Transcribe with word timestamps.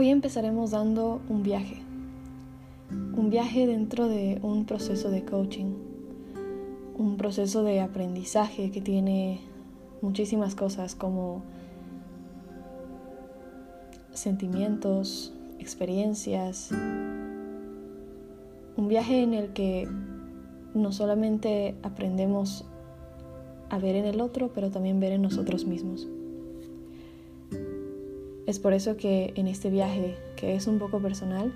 Hoy 0.00 0.08
empezaremos 0.08 0.70
dando 0.70 1.20
un 1.28 1.42
viaje, 1.42 1.82
un 2.90 3.28
viaje 3.28 3.66
dentro 3.66 4.08
de 4.08 4.38
un 4.40 4.64
proceso 4.64 5.10
de 5.10 5.26
coaching, 5.26 5.74
un 6.96 7.18
proceso 7.18 7.62
de 7.64 7.80
aprendizaje 7.82 8.70
que 8.70 8.80
tiene 8.80 9.42
muchísimas 10.00 10.54
cosas 10.54 10.94
como 10.94 11.42
sentimientos, 14.14 15.34
experiencias, 15.58 16.70
un 18.78 18.88
viaje 18.88 19.22
en 19.22 19.34
el 19.34 19.52
que 19.52 19.86
no 20.72 20.92
solamente 20.92 21.74
aprendemos 21.82 22.64
a 23.68 23.78
ver 23.78 23.96
en 23.96 24.06
el 24.06 24.22
otro, 24.22 24.50
pero 24.54 24.70
también 24.70 24.98
ver 24.98 25.12
en 25.12 25.20
nosotros 25.20 25.66
mismos. 25.66 26.08
Es 28.50 28.58
por 28.58 28.72
eso 28.72 28.96
que 28.96 29.32
en 29.36 29.46
este 29.46 29.70
viaje, 29.70 30.16
que 30.34 30.56
es 30.56 30.66
un 30.66 30.80
poco 30.80 30.98
personal, 30.98 31.52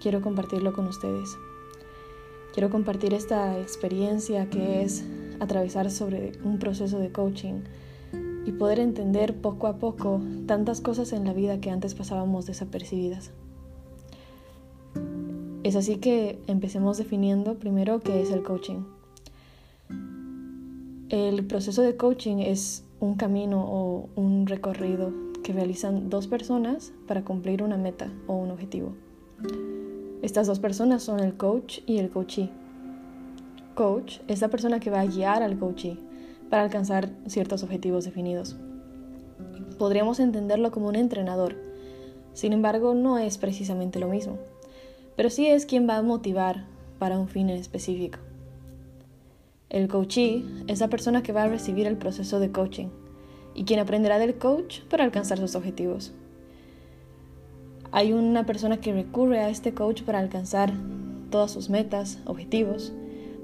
quiero 0.00 0.22
compartirlo 0.22 0.72
con 0.74 0.86
ustedes. 0.86 1.36
Quiero 2.54 2.70
compartir 2.70 3.12
esta 3.14 3.58
experiencia 3.58 4.48
que 4.48 4.84
es 4.84 5.02
atravesar 5.40 5.90
sobre 5.90 6.34
un 6.44 6.60
proceso 6.60 7.00
de 7.00 7.10
coaching 7.10 7.62
y 8.46 8.52
poder 8.52 8.78
entender 8.78 9.34
poco 9.34 9.66
a 9.66 9.78
poco 9.78 10.20
tantas 10.46 10.80
cosas 10.80 11.12
en 11.12 11.24
la 11.24 11.32
vida 11.32 11.60
que 11.60 11.70
antes 11.72 11.96
pasábamos 11.96 12.46
desapercibidas. 12.46 13.32
Es 15.64 15.74
así 15.74 15.96
que 15.96 16.38
empecemos 16.46 16.96
definiendo 16.96 17.56
primero 17.56 17.98
qué 17.98 18.22
es 18.22 18.30
el 18.30 18.44
coaching. 18.44 18.84
El 21.08 21.44
proceso 21.44 21.82
de 21.82 21.96
coaching 21.96 22.36
es 22.36 22.84
un 23.00 23.16
camino 23.16 23.64
o 23.64 24.08
un 24.14 24.46
recorrido 24.46 25.31
que 25.42 25.52
realizan 25.52 26.08
dos 26.08 26.26
personas 26.26 26.92
para 27.06 27.24
cumplir 27.24 27.62
una 27.62 27.76
meta 27.76 28.08
o 28.26 28.34
un 28.34 28.50
objetivo. 28.50 28.94
Estas 30.22 30.46
dos 30.46 30.60
personas 30.60 31.02
son 31.02 31.20
el 31.20 31.36
coach 31.36 31.80
y 31.86 31.98
el 31.98 32.10
coachee. 32.10 32.50
Coach 33.74 34.18
es 34.28 34.40
la 34.40 34.48
persona 34.48 34.80
que 34.80 34.90
va 34.90 35.00
a 35.00 35.06
guiar 35.06 35.42
al 35.42 35.58
coachee 35.58 35.98
para 36.48 36.62
alcanzar 36.62 37.10
ciertos 37.26 37.62
objetivos 37.62 38.04
definidos. 38.04 38.56
Podríamos 39.78 40.20
entenderlo 40.20 40.70
como 40.70 40.88
un 40.88 40.96
entrenador, 40.96 41.56
sin 42.34 42.52
embargo 42.52 42.94
no 42.94 43.18
es 43.18 43.38
precisamente 43.38 43.98
lo 43.98 44.08
mismo, 44.08 44.38
pero 45.16 45.30
sí 45.30 45.46
es 45.46 45.66
quien 45.66 45.88
va 45.88 45.96
a 45.96 46.02
motivar 46.02 46.66
para 46.98 47.18
un 47.18 47.28
fin 47.28 47.50
específico. 47.50 48.18
El 49.70 49.88
coachee 49.88 50.44
es 50.66 50.80
la 50.80 50.88
persona 50.88 51.22
que 51.22 51.32
va 51.32 51.44
a 51.44 51.48
recibir 51.48 51.86
el 51.86 51.96
proceso 51.96 52.38
de 52.38 52.52
coaching 52.52 52.88
y 53.54 53.64
quien 53.64 53.80
aprenderá 53.80 54.18
del 54.18 54.36
coach 54.36 54.80
para 54.82 55.04
alcanzar 55.04 55.38
sus 55.38 55.54
objetivos. 55.54 56.12
Hay 57.90 58.12
una 58.12 58.46
persona 58.46 58.80
que 58.80 58.92
recurre 58.92 59.40
a 59.40 59.50
este 59.50 59.74
coach 59.74 60.02
para 60.02 60.18
alcanzar 60.18 60.72
todas 61.30 61.50
sus 61.50 61.68
metas, 61.68 62.18
objetivos, 62.24 62.92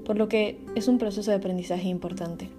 por 0.05 0.17
lo 0.17 0.27
que 0.27 0.59
es 0.75 0.87
un 0.87 0.97
proceso 0.97 1.29
de 1.29 1.37
aprendizaje 1.37 1.87
importante. 1.87 2.49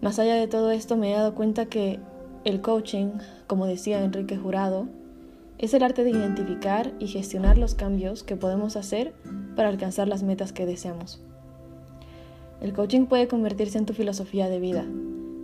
Más 0.00 0.20
allá 0.20 0.36
de 0.36 0.46
todo 0.46 0.70
esto 0.70 0.96
me 0.96 1.10
he 1.10 1.16
dado 1.16 1.34
cuenta 1.34 1.66
que 1.66 1.98
el 2.44 2.60
coaching, 2.60 3.08
como 3.48 3.66
decía 3.66 4.04
Enrique 4.04 4.36
Jurado, 4.36 4.86
es 5.58 5.74
el 5.74 5.82
arte 5.82 6.04
de 6.04 6.10
identificar 6.10 6.92
y 7.00 7.08
gestionar 7.08 7.58
los 7.58 7.74
cambios 7.74 8.22
que 8.22 8.36
podemos 8.36 8.76
hacer 8.76 9.12
para 9.56 9.68
alcanzar 9.68 10.06
las 10.06 10.22
metas 10.22 10.52
que 10.52 10.66
deseamos. 10.66 11.20
El 12.60 12.72
coaching 12.72 13.06
puede 13.06 13.26
convertirse 13.26 13.78
en 13.78 13.86
tu 13.86 13.92
filosofía 13.92 14.48
de 14.48 14.60
vida, 14.60 14.84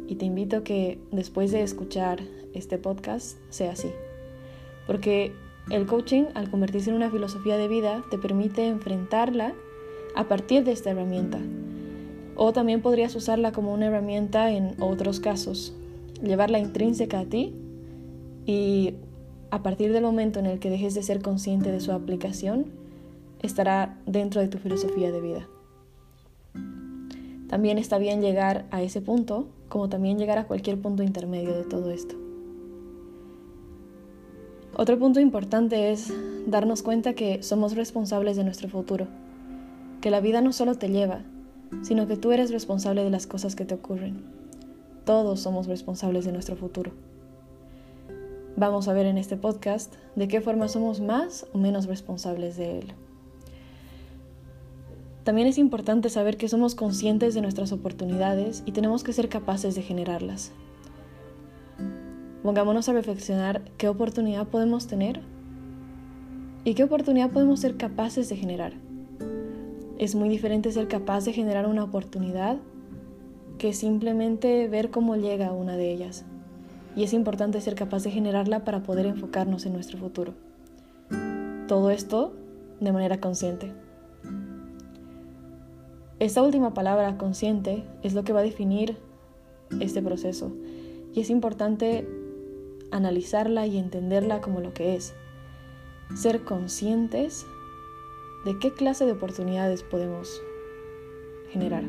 y 0.06 0.16
te 0.16 0.25
invito 0.25 0.59
a 0.59 0.65
que 0.65 0.98
después 1.10 1.50
de 1.50 1.62
escuchar 1.62 2.20
este 2.53 2.78
podcast 2.78 3.38
sea 3.50 3.72
así. 3.72 3.91
Porque 4.87 5.32
el 5.70 5.87
coaching, 5.87 6.25
al 6.34 6.50
convertirse 6.50 6.91
en 6.91 6.97
una 6.97 7.10
filosofía 7.10 7.56
de 7.56 7.69
vida, 7.69 8.04
te 8.10 8.19
permite 8.19 8.66
enfrentarla 8.66 9.54
a 10.14 10.28
partir 10.28 10.64
de 10.64 10.72
esta 10.72 10.91
herramienta. 10.91 11.38
O 12.37 12.53
también 12.53 12.82
podrías 12.82 13.14
usarla 13.14 13.53
como 13.53 13.72
una 13.72 13.87
herramienta 13.87 14.50
en 14.50 14.75
otros 14.81 15.20
casos, 15.20 15.75
llevarla 16.22 16.59
intrínseca 16.59 17.20
a 17.20 17.25
ti 17.25 17.54
y 18.44 18.94
a 19.50 19.62
partir 19.62 19.93
del 19.93 20.03
momento 20.03 20.41
en 20.41 20.47
el 20.47 20.59
que 20.59 20.69
dejes 20.69 20.94
de 20.94 21.03
ser 21.03 21.22
consciente 21.22 21.70
de 21.70 21.81
su 21.81 21.93
aplicación, 21.93 22.66
estará 23.41 23.98
dentro 24.04 24.41
de 24.41 24.48
tu 24.48 24.59
filosofía 24.59 25.12
de 25.12 25.20
vida. 25.20 25.48
También 27.48 27.78
está 27.78 27.98
bien 27.98 28.20
llegar 28.20 28.66
a 28.72 28.82
ese 28.82 29.00
punto, 29.00 29.47
como 29.74 29.88
también 29.88 30.20
llegar 30.20 30.38
a 30.38 30.46
cualquier 30.46 30.80
punto 30.80 31.02
intermedio 31.02 31.52
de 31.52 31.64
todo 31.64 31.90
esto. 31.90 32.14
Otro 34.76 34.96
punto 35.00 35.18
importante 35.18 35.90
es 35.90 36.14
darnos 36.46 36.84
cuenta 36.84 37.14
que 37.14 37.42
somos 37.42 37.74
responsables 37.74 38.36
de 38.36 38.44
nuestro 38.44 38.68
futuro, 38.68 39.08
que 40.00 40.12
la 40.12 40.20
vida 40.20 40.42
no 40.42 40.52
solo 40.52 40.76
te 40.76 40.90
lleva, 40.90 41.22
sino 41.82 42.06
que 42.06 42.16
tú 42.16 42.30
eres 42.30 42.52
responsable 42.52 43.02
de 43.02 43.10
las 43.10 43.26
cosas 43.26 43.56
que 43.56 43.64
te 43.64 43.74
ocurren. 43.74 44.22
Todos 45.04 45.40
somos 45.40 45.66
responsables 45.66 46.24
de 46.24 46.30
nuestro 46.30 46.54
futuro. 46.54 46.92
Vamos 48.56 48.86
a 48.86 48.92
ver 48.92 49.06
en 49.06 49.18
este 49.18 49.36
podcast 49.36 49.92
de 50.14 50.28
qué 50.28 50.40
forma 50.40 50.68
somos 50.68 51.00
más 51.00 51.46
o 51.52 51.58
menos 51.58 51.86
responsables 51.86 52.56
de 52.56 52.78
él. 52.78 52.94
También 55.24 55.48
es 55.48 55.56
importante 55.56 56.10
saber 56.10 56.36
que 56.36 56.48
somos 56.48 56.74
conscientes 56.74 57.34
de 57.34 57.40
nuestras 57.40 57.72
oportunidades 57.72 58.62
y 58.66 58.72
tenemos 58.72 59.02
que 59.02 59.14
ser 59.14 59.30
capaces 59.30 59.74
de 59.74 59.80
generarlas. 59.80 60.52
Pongámonos 62.42 62.90
a 62.90 62.92
reflexionar 62.92 63.62
qué 63.78 63.88
oportunidad 63.88 64.46
podemos 64.46 64.86
tener 64.86 65.22
y 66.62 66.74
qué 66.74 66.84
oportunidad 66.84 67.30
podemos 67.30 67.60
ser 67.60 67.78
capaces 67.78 68.28
de 68.28 68.36
generar. 68.36 68.74
Es 69.98 70.14
muy 70.14 70.28
diferente 70.28 70.70
ser 70.72 70.88
capaz 70.88 71.24
de 71.24 71.32
generar 71.32 71.66
una 71.66 71.84
oportunidad 71.84 72.58
que 73.56 73.72
simplemente 73.72 74.68
ver 74.68 74.90
cómo 74.90 75.16
llega 75.16 75.52
una 75.52 75.78
de 75.78 75.90
ellas. 75.90 76.26
Y 76.96 77.02
es 77.02 77.14
importante 77.14 77.62
ser 77.62 77.74
capaz 77.76 78.04
de 78.04 78.10
generarla 78.10 78.62
para 78.64 78.82
poder 78.82 79.06
enfocarnos 79.06 79.64
en 79.64 79.72
nuestro 79.72 79.96
futuro. 79.96 80.34
Todo 81.66 81.90
esto 81.90 82.34
de 82.80 82.92
manera 82.92 83.20
consciente. 83.20 83.83
Esta 86.24 86.42
última 86.42 86.72
palabra, 86.72 87.18
consciente, 87.18 87.84
es 88.02 88.14
lo 88.14 88.24
que 88.24 88.32
va 88.32 88.40
a 88.40 88.44
definir 88.44 88.96
este 89.78 90.00
proceso 90.00 90.56
y 91.12 91.20
es 91.20 91.28
importante 91.28 92.08
analizarla 92.90 93.66
y 93.66 93.76
entenderla 93.76 94.40
como 94.40 94.60
lo 94.60 94.72
que 94.72 94.96
es. 94.96 95.14
Ser 96.14 96.42
conscientes 96.44 97.44
de 98.46 98.58
qué 98.58 98.72
clase 98.72 99.04
de 99.04 99.12
oportunidades 99.12 99.82
podemos 99.82 100.40
generar. 101.50 101.84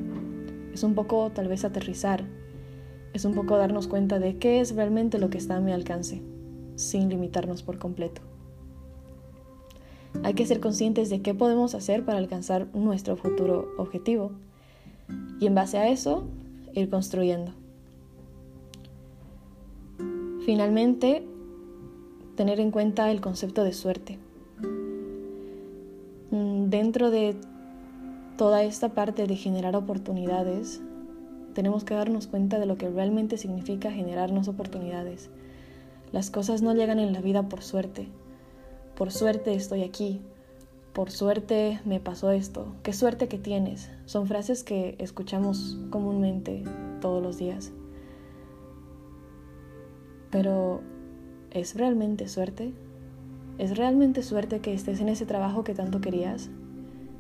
Es 0.74 0.84
un 0.84 0.96
poco 0.96 1.32
tal 1.34 1.48
vez 1.48 1.64
aterrizar, 1.64 2.26
es 3.14 3.24
un 3.24 3.36
poco 3.36 3.58
darnos 3.58 3.88
cuenta 3.88 4.20
de 4.20 4.38
qué 4.38 4.60
es 4.60 4.76
realmente 4.76 5.18
lo 5.18 5.30
que 5.30 5.38
está 5.38 5.56
a 5.56 5.62
mi 5.62 5.72
alcance, 5.72 6.22
sin 6.76 7.08
limitarnos 7.08 7.64
por 7.64 7.80
completo. 7.80 8.22
Hay 10.24 10.34
que 10.34 10.46
ser 10.46 10.60
conscientes 10.60 11.10
de 11.10 11.22
qué 11.22 11.34
podemos 11.34 11.76
hacer 11.76 12.06
para 12.06 12.18
alcanzar 12.18 12.68
nuestro 12.74 13.16
futuro 13.16 13.68
objetivo 13.78 14.32
y 15.40 15.48
en 15.48 15.56
base 15.56 15.78
a 15.78 15.90
eso 15.90 16.26
ir 16.74 16.90
construyendo. 16.90 17.52
Finalmente, 20.46 21.24
tener 22.36 22.60
en 22.60 22.72
cuenta 22.72 23.10
el 23.12 23.22
concepto 23.22 23.64
de 23.64 23.74
suerte. 23.74 24.20
Mm, 26.32 26.70
dentro 26.70 27.10
de 27.10 27.36
toda 28.38 28.64
esta 28.64 28.90
parte 28.90 29.26
de 29.26 29.36
generar 29.36 29.76
oportunidades, 29.76 30.82
tenemos 31.54 31.84
que 31.84 31.94
darnos 31.94 32.28
cuenta 32.28 32.60
de 32.60 32.66
lo 32.66 32.78
que 32.78 32.90
realmente 32.90 33.38
significa 33.38 33.92
generarnos 33.92 34.48
oportunidades. 34.48 35.30
Las 36.12 36.30
cosas 36.30 36.62
no 36.62 36.74
llegan 36.74 37.00
en 37.00 37.14
la 37.14 37.22
vida 37.22 37.50
por 37.50 37.62
suerte, 37.62 38.08
por 38.96 39.12
suerte 39.12 39.54
estoy 39.54 39.84
aquí, 39.84 40.22
por 40.94 41.12
suerte 41.12 41.82
me 41.84 42.00
pasó 42.00 42.32
esto, 42.32 42.74
qué 42.82 42.94
suerte 42.94 43.28
que 43.28 43.38
tienes. 43.38 43.92
Son 44.06 44.28
frases 44.28 44.64
que 44.64 44.96
escuchamos 44.98 45.78
comúnmente 45.90 46.64
todos 47.02 47.22
los 47.22 47.38
días. 47.38 47.74
Pero, 50.32 50.82
¿es 51.52 51.76
realmente 51.76 52.30
suerte? 52.30 52.74
¿Es 53.58 53.78
realmente 53.78 54.24
suerte 54.24 54.60
que 54.60 54.74
estés 54.74 55.02
en 55.02 55.10
ese 55.10 55.26
trabajo 55.26 55.66
que 55.66 55.74
tanto 55.74 56.00
querías? 56.00 56.50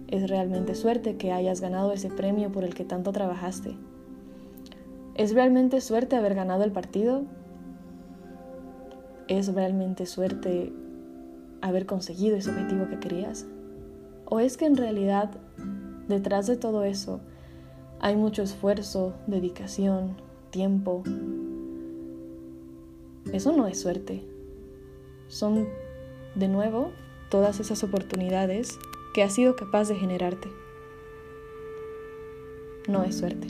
¿Es 0.08 0.30
realmente 0.30 0.76
suerte 0.76 1.18
que 1.18 1.34
hayas 1.34 1.60
ganado 1.60 1.92
ese 1.92 2.10
premio 2.10 2.52
por 2.52 2.64
el 2.64 2.76
que 2.76 2.86
tanto 2.86 3.12
trabajaste? 3.12 3.76
¿Es 5.16 5.34
realmente 5.34 5.82
suerte 5.82 6.16
haber 6.16 6.36
ganado 6.36 6.64
el 6.64 6.72
partido? 6.72 7.24
¿Es 9.28 9.54
realmente 9.54 10.06
suerte 10.06 10.72
haber 11.62 11.86
conseguido 11.86 12.36
ese 12.36 12.50
objetivo 12.50 12.88
que 12.90 13.00
querías? 13.00 13.46
¿O 14.26 14.40
es 14.40 14.58
que 14.58 14.66
en 14.66 14.78
realidad 14.78 15.32
detrás 16.08 16.48
de 16.48 16.58
todo 16.58 16.84
eso 16.84 17.22
hay 18.00 18.16
mucho 18.16 18.44
esfuerzo, 18.44 19.14
dedicación, 19.28 20.16
tiempo, 20.52 21.04
eso 23.34 23.52
no 23.52 23.68
es 23.68 23.80
suerte. 23.80 24.24
Son, 25.28 25.68
de 26.36 26.48
nuevo, 26.48 26.92
todas 27.30 27.60
esas 27.60 27.84
oportunidades 27.84 28.78
que 29.14 29.24
has 29.24 29.34
sido 29.34 29.56
capaz 29.56 29.88
de 29.88 29.96
generarte. 29.96 30.48
No 32.88 33.04
es 33.04 33.18
suerte. 33.18 33.48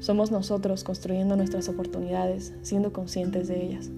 Somos 0.00 0.30
nosotros 0.30 0.84
construyendo 0.84 1.36
nuestras 1.36 1.68
oportunidades, 1.68 2.54
siendo 2.62 2.92
conscientes 2.92 3.46
de 3.46 3.62
ellas. 3.62 3.90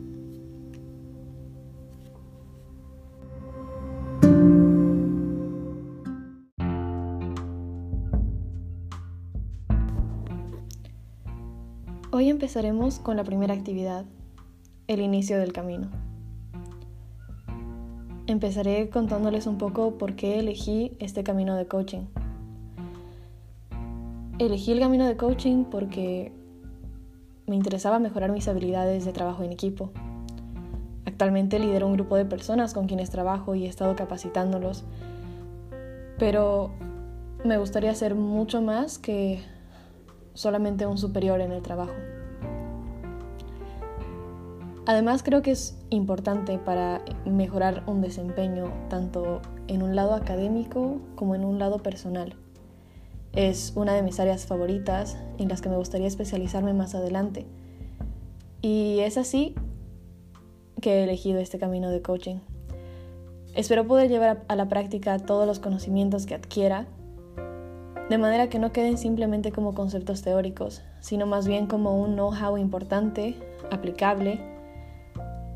Empezaremos 12.41 12.99
con 13.01 13.19
la 13.19 13.25
primera 13.25 13.53
actividad, 13.53 14.07
el 14.87 15.03
inicio 15.03 15.39
del 15.39 15.53
camino. 15.53 15.91
Empezaré 18.27 18.89
contándoles 18.89 19.47
un 19.47 19.59
poco 19.59 19.99
por 19.99 20.17
qué 20.17 20.39
elegí 20.39 20.97
este 21.01 21.23
camino 21.23 21.55
de 21.55 21.67
coaching. 21.67 22.07
Elegí 24.39 24.73
el 24.73 24.81
camino 24.81 25.07
de 25.07 25.19
coaching 25.19 25.65
porque 25.65 26.33
me 27.47 27.57
interesaba 27.57 27.99
mejorar 27.99 28.33
mis 28.33 28.49
habilidades 28.49 29.05
de 29.05 29.13
trabajo 29.13 29.43
en 29.43 29.53
equipo. 29.53 29.93
Actualmente 31.05 31.59
lidero 31.59 31.89
un 31.89 31.93
grupo 31.93 32.17
de 32.17 32.25
personas 32.25 32.73
con 32.73 32.87
quienes 32.87 33.11
trabajo 33.11 33.55
y 33.55 33.67
he 33.67 33.69
estado 33.69 33.97
capacitándolos, 33.97 34.85
pero 36.19 36.71
me 37.45 37.59
gustaría 37.59 37.91
hacer 37.91 38.15
mucho 38.15 38.63
más 38.63 38.99
que 38.99 39.43
solamente 40.33 40.87
un 40.87 40.97
superior 40.97 41.43
en 41.43 41.53
el 41.53 41.61
trabajo. 41.61 41.93
Además 44.91 45.23
creo 45.23 45.41
que 45.41 45.53
es 45.53 45.79
importante 45.91 46.59
para 46.59 47.05
mejorar 47.25 47.85
un 47.87 48.01
desempeño 48.01 48.73
tanto 48.89 49.41
en 49.69 49.85
un 49.85 49.95
lado 49.95 50.15
académico 50.15 51.01
como 51.15 51.37
en 51.37 51.45
un 51.45 51.61
lado 51.61 51.79
personal. 51.79 52.35
Es 53.33 53.75
una 53.77 53.95
de 53.95 54.03
mis 54.03 54.19
áreas 54.19 54.47
favoritas 54.47 55.17
en 55.39 55.49
las 55.49 55.61
que 55.61 55.69
me 55.69 55.77
gustaría 55.77 56.09
especializarme 56.09 56.73
más 56.73 56.97
adelante. 56.97 57.47
Y 58.63 58.99
es 58.99 59.17
así 59.17 59.55
que 60.83 60.95
he 60.95 61.05
elegido 61.05 61.39
este 61.39 61.61
camino 61.61 61.89
de 61.93 62.03
coaching. 62.03 62.39
Espero 63.55 63.87
poder 63.87 64.09
llevar 64.09 64.43
a 64.49 64.57
la 64.57 64.69
práctica 64.69 65.21
todos 65.21 65.47
los 65.47 65.61
conocimientos 65.61 66.27
que 66.27 66.35
adquiera 66.35 66.89
de 68.09 68.19
manera 68.19 68.49
que 68.49 68.59
no 68.59 68.73
queden 68.73 68.99
simplemente 68.99 69.53
como 69.53 69.73
conceptos 69.73 70.23
teóricos, 70.23 70.83
sino 70.99 71.27
más 71.27 71.47
bien 71.47 71.69
como 71.69 71.97
un 71.97 72.17
know-how 72.17 72.59
importante, 72.59 73.37
aplicable, 73.71 74.51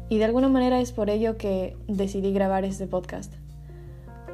y 0.08 0.18
de 0.18 0.24
alguna 0.24 0.48
manera 0.48 0.80
es 0.80 0.92
por 0.92 1.10
ello 1.10 1.36
que 1.36 1.76
decidí 1.88 2.32
grabar 2.32 2.64
este 2.64 2.86
podcast. 2.86 3.32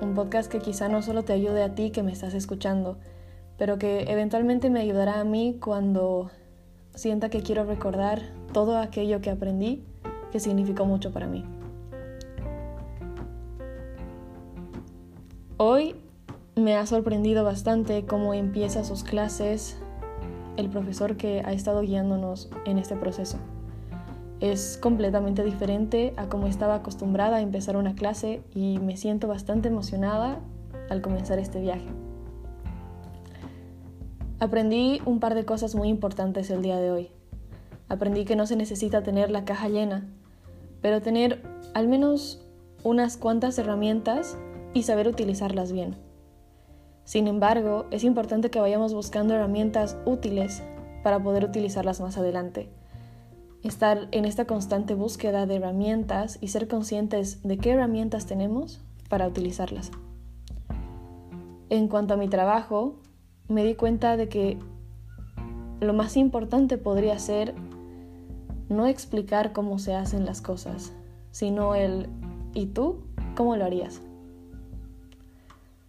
Un 0.01 0.15
podcast 0.15 0.51
que 0.51 0.59
quizá 0.59 0.89
no 0.89 1.03
solo 1.03 1.23
te 1.23 1.33
ayude 1.33 1.63
a 1.63 1.75
ti 1.75 1.91
que 1.91 2.03
me 2.03 2.13
estás 2.13 2.35
escuchando, 2.35 2.99
pero 3.59 3.79
que 3.79 4.11
eventualmente 4.11 4.71
me 4.71 4.81
ayudará 4.81 5.21
a 5.21 5.25
mí 5.25 5.59
cuando 5.61 6.31
sienta 6.95 7.29
que 7.29 7.43
quiero 7.43 7.65
recordar 7.65 8.23
todo 8.53 8.79
aquello 8.79 9.21
que 9.21 9.31
aprendí 9.31 9.85
que 10.33 10.41
significó 10.41 10.87
mucho 10.87 11.13
para 11.13 11.27
mí. 11.27 11.45
Hoy 15.57 15.95
me 16.57 16.77
ha 16.77 16.87
sorprendido 16.87 17.45
bastante 17.45 18.07
cómo 18.07 18.33
empieza 18.35 18.83
sus 18.83 19.05
clases 19.05 19.79
el 20.57 20.69
profesor 20.69 21.17
que 21.17 21.43
ha 21.45 21.53
estado 21.53 21.83
guiándonos 21.83 22.51
en 22.65 22.79
este 22.79 22.97
proceso. 22.97 23.39
Es 24.41 24.79
completamente 24.81 25.45
diferente 25.45 26.15
a 26.17 26.29
cómo 26.31 26.47
estaba 26.47 26.77
acostumbrada 26.77 27.37
a 27.37 27.41
empezar 27.43 27.77
una 27.77 27.95
clase 27.95 28.43
y 28.55 28.79
me 28.79 28.97
siento 28.97 29.29
bastante 29.29 29.69
emocionada 29.69 30.41
al 30.89 31.03
comenzar 31.03 31.39
este 31.39 31.61
viaje. 31.61 31.89
Aprendí 34.39 35.03
un 35.05 35.21
par 35.21 35.35
de 35.35 35.45
cosas 35.45 35.75
muy 35.75 35.89
importantes 35.89 36.49
el 36.49 36.63
día 36.63 36.79
de 36.79 36.91
hoy. 36.91 37.11
Aprendí 37.91 38.25
que 38.25 38.37
no 38.37 38.47
se 38.47 38.57
necesita 38.57 39.03
tener 39.03 39.31
la 39.31 39.45
caja 39.45 39.69
llena, 39.69 40.09
pero 40.81 41.03
tener 41.03 41.43
al 41.75 41.89
menos 41.89 42.43
unas 42.83 43.19
cuantas 43.19 43.59
herramientas 43.59 44.39
y 44.73 44.85
saber 44.85 45.07
utilizarlas 45.07 45.71
bien. 45.73 45.97
Sin 47.05 47.27
embargo, 47.27 47.85
es 47.91 48.05
importante 48.05 48.51
que 48.51 48.61
vayamos 48.61 48.95
buscando 48.95 49.35
herramientas 49.35 49.99
útiles 50.07 50.63
para 51.03 51.23
poder 51.23 51.45
utilizarlas 51.45 52.01
más 52.01 52.17
adelante. 52.17 52.71
Estar 53.63 54.09
en 54.11 54.25
esta 54.25 54.47
constante 54.47 54.95
búsqueda 54.95 55.47
de 55.47 55.57
herramientas 55.57 56.39
y 56.41 56.49
ser 56.49 56.67
conscientes 56.67 57.43
de 57.43 57.59
qué 57.59 57.73
herramientas 57.73 58.27
tenemos 58.27 58.81
para 59.09 59.29
utilizarlas. 59.29 59.91
En 61.69 61.89
cuanto 61.89 62.15
a 62.15 62.17
mi 62.17 62.29
trabajo, 62.29 62.97
me 63.49 63.65
di 63.65 63.75
cuenta 63.75 64.17
de 64.17 64.29
que 64.29 64.59
lo 65.81 65.93
más 65.93 66.17
importante 66.17 66.79
podría 66.79 67.19
ser 67.19 67.55
no 68.69 68.87
explicar 68.87 69.53
cómo 69.53 69.79
se 69.79 69.95
hacen 69.95 70.25
las 70.25 70.41
cosas, 70.41 70.93
sino 71.31 71.75
el 71.75 72.09
¿y 72.55 72.67
tú 72.67 73.03
cómo 73.37 73.57
lo 73.57 73.65
harías? 73.65 74.01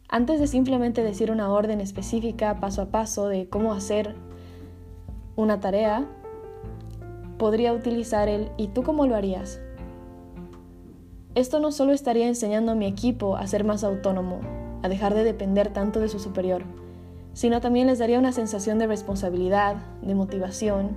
Antes 0.09 0.39
de 0.41 0.47
simplemente 0.47 1.03
decir 1.03 1.31
una 1.31 1.49
orden 1.49 1.79
específica 1.79 2.59
paso 2.59 2.81
a 2.81 2.85
paso 2.87 3.27
de 3.27 3.47
cómo 3.47 3.73
hacer 3.73 4.15
una 5.35 5.61
tarea, 5.61 6.05
podría 7.41 7.73
utilizar 7.73 8.29
el 8.29 8.51
¿y 8.55 8.67
tú 8.67 8.83
cómo 8.83 9.07
lo 9.07 9.15
harías? 9.15 9.59
Esto 11.33 11.59
no 11.59 11.71
solo 11.71 11.91
estaría 11.91 12.27
enseñando 12.27 12.73
a 12.73 12.75
mi 12.75 12.85
equipo 12.85 13.35
a 13.35 13.47
ser 13.47 13.63
más 13.63 13.83
autónomo, 13.83 14.41
a 14.83 14.89
dejar 14.89 15.15
de 15.15 15.23
depender 15.23 15.73
tanto 15.73 15.99
de 15.99 16.07
su 16.07 16.19
superior, 16.19 16.61
sino 17.33 17.59
también 17.59 17.87
les 17.87 17.97
daría 17.97 18.19
una 18.19 18.31
sensación 18.31 18.77
de 18.77 18.85
responsabilidad, 18.85 19.77
de 20.03 20.13
motivación 20.13 20.91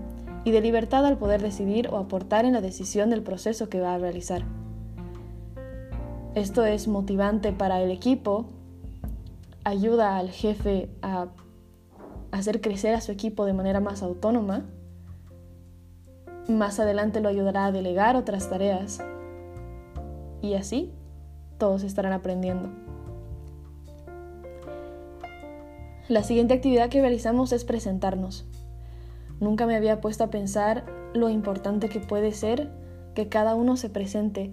y 0.44 0.50
de 0.50 0.60
libertad 0.60 1.06
al 1.06 1.16
poder 1.16 1.40
decidir 1.40 1.88
o 1.88 1.96
aportar 1.96 2.44
en 2.44 2.52
la 2.52 2.60
decisión 2.60 3.08
del 3.08 3.22
proceso 3.22 3.70
que 3.70 3.80
va 3.80 3.94
a 3.94 3.98
realizar. 3.98 4.42
Esto 6.34 6.66
es 6.66 6.88
motivante 6.88 7.52
para 7.52 7.80
el 7.80 7.90
equipo 7.90 8.50
ayuda 9.64 10.18
al 10.18 10.28
jefe 10.28 10.90
a 11.00 11.28
hacer 12.32 12.60
crecer 12.60 12.94
a 12.94 13.00
su 13.00 13.12
equipo 13.12 13.46
de 13.46 13.54
manera 13.54 13.80
más 13.80 14.02
autónoma, 14.02 14.66
más 16.48 16.78
adelante 16.80 17.20
lo 17.20 17.28
ayudará 17.28 17.66
a 17.66 17.72
delegar 17.72 18.16
otras 18.16 18.48
tareas 18.48 19.02
y 20.42 20.54
así 20.54 20.92
todos 21.58 21.82
estarán 21.82 22.12
aprendiendo. 22.12 22.68
La 26.08 26.22
siguiente 26.22 26.52
actividad 26.52 26.90
que 26.90 27.00
realizamos 27.00 27.52
es 27.52 27.64
presentarnos. 27.64 28.46
Nunca 29.40 29.66
me 29.66 29.74
había 29.74 30.00
puesto 30.00 30.24
a 30.24 30.28
pensar 30.28 30.84
lo 31.14 31.30
importante 31.30 31.88
que 31.88 32.00
puede 32.00 32.32
ser 32.32 32.70
que 33.14 33.28
cada 33.28 33.54
uno 33.54 33.76
se 33.76 33.88
presente. 33.88 34.52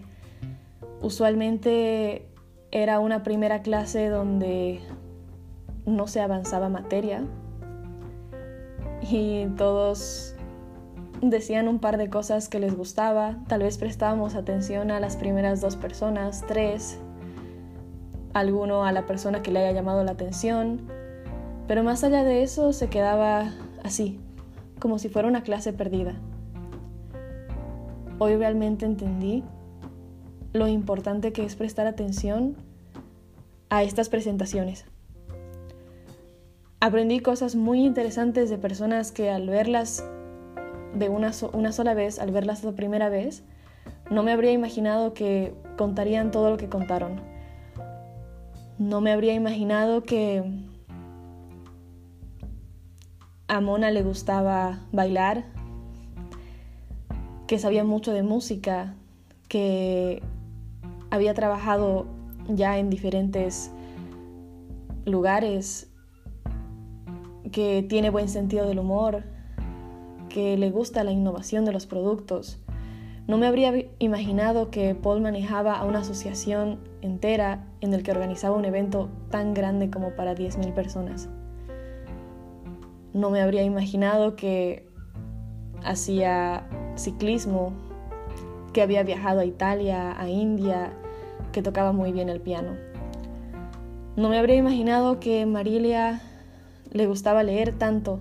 Usualmente 1.01 2.25
era 2.71 2.99
una 2.99 3.23
primera 3.23 3.61
clase 3.61 4.07
donde 4.07 4.79
no 5.85 6.07
se 6.07 6.21
avanzaba 6.21 6.69
materia 6.69 7.25
y 9.01 9.45
todos 9.57 10.35
decían 11.21 11.67
un 11.67 11.79
par 11.79 11.97
de 11.97 12.09
cosas 12.09 12.49
que 12.49 12.59
les 12.59 12.75
gustaba, 12.75 13.37
tal 13.47 13.61
vez 13.61 13.77
prestábamos 13.77 14.35
atención 14.35 14.89
a 14.89 14.99
las 14.99 15.15
primeras 15.15 15.61
dos 15.61 15.75
personas, 15.75 16.43
tres, 16.47 16.99
alguno 18.33 18.85
a 18.85 18.91
la 18.91 19.05
persona 19.05 19.41
que 19.41 19.51
le 19.51 19.59
haya 19.59 19.71
llamado 19.71 20.03
la 20.03 20.11
atención, 20.11 20.81
pero 21.67 21.83
más 21.83 22.03
allá 22.03 22.23
de 22.23 22.41
eso 22.41 22.73
se 22.73 22.89
quedaba 22.89 23.51
así, 23.83 24.19
como 24.79 24.97
si 24.97 25.09
fuera 25.09 25.27
una 25.27 25.43
clase 25.43 25.73
perdida. 25.73 26.15
Hoy 28.17 28.35
realmente 28.35 28.85
entendí 28.85 29.43
lo 30.53 30.67
importante 30.67 31.31
que 31.33 31.45
es 31.45 31.55
prestar 31.55 31.87
atención 31.87 32.55
a 33.69 33.83
estas 33.83 34.09
presentaciones. 34.09 34.85
Aprendí 36.79 37.19
cosas 37.19 37.55
muy 37.55 37.85
interesantes 37.85 38.49
de 38.49 38.57
personas 38.57 39.11
que 39.11 39.29
al 39.29 39.47
verlas 39.47 40.03
de 40.93 41.09
una, 41.09 41.31
una 41.53 41.71
sola 41.71 41.93
vez, 41.93 42.19
al 42.19 42.31
verlas 42.31 42.63
la 42.63 42.71
primera 42.73 43.09
vez, 43.09 43.43
no 44.09 44.23
me 44.23 44.31
habría 44.31 44.51
imaginado 44.51 45.13
que 45.13 45.53
contarían 45.77 46.31
todo 46.31 46.49
lo 46.49 46.57
que 46.57 46.69
contaron. 46.69 47.21
No 48.77 48.99
me 48.99 49.11
habría 49.11 49.33
imaginado 49.33 50.03
que 50.03 50.43
a 53.47 53.61
Mona 53.61 53.91
le 53.91 54.03
gustaba 54.03 54.79
bailar, 54.91 55.45
que 57.47 57.59
sabía 57.59 57.83
mucho 57.83 58.13
de 58.13 58.23
música, 58.23 58.95
que 59.47 60.21
había 61.09 61.33
trabajado 61.33 62.05
ya 62.47 62.77
en 62.77 62.89
diferentes 62.89 63.71
lugares 65.05 65.91
que 67.51 67.85
tiene 67.87 68.09
buen 68.09 68.29
sentido 68.29 68.67
del 68.67 68.79
humor, 68.79 69.23
que 70.33 70.57
le 70.57 70.71
gusta 70.71 71.03
la 71.03 71.11
innovación 71.11 71.65
de 71.65 71.73
los 71.73 71.85
productos, 71.85 72.59
No 73.27 73.37
me 73.37 73.45
habría 73.45 73.71
imaginado 73.99 74.71
que 74.71 74.95
Paul 74.95 75.21
manejaba 75.21 75.77
a 75.77 75.85
una 75.85 75.99
asociación 75.99 76.79
entera 77.01 77.67
en 77.79 77.93
el 77.93 78.03
que 78.03 78.11
organizaba 78.11 78.57
un 78.57 78.65
evento 78.65 79.09
tan 79.29 79.53
grande 79.53 79.89
como 79.89 80.15
para 80.15 80.33
10.000 80.33 80.73
personas. 80.73 81.29
No 83.13 83.29
me 83.29 83.41
habría 83.41 83.63
imaginado 83.63 84.35
que 84.35 84.87
hacía 85.83 86.67
ciclismo, 86.95 87.73
que 88.73 88.81
había 88.81 89.03
viajado 89.03 89.41
a 89.41 89.45
Italia, 89.45 90.19
a 90.19 90.27
India, 90.29 90.91
que 91.51 91.61
tocaba 91.61 91.91
muy 91.91 92.11
bien 92.11 92.27
el 92.27 92.41
piano. 92.41 92.71
No 94.15 94.29
me 94.29 94.39
habría 94.39 94.55
imaginado 94.55 95.19
que 95.19 95.45
Marilia 95.45 96.21
le 96.91 97.07
gustaba 97.07 97.43
leer 97.43 97.77
tanto, 97.77 98.19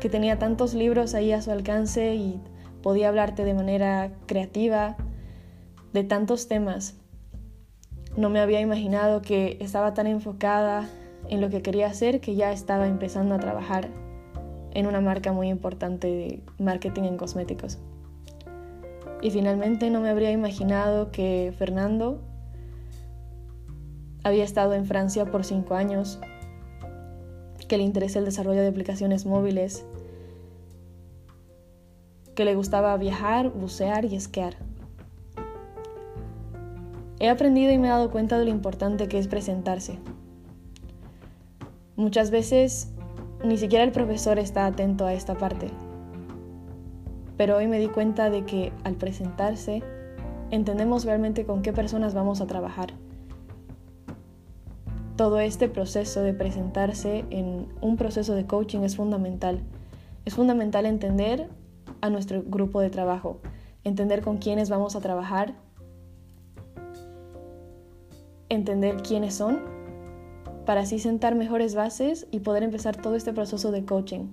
que 0.00 0.08
tenía 0.08 0.38
tantos 0.38 0.74
libros 0.74 1.14
ahí 1.14 1.32
a 1.32 1.42
su 1.42 1.50
alcance 1.50 2.14
y 2.14 2.40
podía 2.82 3.08
hablarte 3.08 3.44
de 3.44 3.54
manera 3.54 4.12
creativa 4.26 4.96
de 5.92 6.04
tantos 6.04 6.48
temas. 6.48 6.96
No 8.16 8.30
me 8.30 8.40
había 8.40 8.60
imaginado 8.60 9.22
que 9.22 9.56
estaba 9.60 9.94
tan 9.94 10.06
enfocada 10.06 10.88
en 11.28 11.40
lo 11.40 11.48
que 11.48 11.62
quería 11.62 11.86
hacer 11.86 12.20
que 12.20 12.34
ya 12.34 12.52
estaba 12.52 12.86
empezando 12.86 13.34
a 13.34 13.38
trabajar 13.38 13.88
en 14.72 14.86
una 14.86 15.00
marca 15.00 15.32
muy 15.32 15.48
importante 15.48 16.08
de 16.08 16.42
marketing 16.58 17.04
en 17.04 17.16
cosméticos. 17.16 17.78
Y 19.22 19.30
finalmente 19.30 19.88
no 19.88 20.00
me 20.00 20.10
habría 20.10 20.32
imaginado 20.32 21.10
que 21.10 21.54
Fernando 21.56 22.20
había 24.22 24.44
estado 24.44 24.74
en 24.74 24.84
Francia 24.84 25.26
por 25.26 25.44
cinco 25.44 25.74
años, 25.74 26.18
que 27.74 27.78
le 27.78 27.82
interesa 27.82 28.20
el 28.20 28.24
desarrollo 28.24 28.60
de 28.60 28.68
aplicaciones 28.68 29.26
móviles 29.26 29.84
que 32.36 32.44
le 32.44 32.54
gustaba 32.54 32.96
viajar, 32.96 33.50
bucear 33.50 34.04
y 34.04 34.14
esquiar. 34.14 34.54
He 37.18 37.28
aprendido 37.28 37.72
y 37.72 37.78
me 37.78 37.88
he 37.88 37.90
dado 37.90 38.12
cuenta 38.12 38.38
de 38.38 38.44
lo 38.44 38.52
importante 38.52 39.08
que 39.08 39.18
es 39.18 39.26
presentarse. 39.26 39.98
Muchas 41.96 42.30
veces 42.30 42.92
ni 43.44 43.58
siquiera 43.58 43.82
el 43.82 43.90
profesor 43.90 44.38
está 44.38 44.66
atento 44.66 45.04
a 45.04 45.12
esta 45.12 45.34
parte, 45.34 45.66
pero 47.36 47.56
hoy 47.56 47.66
me 47.66 47.80
di 47.80 47.88
cuenta 47.88 48.30
de 48.30 48.44
que 48.44 48.72
al 48.84 48.94
presentarse 48.94 49.82
entendemos 50.52 51.04
realmente 51.04 51.44
con 51.44 51.60
qué 51.60 51.72
personas 51.72 52.14
vamos 52.14 52.40
a 52.40 52.46
trabajar. 52.46 52.94
Todo 55.16 55.38
este 55.38 55.68
proceso 55.68 56.22
de 56.22 56.34
presentarse 56.34 57.24
en 57.30 57.68
un 57.80 57.96
proceso 57.96 58.34
de 58.34 58.46
coaching 58.46 58.80
es 58.80 58.96
fundamental. 58.96 59.60
Es 60.24 60.34
fundamental 60.34 60.86
entender 60.86 61.48
a 62.00 62.10
nuestro 62.10 62.42
grupo 62.42 62.80
de 62.80 62.90
trabajo, 62.90 63.38
entender 63.84 64.22
con 64.22 64.38
quiénes 64.38 64.70
vamos 64.70 64.96
a 64.96 65.00
trabajar, 65.00 65.54
entender 68.48 68.96
quiénes 69.02 69.34
son, 69.34 69.60
para 70.66 70.80
así 70.80 70.98
sentar 70.98 71.36
mejores 71.36 71.76
bases 71.76 72.26
y 72.32 72.40
poder 72.40 72.64
empezar 72.64 72.96
todo 72.96 73.14
este 73.14 73.32
proceso 73.32 73.70
de 73.70 73.84
coaching. 73.84 74.26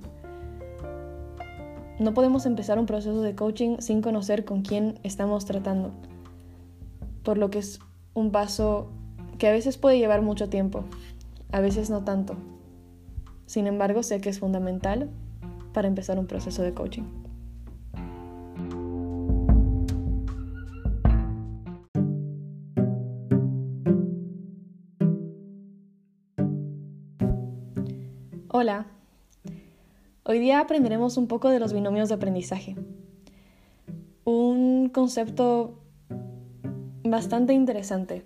No 2.00 2.16
podemos 2.16 2.48
empezar 2.48 2.80
un 2.80 2.88
proceso 2.88 3.22
de 3.22 3.36
coaching 3.36 3.78
sin 3.80 4.02
conocer 4.02 4.46
con 4.46 4.64
quién 4.64 4.98
estamos 5.04 5.46
tratando, 5.46 5.92
por 7.22 7.38
lo 7.38 7.52
que 7.52 7.60
es 7.60 7.80
un 8.16 8.32
paso 8.32 8.90
que 9.42 9.48
a 9.48 9.52
veces 9.52 9.80
puede 9.80 9.98
llevar 9.98 10.22
mucho 10.22 10.50
tiempo, 10.50 10.84
a 11.52 11.62
veces 11.62 11.90
no 11.90 12.04
tanto. 12.04 12.36
Sin 13.48 13.66
embargo, 13.66 14.04
sé 14.04 14.22
que 14.22 14.30
es 14.30 14.38
fundamental 14.38 15.10
para 15.74 15.88
empezar 15.88 16.20
un 16.20 16.28
proceso 16.28 16.62
de 16.62 16.76
coaching. 16.76 17.02
Hola, 28.50 28.86
hoy 30.24 30.38
día 30.38 30.60
aprenderemos 30.60 31.18
un 31.18 31.26
poco 31.26 31.50
de 31.50 31.60
los 31.60 31.74
binomios 31.74 32.10
de 32.10 32.16
aprendizaje. 32.16 32.76
Un 34.24 34.90
concepto 34.90 35.80
bastante 37.04 37.54
interesante. 37.54 38.24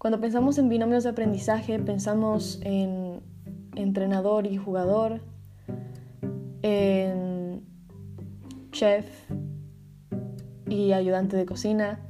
Cuando 0.00 0.18
pensamos 0.18 0.56
en 0.56 0.70
binomios 0.70 1.04
de 1.04 1.10
aprendizaje, 1.10 1.78
pensamos 1.78 2.58
en 2.62 3.20
entrenador 3.76 4.46
y 4.46 4.56
jugador, 4.56 5.20
en 6.62 7.60
chef 8.72 9.06
y 10.66 10.92
ayudante 10.92 11.36
de 11.36 11.44
cocina. 11.44 12.00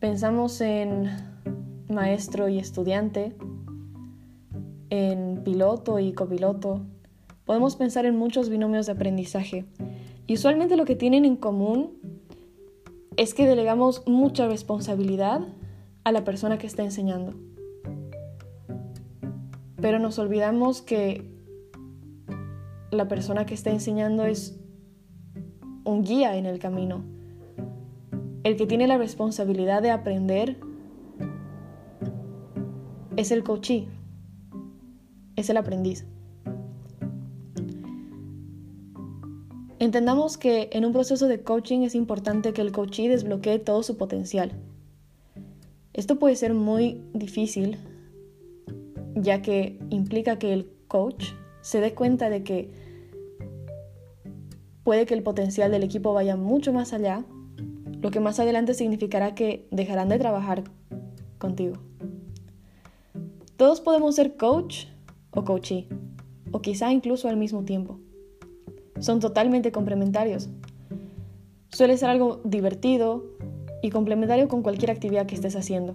Pensamos 0.00 0.60
en 0.60 1.08
maestro 1.88 2.48
y 2.48 2.58
estudiante 2.58 3.36
en 4.90 5.40
piloto 5.44 6.00
y 6.00 6.14
copiloto. 6.14 6.80
Podemos 7.44 7.76
pensar 7.76 8.06
en 8.06 8.18
muchos 8.18 8.48
binomios 8.48 8.86
de 8.86 8.92
aprendizaje. 8.92 9.66
Y 10.26 10.34
usualmente 10.34 10.76
lo 10.76 10.84
que 10.84 10.96
tienen 10.96 11.24
en 11.26 11.36
común 11.36 11.92
es 13.16 13.34
que 13.34 13.46
delegamos 13.46 14.02
mucha 14.08 14.48
responsabilidad 14.48 15.46
a 16.04 16.12
la 16.12 16.24
persona 16.24 16.58
que 16.58 16.66
está 16.66 16.82
enseñando. 16.82 17.34
Pero 19.80 19.98
nos 19.98 20.18
olvidamos 20.18 20.82
que 20.82 21.30
la 22.90 23.08
persona 23.08 23.46
que 23.46 23.54
está 23.54 23.70
enseñando 23.70 24.24
es 24.24 24.58
un 25.84 26.04
guía 26.04 26.36
en 26.36 26.46
el 26.46 26.58
camino. 26.58 27.04
El 28.44 28.56
que 28.56 28.66
tiene 28.66 28.86
la 28.86 28.98
responsabilidad 28.98 29.82
de 29.82 29.90
aprender 29.90 30.58
es 33.16 33.30
el 33.30 33.42
coachee 33.42 33.88
es 35.36 35.50
el 35.50 35.56
aprendiz. 35.56 36.06
Entendamos 39.78 40.38
que 40.38 40.70
en 40.72 40.84
un 40.84 40.92
proceso 40.92 41.28
de 41.28 41.42
coaching 41.42 41.80
es 41.80 41.94
importante 41.94 42.52
que 42.52 42.62
el 42.62 42.72
coachee 42.72 43.08
desbloquee 43.08 43.58
todo 43.58 43.82
su 43.82 43.96
potencial. 43.96 44.52
Esto 45.94 46.18
puede 46.18 46.34
ser 46.34 46.54
muy 46.54 47.00
difícil, 47.14 47.78
ya 49.14 49.42
que 49.42 49.78
implica 49.90 50.40
que 50.40 50.52
el 50.52 50.68
coach 50.88 51.26
se 51.60 51.80
dé 51.80 51.94
cuenta 51.94 52.28
de 52.30 52.42
que 52.42 52.72
puede 54.82 55.06
que 55.06 55.14
el 55.14 55.22
potencial 55.22 55.70
del 55.70 55.84
equipo 55.84 56.12
vaya 56.12 56.36
mucho 56.36 56.72
más 56.72 56.92
allá, 56.92 57.24
lo 58.02 58.10
que 58.10 58.18
más 58.18 58.40
adelante 58.40 58.74
significará 58.74 59.36
que 59.36 59.68
dejarán 59.70 60.08
de 60.08 60.18
trabajar 60.18 60.64
contigo. 61.38 61.76
Todos 63.56 63.80
podemos 63.80 64.16
ser 64.16 64.36
coach 64.36 64.86
o 65.30 65.44
coachee, 65.44 65.88
o 66.50 66.60
quizá 66.60 66.92
incluso 66.92 67.28
al 67.28 67.36
mismo 67.36 67.64
tiempo. 67.64 68.00
Son 68.98 69.20
totalmente 69.20 69.70
complementarios. 69.70 70.48
Suele 71.68 71.96
ser 71.96 72.08
algo 72.08 72.40
divertido 72.44 73.24
y 73.84 73.90
complementario 73.90 74.48
con 74.48 74.62
cualquier 74.62 74.90
actividad 74.90 75.26
que 75.26 75.34
estés 75.34 75.56
haciendo. 75.56 75.94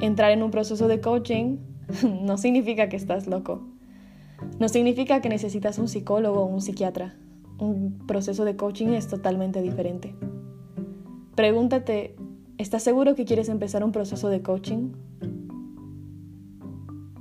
Entrar 0.00 0.32
en 0.32 0.42
un 0.42 0.50
proceso 0.50 0.88
de 0.88 1.00
coaching 1.00 1.58
no 2.20 2.36
significa 2.36 2.88
que 2.88 2.96
estás 2.96 3.28
loco. 3.28 3.62
No 4.58 4.68
significa 4.68 5.20
que 5.20 5.28
necesitas 5.28 5.78
un 5.78 5.86
psicólogo 5.86 6.40
o 6.40 6.46
un 6.46 6.60
psiquiatra. 6.60 7.14
Un 7.60 8.02
proceso 8.08 8.44
de 8.44 8.56
coaching 8.56 8.88
es 8.88 9.06
totalmente 9.06 9.62
diferente. 9.62 10.16
Pregúntate, 11.36 12.16
¿estás 12.58 12.82
seguro 12.82 13.14
que 13.14 13.24
quieres 13.24 13.48
empezar 13.48 13.84
un 13.84 13.92
proceso 13.92 14.28
de 14.30 14.42
coaching? 14.42 14.94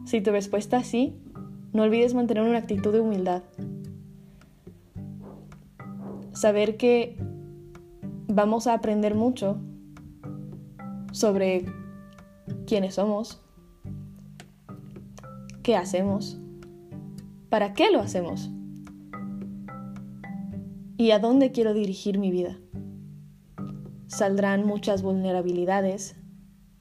Si 0.06 0.20
tu 0.20 0.32
respuesta 0.32 0.80
es 0.80 0.88
sí, 0.88 1.16
no 1.74 1.84
olvides 1.84 2.16
mantener 2.16 2.42
una 2.42 2.58
actitud 2.58 2.92
de 2.92 3.02
humildad. 3.02 3.44
Saber 6.32 6.76
que 6.78 7.33
vamos 8.34 8.66
a 8.66 8.74
aprender 8.74 9.14
mucho 9.14 9.58
sobre 11.12 11.66
quiénes 12.66 12.96
somos, 12.96 13.40
qué 15.62 15.76
hacemos, 15.76 16.40
para 17.50 17.74
qué 17.74 17.92
lo 17.92 18.00
hacemos 18.00 18.50
y 20.98 21.12
a 21.12 21.20
dónde 21.20 21.52
quiero 21.52 21.76
dirigir 21.76 22.18
mi 22.18 22.32
vida. 22.32 22.58
Saldrán 24.08 24.66
muchas 24.66 25.04
vulnerabilidades, 25.04 26.16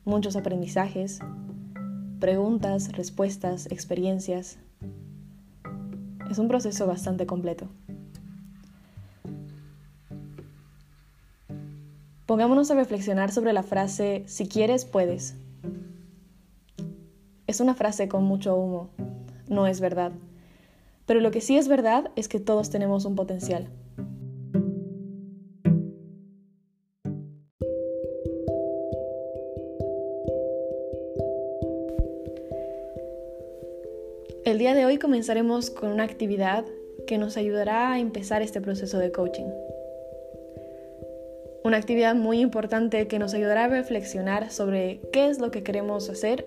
muchos 0.04 0.36
aprendizajes, 0.36 1.20
preguntas, 2.18 2.92
respuestas, 2.92 3.66
experiencias. 3.66 4.58
Es 6.30 6.38
un 6.38 6.48
proceso 6.48 6.86
bastante 6.86 7.26
completo. 7.26 7.68
Pongámonos 12.32 12.70
a 12.70 12.74
reflexionar 12.74 13.30
sobre 13.30 13.52
la 13.52 13.62
frase 13.62 14.22
si 14.24 14.48
quieres, 14.48 14.86
puedes. 14.86 15.36
Es 17.46 17.60
una 17.60 17.74
frase 17.74 18.08
con 18.08 18.24
mucho 18.24 18.56
humo, 18.56 18.88
no 19.48 19.66
es 19.66 19.82
verdad. 19.82 20.12
Pero 21.04 21.20
lo 21.20 21.30
que 21.30 21.42
sí 21.42 21.58
es 21.58 21.68
verdad 21.68 22.10
es 22.16 22.28
que 22.28 22.40
todos 22.40 22.70
tenemos 22.70 23.04
un 23.04 23.16
potencial. 23.16 23.68
El 34.46 34.56
día 34.56 34.72
de 34.72 34.86
hoy 34.86 34.96
comenzaremos 34.96 35.68
con 35.68 35.90
una 35.90 36.04
actividad 36.04 36.64
que 37.06 37.18
nos 37.18 37.36
ayudará 37.36 37.92
a 37.92 37.98
empezar 37.98 38.40
este 38.40 38.62
proceso 38.62 38.98
de 38.98 39.12
coaching. 39.12 39.50
Una 41.64 41.76
actividad 41.76 42.16
muy 42.16 42.40
importante 42.40 43.06
que 43.06 43.20
nos 43.20 43.34
ayudará 43.34 43.64
a 43.64 43.68
reflexionar 43.68 44.50
sobre 44.50 45.00
qué 45.12 45.28
es 45.28 45.38
lo 45.38 45.52
que 45.52 45.62
queremos 45.62 46.10
hacer, 46.10 46.44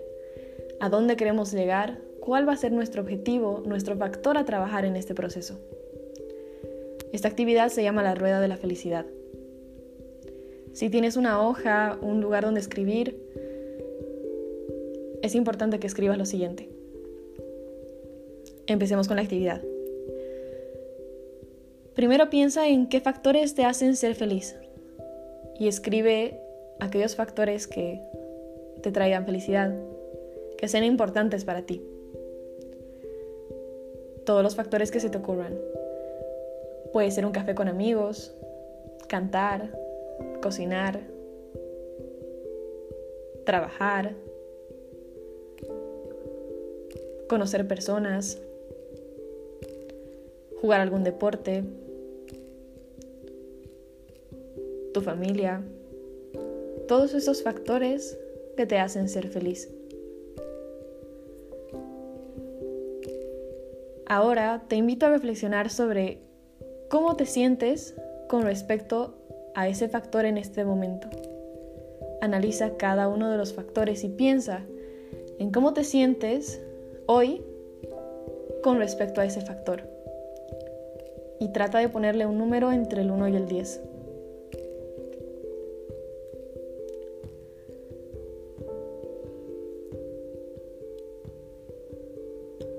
a 0.81 0.89
dónde 0.89 1.15
queremos 1.15 1.53
llegar, 1.53 1.99
cuál 2.19 2.47
va 2.47 2.51
a 2.51 2.57
ser 2.57 2.73
nuestro 2.73 3.01
objetivo, 3.01 3.63
nuestro 3.65 3.95
factor 3.95 4.37
a 4.37 4.43
trabajar 4.43 4.83
en 4.83 4.97
este 4.97 5.15
proceso. 5.15 5.57
Esta 7.13 7.29
actividad 7.29 7.69
se 7.69 7.81
llama 7.81 8.03
la 8.03 8.13
rueda 8.13 8.41
de 8.41 8.49
la 8.49 8.57
felicidad. 8.57 9.05
Si 10.73 10.89
tienes 10.89 11.15
una 11.15 11.41
hoja, 11.41 11.97
un 12.01 12.19
lugar 12.19 12.43
donde 12.43 12.59
escribir, 12.59 13.17
es 15.21 15.33
importante 15.33 15.79
que 15.79 15.87
escribas 15.87 16.17
lo 16.17 16.25
siguiente. 16.25 16.67
Empecemos 18.67 19.07
con 19.07 19.15
la 19.15 19.23
actividad. 19.23 19.61
Primero 21.93 22.29
piensa 22.29 22.67
en 22.67 22.89
qué 22.89 22.99
factores 22.99 23.55
te 23.55 23.63
hacen 23.63 23.95
ser 23.95 24.15
feliz 24.15 24.57
y 25.59 25.67
escribe 25.67 26.39
aquellos 26.79 27.15
factores 27.15 27.67
que 27.67 28.01
te 28.81 28.91
traigan 28.91 29.25
felicidad, 29.25 29.73
que 30.57 30.67
sean 30.67 30.83
importantes 30.83 31.45
para 31.45 31.63
ti. 31.63 31.81
Todos 34.25 34.43
los 34.43 34.55
factores 34.55 34.91
que 34.91 34.99
se 34.99 35.09
te 35.09 35.17
ocurran. 35.17 35.57
Puede 36.91 37.11
ser 37.11 37.25
un 37.25 37.31
café 37.31 37.55
con 37.55 37.67
amigos, 37.67 38.33
cantar, 39.07 39.69
cocinar, 40.41 41.01
trabajar, 43.45 44.13
conocer 47.27 47.67
personas, 47.67 48.39
jugar 50.61 50.81
algún 50.81 51.03
deporte, 51.03 51.63
tu 54.95 55.01
familia, 55.01 55.61
todos 56.87 57.13
esos 57.13 57.43
factores 57.43 58.17
que 58.55 58.65
te 58.65 58.79
hacen 58.79 59.09
ser 59.09 59.27
feliz. 59.27 59.69
Ahora 64.05 64.63
te 64.69 64.77
invito 64.77 65.05
a 65.05 65.09
reflexionar 65.09 65.69
sobre 65.69 66.19
cómo 66.89 67.17
te 67.17 67.25
sientes 67.25 67.93
con 68.29 68.43
respecto 68.43 69.17
a 69.53 69.67
ese 69.67 69.89
factor 69.89 70.23
en 70.23 70.37
este 70.37 70.63
momento. 70.63 71.09
Analiza 72.21 72.77
cada 72.77 73.09
uno 73.09 73.29
de 73.29 73.35
los 73.35 73.53
factores 73.53 74.05
y 74.05 74.07
piensa 74.07 74.61
en 75.39 75.51
cómo 75.51 75.73
te 75.73 75.83
sientes 75.83 76.61
hoy 77.05 77.43
con 78.63 78.77
respecto 78.77 79.19
a 79.19 79.25
ese 79.25 79.41
factor. 79.41 79.89
Y 81.41 81.49
trata 81.49 81.79
de 81.79 81.89
ponerle 81.89 82.25
un 82.25 82.37
número 82.37 82.71
entre 82.71 83.01
el 83.01 83.11
1 83.11 83.27
y 83.27 83.35
el 83.35 83.45
10. 83.45 83.81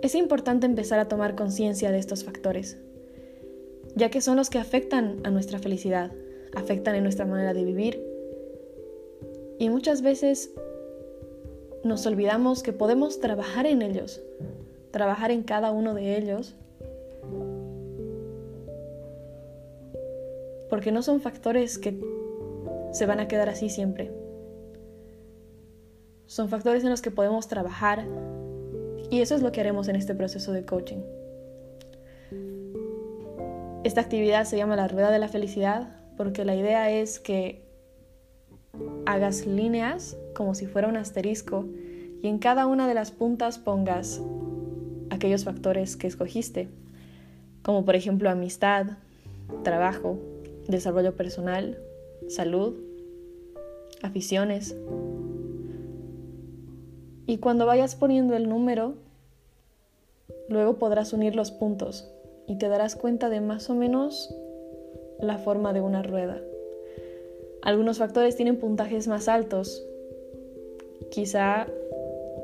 Es 0.07 0.15
importante 0.15 0.67
empezar 0.67 1.01
a 1.01 1.09
tomar 1.09 1.35
conciencia 1.35 1.91
de 1.91 1.99
estos 1.99 2.23
factores, 2.23 2.79
ya 3.97 4.09
que 4.09 4.21
son 4.21 4.37
los 4.37 4.51
que 4.51 4.59
afectan 4.59 5.19
a 5.25 5.33
nuestra 5.33 5.59
felicidad, 5.59 6.13
afectan 6.55 6.95
en 6.95 7.03
nuestra 7.03 7.27
manera 7.27 7.53
de 7.53 7.65
vivir 7.65 8.01
y 9.59 9.69
muchas 9.69 10.03
veces 10.03 10.53
nos 11.83 12.07
olvidamos 12.07 12.63
que 12.63 12.73
podemos 12.73 13.19
trabajar 13.19 13.67
en 13.67 13.83
ellos, 13.83 14.23
trabajar 14.93 15.33
en 15.33 15.43
cada 15.43 15.73
uno 15.73 15.93
de 15.93 16.17
ellos, 16.17 16.55
porque 20.71 20.93
no 20.93 21.03
son 21.03 21.21
factores 21.21 21.79
que 21.79 22.01
se 22.93 23.07
van 23.07 23.19
a 23.19 23.27
quedar 23.27 23.49
así 23.49 23.71
siempre. 23.71 24.13
Son 26.27 26.49
factores 26.49 26.85
en 26.85 26.91
los 26.91 27.03
que 27.03 27.11
podemos 27.11 27.49
trabajar 27.49 28.07
y 29.11 29.21
eso 29.21 29.35
es 29.35 29.43
lo 29.43 29.53
que 29.53 29.61
haremos 29.61 29.89
en 29.89 29.97
este 29.97 30.15
proceso 30.15 30.53
de 30.53 30.65
coaching. 30.65 31.01
Esta 33.85 34.01
actividad 34.01 34.45
se 34.45 34.57
llama 34.57 34.77
la 34.77 34.89
rueda 34.89 35.11
de 35.11 35.19
la 35.19 35.29
felicidad 35.29 35.89
porque 36.17 36.45
la 36.45 36.57
idea 36.57 36.91
es 36.91 37.21
que 37.21 37.63
hagas 39.05 39.47
líneas 39.47 40.17
como 40.35 40.55
si 40.55 40.67
fuera 40.67 40.89
un 40.89 40.97
asterisco 40.97 41.67
y 42.23 42.29
en 42.29 42.39
cada 42.39 42.67
una 42.67 42.89
de 42.89 42.95
las 42.95 43.11
puntas 43.11 43.59
pongas 43.59 44.21
aquellos 45.11 45.45
factores 45.45 45.97
que 45.97 46.07
escogiste, 46.07 46.69
como 47.63 47.85
por 47.85 47.95
ejemplo 47.95 48.29
amistad, 48.31 48.99
trabajo, 49.63 50.19
desarrollo 50.67 51.15
personal, 51.15 51.79
salud, 52.29 52.75
aficiones, 54.03 54.77
y 57.27 57.39
cuando 57.39 57.67
vayas 57.67 57.97
poniendo 57.97 58.37
el 58.37 58.49
número, 58.49 58.95
luego 60.49 60.75
podrás 60.75 61.13
unir 61.13 61.35
los 61.35 61.51
puntos 61.51 62.09
y 62.47 62.57
te 62.57 62.69
darás 62.69 62.95
cuenta 62.95 63.29
de 63.29 63.41
más 63.41 63.69
o 63.69 63.75
menos 63.75 64.35
la 65.19 65.39
forma 65.39 65.73
de 65.73 65.81
una 65.81 66.03
rueda. 66.03 66.41
Algunos 67.63 67.99
factores 67.99 68.37
tienen 68.37 68.59
puntajes 68.59 69.09
más 69.09 69.29
altos. 69.29 69.85
Quizá 71.11 71.67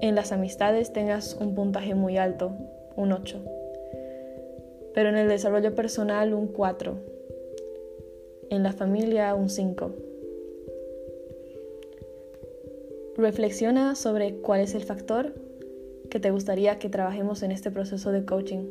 en 0.01 0.17
las 0.17 0.33
amistades 0.33 0.93
tengas 0.93 1.37
un 1.41 1.55
puntaje 1.55 1.95
muy 1.95 2.17
alto, 2.17 2.53
un 2.97 3.13
8. 3.13 3.39
Pero 4.95 5.11
en 5.11 5.17
el 5.17 5.29
desarrollo 5.29 5.75
personal 5.77 6.35
un 6.35 6.49
4. 6.49 6.97
En 8.51 8.65
la 8.65 8.73
familia 8.73 9.35
un 9.37 9.49
5 9.49 10.12
Reflexiona 13.23 13.95
sobre 13.95 14.35
cuál 14.35 14.63
es 14.63 14.75
el 14.75 14.83
factor 14.83 15.33
que 16.11 16.19
te 16.19 16.33
gustaría 16.33 16.81
que 16.81 16.89
trabajemos 16.89 17.45
en 17.45 17.53
este 17.53 17.71
proceso 17.71 18.11
de 18.11 18.25
coaching. 18.25 18.65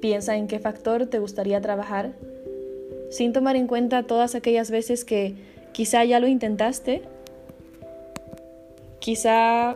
Piensa 0.00 0.36
en 0.36 0.46
qué 0.46 0.60
factor 0.60 1.06
te 1.06 1.18
gustaría 1.18 1.60
trabajar 1.60 2.12
sin 3.10 3.32
tomar 3.32 3.56
en 3.56 3.66
cuenta 3.66 4.04
todas 4.04 4.36
aquellas 4.36 4.70
veces 4.70 5.04
que 5.04 5.34
quizá 5.72 6.04
ya 6.04 6.20
lo 6.20 6.28
intentaste, 6.28 7.02
quizá 9.00 9.74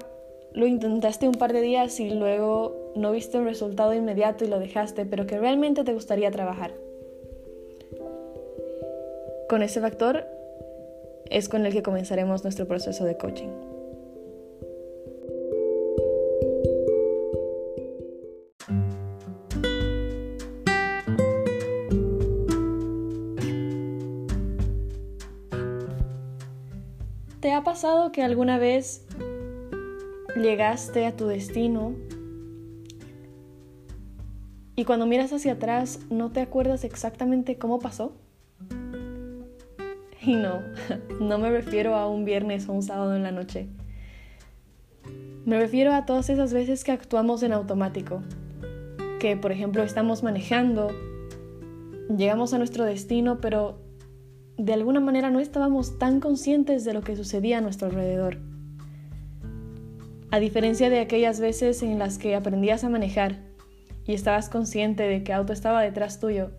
lo 0.55 0.68
intentaste 0.68 1.27
un 1.27 1.35
par 1.35 1.53
de 1.53 1.62
días 1.62 1.99
y 1.99 2.11
luego 2.11 2.92
no 2.94 3.11
viste 3.11 3.38
un 3.38 3.44
resultado 3.44 3.92
inmediato 3.92 4.44
y 4.44 4.49
lo 4.49 4.61
dejaste, 4.61 5.05
pero 5.05 5.27
que 5.27 5.37
realmente 5.37 5.83
te 5.83 5.94
gustaría 5.94 6.31
trabajar. 6.31 6.71
Con 9.48 9.62
ese 9.62 9.80
factor 9.80 10.26
es 11.30 11.48
con 11.48 11.64
el 11.64 11.72
que 11.72 11.82
comenzaremos 11.82 12.42
nuestro 12.42 12.68
proceso 12.68 13.06
de 13.06 13.16
coaching. 13.16 13.48
¿Te 27.40 27.52
ha 27.54 27.64
pasado 27.64 28.12
que 28.12 28.22
alguna 28.22 28.58
vez 28.58 29.06
llegaste 30.37 31.06
a 31.06 31.16
tu 31.16 31.26
destino 31.26 31.94
y 34.76 34.84
cuando 34.84 35.06
miras 35.06 35.32
hacia 35.32 35.52
atrás 35.52 36.00
no 36.11 36.32
te 36.32 36.40
acuerdas 36.40 36.84
exactamente 36.84 37.56
cómo 37.56 37.78
pasó? 37.78 38.27
Y 40.28 40.34
no, 40.34 40.60
no 41.20 41.38
me 41.38 41.50
refiero 41.50 41.96
a 41.96 42.06
un 42.06 42.26
viernes 42.26 42.68
o 42.68 42.74
un 42.74 42.82
sábado 42.82 43.16
en 43.16 43.22
la 43.22 43.30
noche. 43.30 43.66
Me 45.46 45.58
refiero 45.58 45.94
a 45.94 46.04
todas 46.04 46.28
esas 46.28 46.52
veces 46.52 46.84
que 46.84 46.92
actuamos 46.92 47.42
en 47.42 47.54
automático. 47.54 48.20
Que, 49.20 49.38
por 49.38 49.52
ejemplo, 49.52 49.82
estamos 49.82 50.22
manejando, 50.22 50.90
llegamos 52.14 52.52
a 52.52 52.58
nuestro 52.58 52.84
destino, 52.84 53.40
pero 53.40 53.78
de 54.58 54.74
alguna 54.74 55.00
manera 55.00 55.30
no 55.30 55.40
estábamos 55.40 55.98
tan 55.98 56.20
conscientes 56.20 56.84
de 56.84 56.92
lo 56.92 57.00
que 57.00 57.16
sucedía 57.16 57.56
a 57.56 57.62
nuestro 57.62 57.88
alrededor. 57.88 58.36
A 60.30 60.40
diferencia 60.40 60.90
de 60.90 61.00
aquellas 61.00 61.40
veces 61.40 61.82
en 61.82 61.98
las 61.98 62.18
que 62.18 62.36
aprendías 62.36 62.84
a 62.84 62.90
manejar 62.90 63.36
y 64.04 64.12
estabas 64.12 64.50
consciente 64.50 65.04
de 65.04 65.24
qué 65.24 65.32
auto 65.32 65.54
estaba 65.54 65.80
detrás 65.80 66.20
tuyo, 66.20 66.50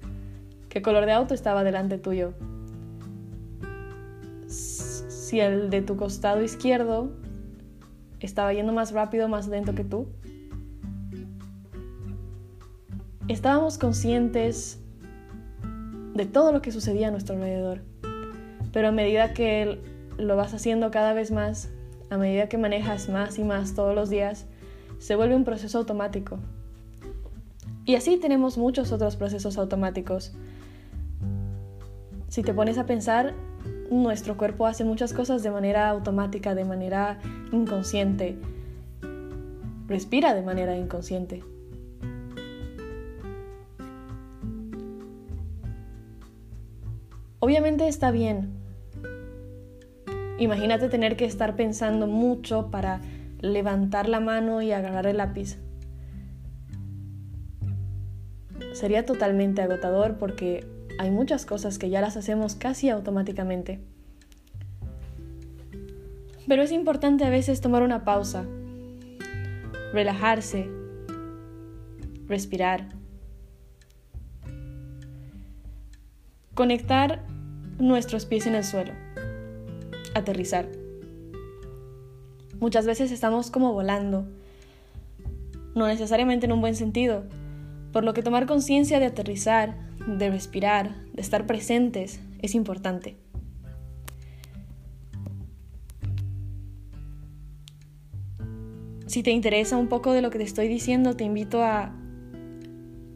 qué 0.69 0.81
color 0.81 1.05
de 1.05 1.11
auto 1.11 1.35
estaba 1.35 1.63
delante 1.63 1.99
tuyo, 1.99 2.33
si 5.29 5.39
el 5.39 5.69
de 5.69 5.83
tu 5.83 5.95
costado 5.95 6.41
izquierdo 6.41 7.11
estaba 8.19 8.51
yendo 8.51 8.73
más 8.73 8.93
rápido, 8.93 9.27
más 9.27 9.47
lento 9.47 9.75
que 9.75 9.83
tú. 9.83 10.07
Estábamos 13.27 13.77
conscientes 13.77 14.81
de 16.15 16.25
todo 16.25 16.51
lo 16.51 16.63
que 16.63 16.71
sucedía 16.71 17.09
a 17.09 17.11
nuestro 17.11 17.35
alrededor, 17.35 17.81
pero 18.73 18.87
a 18.87 18.91
medida 18.91 19.35
que 19.35 19.79
lo 20.17 20.35
vas 20.35 20.55
haciendo 20.55 20.89
cada 20.89 21.13
vez 21.13 21.29
más, 21.29 21.69
a 22.09 22.17
medida 22.17 22.49
que 22.49 22.57
manejas 22.57 23.07
más 23.07 23.37
y 23.37 23.43
más 23.43 23.75
todos 23.75 23.93
los 23.93 24.09
días, 24.09 24.47
se 24.97 25.15
vuelve 25.15 25.35
un 25.35 25.43
proceso 25.43 25.77
automático. 25.77 26.39
Y 27.85 27.93
así 27.93 28.17
tenemos 28.17 28.57
muchos 28.57 28.91
otros 28.91 29.15
procesos 29.15 29.59
automáticos. 29.59 30.33
Si 32.29 32.41
te 32.41 32.51
pones 32.51 32.79
a 32.79 32.87
pensar, 32.87 33.35
nuestro 33.89 34.37
cuerpo 34.37 34.67
hace 34.67 34.83
muchas 34.83 35.13
cosas 35.13 35.43
de 35.43 35.51
manera 35.51 35.89
automática, 35.89 36.55
de 36.55 36.65
manera 36.65 37.19
inconsciente. 37.51 38.37
Respira 39.87 40.33
de 40.33 40.41
manera 40.41 40.77
inconsciente. 40.77 41.43
Obviamente 47.39 47.87
está 47.87 48.11
bien. 48.11 48.51
Imagínate 50.37 50.89
tener 50.89 51.17
que 51.17 51.25
estar 51.25 51.55
pensando 51.55 52.05
mucho 52.05 52.69
para 52.69 53.01
levantar 53.41 54.07
la 54.07 54.19
mano 54.19 54.61
y 54.61 54.71
agarrar 54.71 55.07
el 55.07 55.17
lápiz. 55.17 55.57
Sería 58.73 59.05
totalmente 59.05 59.61
agotador 59.61 60.17
porque 60.17 60.65
hay 60.99 61.11
muchas 61.11 61.45
cosas 61.45 61.79
que 61.79 61.89
ya 61.89 62.01
las 62.01 62.17
hacemos 62.17 62.55
casi 62.55 62.89
automáticamente. 62.89 63.79
Pero 66.45 66.61
es 66.61 66.73
importante 66.73 67.23
a 67.23 67.29
veces 67.29 67.61
tomar 67.61 67.83
una 67.83 68.03
pausa, 68.03 68.45
relajarse, 69.93 70.69
respirar, 72.27 72.89
conectar 76.53 77.25
nuestros 77.77 78.25
pies 78.25 78.45
en 78.45 78.55
el 78.55 78.65
suelo, 78.65 78.91
aterrizar. 80.15 80.67
Muchas 82.59 82.85
veces 82.85 83.09
estamos 83.13 83.51
como 83.51 83.71
volando, 83.71 84.27
no 85.75 85.87
necesariamente 85.87 86.45
en 86.45 86.51
un 86.51 86.59
buen 86.59 86.75
sentido, 86.75 87.23
por 87.93 88.03
lo 88.03 88.13
que 88.13 88.21
tomar 88.21 88.47
conciencia 88.47 88.99
de 88.99 89.05
aterrizar, 89.05 89.88
de 90.07 90.29
respirar, 90.29 90.95
de 91.13 91.21
estar 91.21 91.45
presentes, 91.45 92.19
es 92.41 92.55
importante. 92.55 93.17
Si 99.07 99.23
te 99.23 99.31
interesa 99.31 99.75
un 99.75 99.87
poco 99.87 100.13
de 100.13 100.21
lo 100.21 100.29
que 100.29 100.37
te 100.37 100.43
estoy 100.43 100.67
diciendo, 100.67 101.15
te 101.15 101.23
invito 101.23 101.63
a 101.63 101.95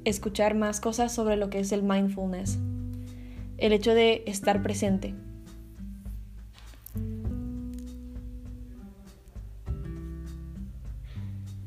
escuchar 0.05 0.55
más 0.55 0.79
cosas 0.79 1.13
sobre 1.13 1.37
lo 1.37 1.49
que 1.49 1.59
es 1.59 1.71
el 1.71 1.83
mindfulness, 1.83 2.57
el 3.57 3.73
hecho 3.73 3.93
de 3.93 4.23
estar 4.25 4.63
presente. 4.63 5.13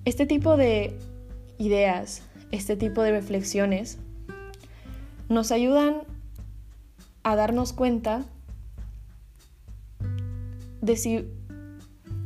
Este 0.04 0.26
tipo 0.26 0.56
de 0.56 0.98
ideas, 1.58 2.22
este 2.50 2.76
tipo 2.76 3.02
de 3.02 3.12
reflexiones 3.12 3.98
nos 5.28 5.50
ayudan 5.52 6.02
a 7.22 7.36
darnos 7.36 7.72
cuenta 7.72 8.24
de 10.80 10.96
si 10.96 11.28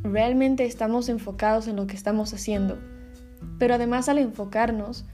realmente 0.03 0.65
estamos 0.65 1.09
enfocados 1.09 1.67
en 1.67 1.75
lo 1.75 1.87
que 1.87 1.95
estamos 1.95 2.33
haciendo. 2.33 2.77
Pero 3.57 3.75
además 3.75 4.09
al 4.09 4.19
enfocarnos, 4.19 5.05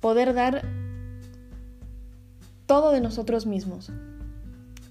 poder 0.00 0.34
dar 0.34 0.62
todo 2.66 2.90
de 2.92 3.00
nosotros 3.00 3.46
mismos, 3.46 3.90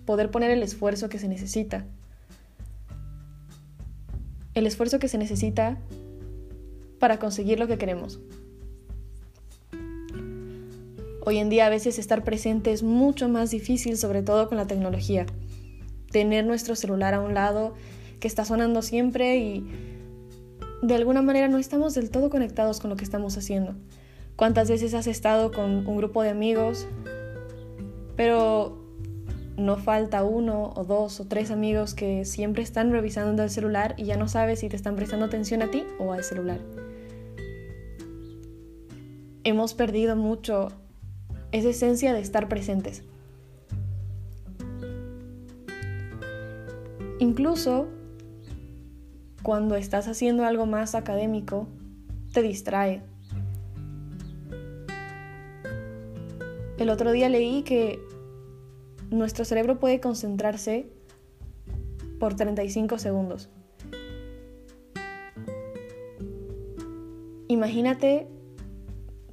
poder 0.05 0.31
poner 0.31 0.51
el 0.51 0.63
esfuerzo 0.63 1.09
que 1.09 1.19
se 1.19 1.27
necesita. 1.27 1.85
El 4.55 4.65
esfuerzo 4.65 4.97
que 4.97 5.07
se 5.07 5.19
necesita 5.19 5.77
para 6.99 7.19
conseguir 7.19 7.59
lo 7.59 7.67
que 7.67 7.77
queremos. 7.77 8.19
Hoy 11.29 11.39
en 11.39 11.49
día 11.49 11.65
a 11.65 11.69
veces 11.69 11.99
estar 11.99 12.23
presente 12.23 12.71
es 12.71 12.83
mucho 12.83 13.27
más 13.27 13.51
difícil, 13.51 13.97
sobre 13.97 14.21
todo 14.21 14.47
con 14.47 14.57
la 14.57 14.65
tecnología. 14.65 15.25
Tener 16.09 16.45
nuestro 16.45 16.73
celular 16.73 17.13
a 17.13 17.19
un 17.19 17.33
lado 17.33 17.73
que 18.21 18.29
está 18.29 18.45
sonando 18.45 18.81
siempre 18.81 19.35
y 19.35 19.67
de 20.81 20.95
alguna 20.95 21.21
manera 21.21 21.49
no 21.49 21.57
estamos 21.57 21.95
del 21.95 22.11
todo 22.11 22.29
conectados 22.29 22.79
con 22.79 22.89
lo 22.89 22.95
que 22.95 23.03
estamos 23.03 23.37
haciendo. 23.37 23.75
¿Cuántas 24.37 24.69
veces 24.69 24.93
has 24.93 25.05
estado 25.05 25.51
con 25.51 25.85
un 25.85 25.97
grupo 25.97 26.23
de 26.23 26.29
amigos, 26.29 26.87
pero 28.15 28.81
no 29.57 29.75
falta 29.75 30.23
uno 30.23 30.71
o 30.77 30.85
dos 30.85 31.19
o 31.19 31.25
tres 31.25 31.51
amigos 31.51 31.93
que 31.93 32.23
siempre 32.23 32.63
están 32.63 32.89
revisando 32.89 33.43
el 33.43 33.49
celular 33.49 33.95
y 33.97 34.05
ya 34.05 34.15
no 34.15 34.29
sabes 34.29 34.61
si 34.61 34.69
te 34.69 34.77
están 34.77 34.95
prestando 34.95 35.25
atención 35.25 35.61
a 35.61 35.69
ti 35.71 35.83
o 35.99 36.13
al 36.13 36.23
celular? 36.23 36.61
Hemos 39.43 39.73
perdido 39.73 40.15
mucho 40.15 40.69
es 41.57 41.65
esencia 41.65 42.13
de 42.13 42.19
estar 42.19 42.47
presentes. 42.47 43.03
Incluso 47.19 47.87
cuando 49.43 49.75
estás 49.75 50.07
haciendo 50.07 50.45
algo 50.45 50.65
más 50.65 50.93
académico, 50.93 51.67
te 52.33 52.41
distrae. 52.41 53.01
El 56.77 56.89
otro 56.89 57.11
día 57.11 57.27
leí 57.29 57.63
que 57.63 57.99
nuestro 59.09 59.45
cerebro 59.45 59.79
puede 59.79 59.99
concentrarse 59.99 60.87
por 62.19 62.35
35 62.35 62.99
segundos. 62.99 63.49
Imagínate 67.47 68.27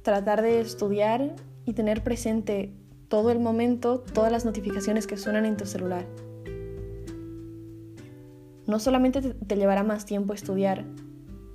tratar 0.01 0.41
de 0.41 0.61
estudiar 0.61 1.35
y 1.65 1.73
tener 1.73 2.03
presente 2.03 2.71
todo 3.07 3.31
el 3.31 3.39
momento 3.39 3.99
todas 3.99 4.31
las 4.31 4.45
notificaciones 4.45 5.07
que 5.07 5.17
suenan 5.17 5.45
en 5.45 5.57
tu 5.57 5.65
celular. 5.65 6.05
No 8.67 8.79
solamente 8.79 9.21
te, 9.21 9.55
llevará 9.55 9.83
más 9.83 10.05
tiempo 10.05 10.33
estudiar, 10.33 10.85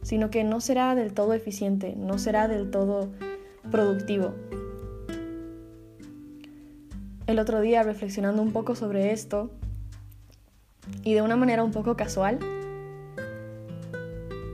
sino 0.02 0.30
que 0.30 0.44
no 0.44 0.60
será 0.60 0.94
del 0.94 1.12
todo 1.12 1.34
eficiente, 1.34 1.94
no 1.96 2.18
será 2.18 2.48
del 2.48 2.70
todo 2.70 3.08
productivo. 3.70 4.34
El 7.26 7.38
otro 7.38 7.60
día, 7.60 7.82
reflexionando 7.82 8.42
un 8.42 8.52
poco 8.52 8.74
sobre 8.74 9.12
esto, 9.12 9.50
y 11.04 11.14
de 11.14 11.22
una 11.22 11.36
manera 11.36 11.62
un 11.62 11.70
poco 11.72 11.96
casual, 11.96 12.38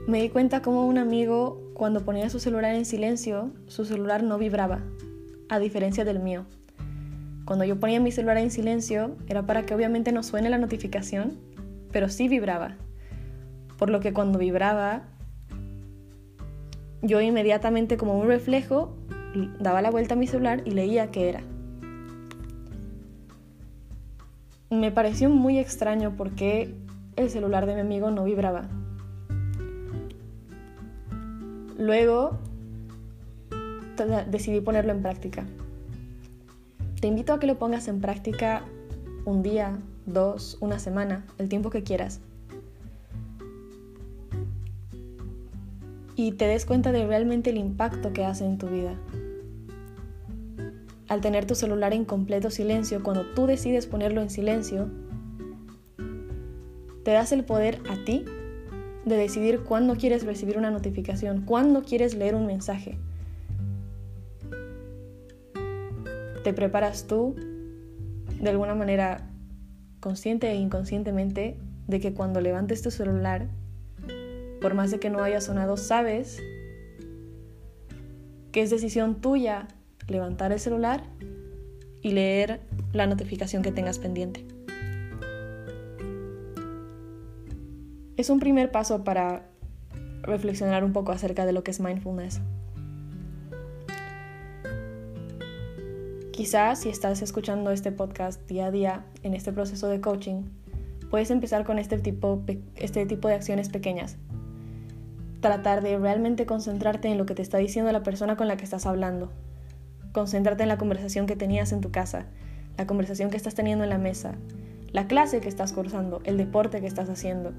me 0.07 0.21
di 0.21 0.29
cuenta 0.29 0.61
como 0.61 0.85
un 0.87 0.97
amigo, 0.97 1.61
cuando 1.73 2.03
ponía 2.03 2.29
su 2.29 2.39
celular 2.39 2.73
en 2.75 2.85
silencio, 2.85 3.51
su 3.67 3.85
celular 3.85 4.23
no 4.23 4.37
vibraba, 4.37 4.81
a 5.49 5.59
diferencia 5.59 6.05
del 6.05 6.19
mío. 6.19 6.45
Cuando 7.45 7.63
yo 7.63 7.79
ponía 7.79 7.99
mi 7.99 8.11
celular 8.11 8.37
en 8.37 8.51
silencio 8.51 9.15
era 9.27 9.45
para 9.45 9.65
que 9.65 9.73
obviamente 9.73 10.11
no 10.11 10.21
suene 10.23 10.49
la 10.49 10.57
notificación, 10.57 11.37
pero 11.91 12.09
sí 12.09 12.27
vibraba. 12.27 12.75
Por 13.77 13.89
lo 13.89 13.99
que 13.99 14.11
cuando 14.11 14.37
vibraba, 14.39 15.03
yo 17.01 17.21
inmediatamente 17.21 17.95
como 17.95 18.19
un 18.19 18.27
reflejo 18.27 18.93
daba 19.59 19.81
la 19.81 19.91
vuelta 19.91 20.15
a 20.15 20.17
mi 20.17 20.27
celular 20.27 20.61
y 20.65 20.71
leía 20.71 21.11
qué 21.11 21.29
era. 21.29 21.41
Me 24.69 24.91
pareció 24.91 25.29
muy 25.29 25.57
extraño 25.57 26.15
porque 26.17 26.75
el 27.15 27.29
celular 27.29 27.65
de 27.65 27.75
mi 27.75 27.81
amigo 27.81 28.11
no 28.11 28.25
vibraba. 28.25 28.67
Luego 31.77 32.37
decidí 34.05 34.61
ponerlo 34.61 34.91
en 34.91 35.01
práctica. 35.01 35.45
Te 36.99 37.07
invito 37.07 37.33
a 37.33 37.39
que 37.39 37.47
lo 37.47 37.59
pongas 37.59 37.87
en 37.87 38.01
práctica 38.01 38.63
un 39.25 39.43
día, 39.43 39.77
dos, 40.05 40.57
una 40.61 40.79
semana, 40.79 41.25
el 41.37 41.49
tiempo 41.49 41.69
que 41.69 41.83
quieras. 41.83 42.21
Y 46.15 46.31
te 46.31 46.47
des 46.47 46.65
cuenta 46.65 46.91
de 46.91 47.05
realmente 47.05 47.51
el 47.51 47.57
impacto 47.57 48.13
que 48.13 48.25
hace 48.25 48.45
en 48.45 48.57
tu 48.57 48.67
vida. 48.67 48.95
Al 51.07 51.21
tener 51.21 51.45
tu 51.45 51.55
celular 51.55 51.93
en 51.93 52.05
completo 52.05 52.49
silencio, 52.49 53.03
cuando 53.03 53.25
tú 53.35 53.45
decides 53.45 53.85
ponerlo 53.85 54.21
en 54.21 54.29
silencio, 54.29 54.89
te 57.03 57.11
das 57.11 57.31
el 57.31 57.45
poder 57.45 57.79
a 57.89 58.03
ti 58.03 58.25
de 59.05 59.15
decidir 59.15 59.61
cuándo 59.61 59.95
quieres 59.95 60.25
recibir 60.25 60.57
una 60.57 60.71
notificación, 60.71 61.43
cuándo 61.45 61.83
quieres 61.83 62.15
leer 62.15 62.35
un 62.35 62.45
mensaje. 62.45 62.97
Te 66.47 66.53
preparas 66.53 67.07
tú 67.07 67.35
de 68.39 68.49
alguna 68.49 68.73
manera 68.73 69.27
consciente 69.99 70.49
e 70.49 70.55
inconscientemente 70.55 71.57
de 71.87 71.99
que 71.99 72.13
cuando 72.13 72.39
levantes 72.39 72.81
tu 72.81 72.89
celular, 72.89 73.49
por 74.61 74.73
más 74.73 74.89
de 74.89 74.97
que 74.97 75.09
no 75.09 75.21
haya 75.21 75.41
sonado, 75.41 75.75
sabes 75.75 76.41
que 78.53 78.61
es 78.61 78.69
decisión 78.69 79.19
tuya 79.19 79.67
levantar 80.07 80.53
el 80.53 80.59
celular 80.61 81.03
y 82.01 82.11
leer 82.11 82.61
la 82.93 83.07
notificación 83.07 83.61
que 83.61 83.73
tengas 83.73 83.99
pendiente. 83.99 84.45
es 88.15 88.29
un 88.29 88.39
primer 88.39 88.71
paso 88.71 89.03
para 89.03 89.49
reflexionar 90.21 90.85
un 90.85 90.93
poco 90.93 91.11
acerca 91.11 91.45
de 91.45 91.51
lo 91.51 91.65
que 91.65 91.71
es 91.71 91.81
mindfulness. 91.81 92.39
Quizás 96.37 96.81
si 96.81 96.89
estás 96.89 97.23
escuchando 97.23 97.71
este 97.71 97.91
podcast 97.91 98.47
día 98.47 98.67
a 98.67 98.71
día 98.71 99.05
en 99.23 99.33
este 99.33 99.51
proceso 99.51 99.87
de 99.87 100.01
coaching, 100.01 100.43
puedes 101.09 101.31
empezar 101.31 101.65
con 101.65 101.79
este 101.79 101.97
tipo, 101.97 102.43
este 102.75 103.07
tipo 103.07 103.27
de 103.27 103.33
acciones 103.33 103.69
pequeñas. 103.69 104.17
Tratar 105.39 105.81
de 105.81 105.97
realmente 105.97 106.45
concentrarte 106.45 107.07
en 107.07 107.17
lo 107.17 107.25
que 107.25 107.33
te 107.33 107.41
está 107.41 107.57
diciendo 107.57 107.91
la 107.91 108.03
persona 108.03 108.37
con 108.37 108.47
la 108.47 108.55
que 108.55 108.65
estás 108.65 108.85
hablando. 108.85 109.31
Concéntrate 110.11 110.61
en 110.61 110.69
la 110.69 110.77
conversación 110.77 111.25
que 111.25 111.35
tenías 111.35 111.71
en 111.71 111.81
tu 111.81 111.89
casa, 111.89 112.27
la 112.77 112.85
conversación 112.85 113.31
que 113.31 113.37
estás 113.37 113.55
teniendo 113.55 113.83
en 113.83 113.89
la 113.89 113.97
mesa, 113.97 114.35
la 114.91 115.07
clase 115.07 115.41
que 115.41 115.49
estás 115.49 115.73
cursando, 115.73 116.21
el 116.23 116.37
deporte 116.37 116.81
que 116.81 116.87
estás 116.87 117.09
haciendo. 117.09 117.53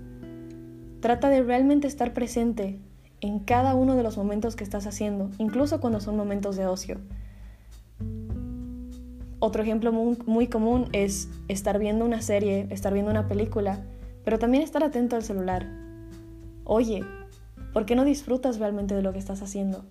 Trata 1.00 1.30
de 1.30 1.42
realmente 1.42 1.88
estar 1.88 2.12
presente 2.12 2.78
en 3.20 3.40
cada 3.40 3.74
uno 3.74 3.96
de 3.96 4.04
los 4.04 4.16
momentos 4.16 4.54
que 4.54 4.62
estás 4.62 4.86
haciendo, 4.86 5.32
incluso 5.38 5.80
cuando 5.80 5.98
son 5.98 6.16
momentos 6.16 6.54
de 6.54 6.68
ocio. 6.68 7.00
Otro 9.40 9.62
ejemplo 9.62 9.92
muy, 9.92 10.48
común 10.48 10.88
es 10.92 11.28
estar 11.46 11.78
viendo 11.78 12.04
una 12.04 12.22
serie, 12.22 12.66
estar 12.70 12.92
viendo 12.92 13.10
una 13.10 13.28
película, 13.28 13.80
pero 14.24 14.38
también 14.38 14.64
estar 14.64 14.82
atento 14.82 15.14
al 15.14 15.22
celular. 15.22 15.66
Oye, 16.64 17.04
¿por 17.72 17.86
qué 17.86 17.94
no 17.94 18.04
disfrutas 18.04 18.58
realmente 18.58 18.96
de 18.96 19.02
lo 19.02 19.12
que 19.12 19.20
estás 19.20 19.40
haciendo? 19.42 19.84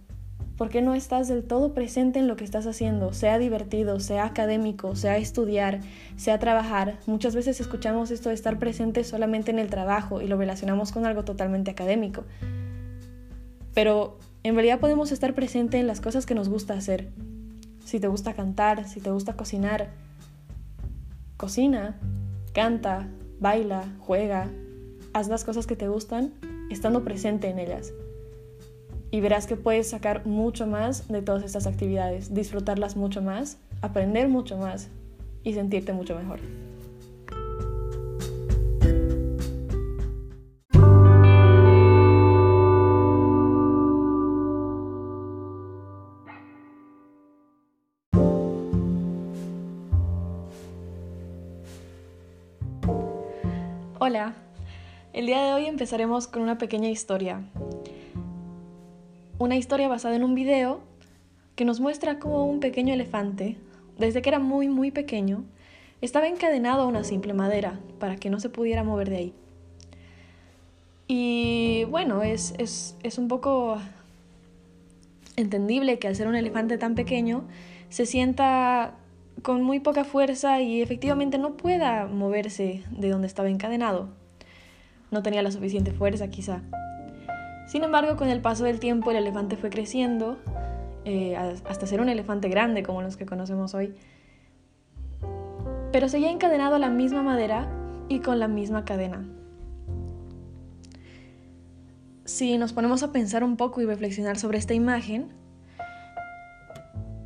¿Por 0.57 0.69
qué 0.69 0.81
no 0.81 0.95
estás 0.95 1.29
del 1.29 1.43
todo 1.43 1.73
presente 1.73 2.19
en 2.19 2.27
lo 2.27 2.35
que 2.35 2.43
estás 2.43 2.67
haciendo? 2.67 3.13
Sea 3.13 3.37
divertido, 3.37 3.99
sea 3.99 4.25
académico, 4.25 4.95
sea 4.95 5.17
estudiar, 5.17 5.79
sea 6.17 6.39
trabajar. 6.39 6.97
Muchas 7.05 7.35
veces 7.35 7.61
escuchamos 7.61 8.11
esto 8.11 8.29
de 8.29 8.35
estar 8.35 8.59
presente 8.59 9.03
solamente 9.03 9.51
en 9.51 9.59
el 9.59 9.69
trabajo 9.69 10.19
y 10.19 10.27
lo 10.27 10.35
relacionamos 10.35 10.91
con 10.91 11.05
algo 11.05 11.23
totalmente 11.23 11.71
académico. 11.71 12.25
Pero 13.73 14.17
en 14.43 14.55
realidad 14.55 14.79
podemos 14.79 15.11
estar 15.11 15.35
presente 15.35 15.79
en 15.79 15.87
las 15.87 16.01
cosas 16.01 16.25
que 16.25 16.35
nos 16.35 16.49
gusta 16.49 16.73
hacer. 16.73 17.11
Si 17.87 18.01
te 18.01 18.09
gusta 18.09 18.33
cantar, 18.33 18.85
si 18.85 18.99
te 18.99 19.11
gusta 19.11 19.37
cocinar, 19.37 19.87
cocina, 21.37 21.97
canta, 22.51 23.07
baila, 23.39 23.85
juega, 24.01 24.49
haz 25.13 25.29
las 25.29 25.45
cosas 25.45 25.67
que 25.67 25.77
te 25.77 25.87
gustan 25.87 26.33
estando 26.69 27.05
presente 27.05 27.47
en 27.47 27.59
ellas 27.59 27.93
y 29.09 29.21
verás 29.21 29.47
que 29.47 29.55
puedes 29.55 29.89
sacar 29.89 30.25
mucho 30.25 30.67
más 30.67 31.07
de 31.07 31.21
todas 31.21 31.43
estas 31.43 31.65
actividades, 31.65 32.33
disfrutarlas 32.33 32.97
mucho 32.97 33.21
más, 33.21 33.57
aprender 33.81 34.27
mucho 34.27 34.57
más 34.57 34.89
y 35.45 35.53
sentirte 35.53 35.93
mucho 35.93 36.13
mejor. 36.13 36.41
El 55.13 55.25
día 55.25 55.41
de 55.43 55.53
hoy 55.53 55.65
empezaremos 55.65 56.27
con 56.27 56.41
una 56.41 56.57
pequeña 56.57 56.89
historia 56.89 57.41
una 59.39 59.55
historia 59.55 59.87
basada 59.87 60.15
en 60.15 60.23
un 60.23 60.35
video 60.35 60.79
que 61.55 61.65
nos 61.65 61.79
muestra 61.79 62.19
cómo 62.19 62.45
un 62.45 62.59
pequeño 62.59 62.93
elefante, 62.93 63.57
desde 63.97 64.21
que 64.21 64.29
era 64.29 64.39
muy 64.39 64.67
muy 64.67 64.91
pequeño, 64.91 65.43
estaba 66.01 66.27
encadenado 66.27 66.83
a 66.83 66.87
una 66.87 67.03
simple 67.03 67.33
madera 67.33 67.79
para 67.99 68.15
que 68.15 68.29
no 68.29 68.39
se 68.39 68.49
pudiera 68.49 68.83
mover 68.83 69.09
de 69.09 69.17
ahí. 69.17 69.33
Y 71.07 71.85
bueno, 71.89 72.21
es, 72.23 72.53
es 72.57 73.17
un 73.17 73.27
poco 73.27 73.77
entendible 75.35 75.99
que 75.99 76.07
al 76.07 76.15
ser 76.15 76.27
un 76.27 76.35
elefante 76.35 76.77
tan 76.77 76.95
pequeño 76.95 77.43
se 77.89 78.05
sienta 78.05 78.95
con 79.41 79.63
muy 79.63 79.79
poca 79.79 80.03
fuerza 80.03 80.61
y 80.61 80.81
efectivamente 80.81 81.37
no 81.37 81.57
pueda 81.57 82.07
moverse 82.07 82.83
de 82.91 83.09
donde 83.09 83.27
estaba 83.27 83.49
encadenado. 83.49 84.09
No 85.11 85.23
tenía 85.23 85.41
la 85.41 85.51
suficiente 85.51 85.91
fuerza 85.91 86.27
quizá. 86.29 86.61
Sin 87.67 87.83
embargo, 87.83 88.15
con 88.15 88.29
el 88.29 88.41
paso 88.41 88.63
del 88.63 88.79
tiempo 88.79 89.11
el 89.11 89.17
elefante 89.17 89.57
fue 89.57 89.69
creciendo 89.69 90.37
eh, 91.05 91.35
hasta 91.35 91.87
ser 91.87 92.01
un 92.01 92.09
elefante 92.09 92.49
grande 92.49 92.83
como 92.83 93.01
los 93.01 93.17
que 93.17 93.25
conocemos 93.25 93.73
hoy. 93.73 93.93
Pero 95.91 96.09
seguía 96.09 96.31
encadenado 96.31 96.75
a 96.75 96.79
la 96.79 96.89
misma 96.89 97.23
madera 97.23 97.67
y 98.09 98.19
con 98.19 98.39
la 98.39 98.47
misma 98.47 98.85
cadena. 98.85 99.25
Si 102.25 102.57
nos 102.57 102.73
ponemos 102.73 103.03
a 103.03 103.13
pensar 103.13 103.43
un 103.43 103.55
poco 103.55 103.81
y 103.81 103.85
reflexionar 103.85 104.37
sobre 104.37 104.57
esta 104.57 104.73
imagen, 104.73 105.29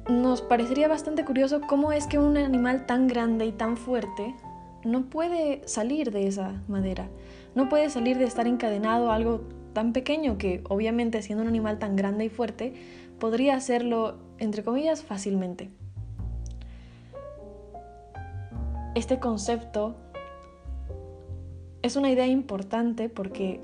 nos 0.09 0.41
parecería 0.41 0.87
bastante 0.87 1.25
curioso 1.25 1.61
cómo 1.61 1.91
es 1.91 2.07
que 2.07 2.17
un 2.17 2.37
animal 2.37 2.85
tan 2.85 3.07
grande 3.07 3.45
y 3.45 3.51
tan 3.51 3.77
fuerte 3.77 4.35
no 4.83 5.09
puede 5.09 5.61
salir 5.67 6.11
de 6.11 6.27
esa 6.27 6.61
madera, 6.67 7.07
no 7.55 7.69
puede 7.69 7.89
salir 7.89 8.17
de 8.17 8.25
estar 8.25 8.47
encadenado 8.47 9.11
a 9.11 9.15
algo 9.15 9.41
tan 9.73 9.93
pequeño 9.93 10.37
que 10.37 10.63
obviamente 10.69 11.21
siendo 11.21 11.43
un 11.43 11.47
animal 11.47 11.79
tan 11.79 11.95
grande 11.95 12.25
y 12.25 12.29
fuerte 12.29 12.73
podría 13.19 13.55
hacerlo 13.55 14.17
entre 14.39 14.63
comillas 14.63 15.03
fácilmente. 15.03 15.69
Este 18.95 19.19
concepto 19.19 19.95
es 21.81 21.95
una 21.95 22.09
idea 22.09 22.27
importante 22.27 23.07
porque 23.07 23.61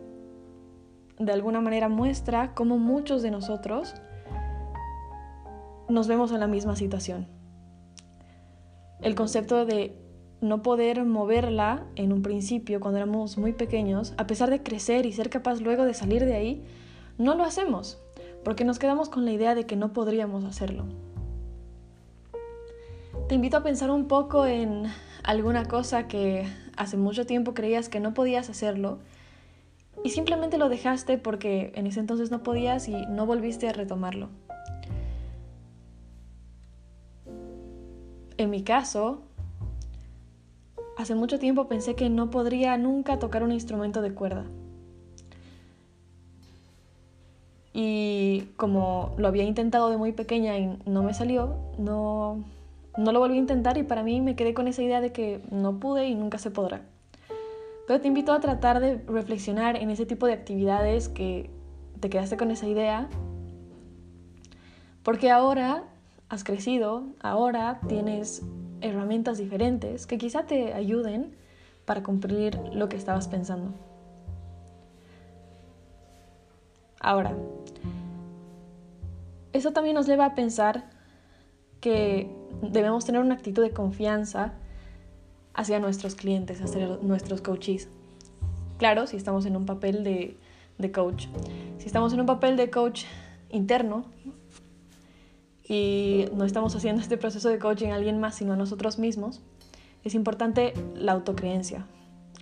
de 1.20 1.32
alguna 1.32 1.62
manera 1.62 1.90
muestra 1.90 2.54
cómo 2.54 2.78
muchos 2.78 3.22
de 3.24 3.32
nosotros 3.32 3.96
nos 5.90 6.08
vemos 6.08 6.32
en 6.32 6.40
la 6.40 6.48
misma 6.48 6.76
situación. 6.76 7.28
El 9.02 9.16
concepto 9.16 9.66
de 9.66 9.96
no 10.42 10.62
poder 10.62 11.04
moverla 11.06 11.86
en 11.96 12.14
un 12.14 12.22
principio 12.22 12.80
cuando 12.80 12.98
éramos 12.98 13.38
muy 13.38 13.54
pequeños, 13.54 14.14
a 14.18 14.28
pesar 14.28 14.50
de 14.50 14.62
crecer 14.62 15.06
y 15.06 15.14
ser 15.14 15.30
capaz 15.30 15.62
luego 15.62 15.86
de 15.86 15.94
salir 15.94 16.26
de 16.26 16.36
ahí, 16.36 16.64
no 17.18 17.36
lo 17.36 17.44
hacemos, 17.44 18.00
porque 18.44 18.66
nos 18.66 18.80
quedamos 18.80 19.10
con 19.10 19.26
la 19.26 19.32
idea 19.32 19.56
de 19.56 19.66
que 19.66 19.76
no 19.76 19.94
podríamos 19.94 20.44
hacerlo. 20.44 20.86
Te 23.28 23.36
invito 23.36 23.58
a 23.58 23.64
pensar 23.64 23.92
un 23.92 24.08
poco 24.08 24.46
en 24.46 24.86
alguna 25.24 25.66
cosa 25.66 26.08
que 26.08 26.48
hace 26.78 26.98
mucho 26.98 27.26
tiempo 27.26 27.54
creías 27.54 27.90
que 27.90 28.00
no 28.00 28.14
podías 28.14 28.50
hacerlo 28.50 29.00
y 30.04 30.12
simplemente 30.12 30.58
lo 30.58 30.70
dejaste 30.70 31.18
porque 31.18 31.72
en 31.76 31.88
ese 31.88 32.00
entonces 32.00 32.32
no 32.32 32.44
podías 32.44 32.88
y 32.88 33.06
no 33.08 33.26
volviste 33.26 33.68
a 33.68 33.74
retomarlo. 33.74 34.30
En 38.38 38.50
mi 38.50 38.64
caso, 38.64 39.28
Hace 40.98 41.14
mucho 41.14 41.38
tiempo 41.38 41.68
pensé 41.68 41.94
que 41.94 42.10
no 42.10 42.32
podría 42.32 42.76
nunca 42.76 43.20
tocar 43.20 43.44
un 43.44 43.52
instrumento 43.52 44.02
de 44.02 44.16
cuerda. 44.16 44.46
Y 47.72 48.50
como 48.58 49.14
lo 49.18 49.28
había 49.28 49.44
intentado 49.44 49.92
de 49.92 49.98
muy 49.98 50.12
pequeña 50.12 50.58
y 50.58 50.76
no 50.88 51.04
me 51.04 51.14
salió, 51.14 51.56
no, 51.78 52.44
no 52.98 53.12
lo 53.12 53.20
volví 53.20 53.36
a 53.36 53.38
intentar 53.38 53.78
y 53.78 53.84
para 53.84 54.02
mí 54.02 54.22
me 54.22 54.36
quedé 54.36 54.56
con 54.56 54.68
esa 54.68 54.82
idea 54.82 55.00
de 55.00 55.12
que 55.12 55.40
no 55.52 55.80
pude 55.80 56.08
y 56.08 56.16
nunca 56.16 56.40
se 56.40 56.50
podrá. 56.50 56.82
Pero 57.86 58.02
te 58.02 58.08
invito 58.08 58.34
a 58.34 58.40
tratar 58.40 58.80
de 58.80 58.98
reflexionar 59.08 59.76
en 59.76 59.92
ese 59.92 60.08
tipo 60.08 60.26
de 60.26 60.34
actividades 60.34 61.10
que 61.10 61.52
te 62.00 62.10
quedaste 62.10 62.38
con 62.38 62.50
esa 62.50 62.68
idea, 62.68 63.08
porque 65.04 65.30
ahora 65.30 65.84
has 66.30 66.44
crecido, 66.44 67.04
ahora 67.22 67.80
tienes 67.88 68.44
herramientas 68.82 69.38
diferentes 69.38 70.06
que 70.06 70.18
quizá 70.18 70.44
te 70.44 70.74
ayuden 70.74 71.36
para 71.86 72.04
cumplir 72.04 72.60
lo 72.74 72.90
que 72.90 72.98
estabas 72.98 73.28
pensando. 73.28 73.74
Ahora, 77.00 77.34
eso 79.54 79.72
también 79.72 79.96
nos 79.96 80.08
lleva 80.08 80.26
a 80.26 80.36
pensar 80.36 80.90
que 81.80 82.30
debemos 82.62 83.06
tener 83.06 83.22
una 83.22 83.36
actitud 83.36 83.64
de 83.64 83.72
confianza 83.72 84.54
hacia 85.54 85.80
nuestros 85.80 86.16
clientes, 86.16 86.62
hacia 86.62 86.98
nuestros 87.02 87.42
coaches. 87.42 87.88
Claro, 88.78 89.08
si 89.08 89.16
estamos 89.16 89.46
en 89.46 89.56
un 89.56 89.66
papel 89.66 90.04
de, 90.04 90.38
de 90.78 90.92
coach. 90.92 91.28
Si 91.78 91.88
estamos 91.88 92.14
en 92.14 92.20
un 92.20 92.26
papel 92.26 92.58
de 92.58 92.70
coach 92.70 93.06
interno, 93.50 94.06
y 95.68 96.26
no 96.34 96.46
estamos 96.46 96.76
haciendo 96.76 97.02
este 97.02 97.18
proceso 97.18 97.50
de 97.50 97.60
coaching 97.60 97.90
a 97.90 97.96
alguien 97.96 98.20
más, 98.20 98.36
sino 98.36 98.54
a 98.54 98.56
nosotros 98.56 99.00
mismos, 99.00 99.42
es 100.04 100.16
importante 100.16 100.74
la 100.96 101.12
autocreencia, 101.12 101.86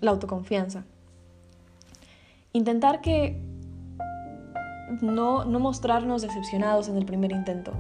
la 0.02 0.12
autoconfianza. 0.12 0.86
Intentar 2.54 3.02
que 3.02 3.42
no, 5.02 5.46
no 5.46 5.60
mostrarnos 5.60 6.22
decepcionados 6.22 6.88
en 6.88 6.98
el 6.98 7.06
primer 7.06 7.32
intento. 7.32 7.74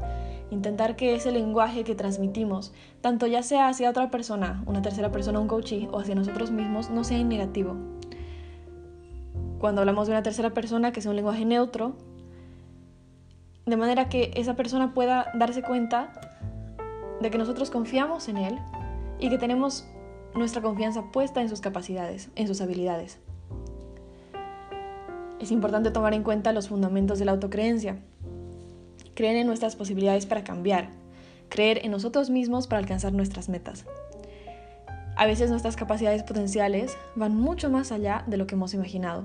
Intentar 0.51 0.95
que 0.95 1.15
ese 1.15 1.31
lenguaje 1.31 1.83
que 1.83 1.95
transmitimos, 1.95 2.73
tanto 3.01 3.27
ya 3.27 3.43
sea 3.43 3.67
hacia 3.67 3.89
otra 3.89 4.09
persona, 4.09 4.63
una 4.65 4.81
tercera 4.81 5.11
persona, 5.11 5.39
un 5.39 5.47
coachee, 5.47 5.87
o 5.91 5.99
hacia 5.99 6.15
nosotros 6.15 6.51
mismos, 6.51 6.89
no 6.89 7.03
sea 7.03 7.23
negativo. 7.23 7.75
cuando 9.59 9.81
hablamos 9.81 10.07
de 10.07 10.13
una 10.13 10.21
tercera 10.21 10.53
persona 10.53 10.91
que 10.91 11.01
sea 11.01 11.09
un 11.09 11.15
lenguaje 11.15 11.45
neutro, 11.45 11.95
de 13.65 13.77
manera 13.77 14.09
que 14.09 14.31
esa 14.35 14.55
persona 14.55 14.93
pueda 14.93 15.31
darse 15.33 15.61
cuenta 15.63 16.13
de 17.21 17.31
que 17.31 17.37
nosotros 17.37 17.71
confiamos 17.71 18.27
en 18.27 18.37
él 18.37 18.59
y 19.19 19.29
que 19.29 19.37
tenemos 19.37 19.87
nuestra 20.35 20.61
confianza 20.61 21.11
puesta 21.11 21.41
en 21.41 21.49
sus 21.49 21.61
capacidades, 21.61 22.29
en 22.35 22.47
sus 22.47 22.61
habilidades. 22.61 23.19
Es 25.39 25.51
importante 25.51 25.91
tomar 25.91 26.13
en 26.13 26.23
cuenta 26.23 26.53
los 26.53 26.69
fundamentos 26.69 27.19
de 27.19 27.25
la 27.25 27.31
autocreencia. 27.31 27.99
Creer 29.13 29.37
en 29.37 29.47
nuestras 29.47 29.75
posibilidades 29.75 30.25
para 30.25 30.43
cambiar, 30.43 30.89
creer 31.49 31.85
en 31.85 31.91
nosotros 31.91 32.29
mismos 32.29 32.67
para 32.67 32.79
alcanzar 32.79 33.13
nuestras 33.13 33.49
metas. 33.49 33.85
A 35.17 35.25
veces 35.25 35.49
nuestras 35.49 35.77
capacidades 35.77 36.23
potenciales 36.23 36.97
van 37.15 37.35
mucho 37.35 37.69
más 37.69 37.91
allá 37.91 38.23
de 38.27 38.37
lo 38.37 38.47
que 38.47 38.55
hemos 38.55 38.73
imaginado. 38.73 39.23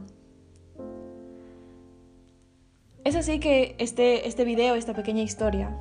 Es 3.02 3.16
así 3.16 3.40
que 3.40 3.76
este, 3.78 4.28
este 4.28 4.44
video, 4.44 4.74
esta 4.74 4.92
pequeña 4.92 5.22
historia, 5.22 5.74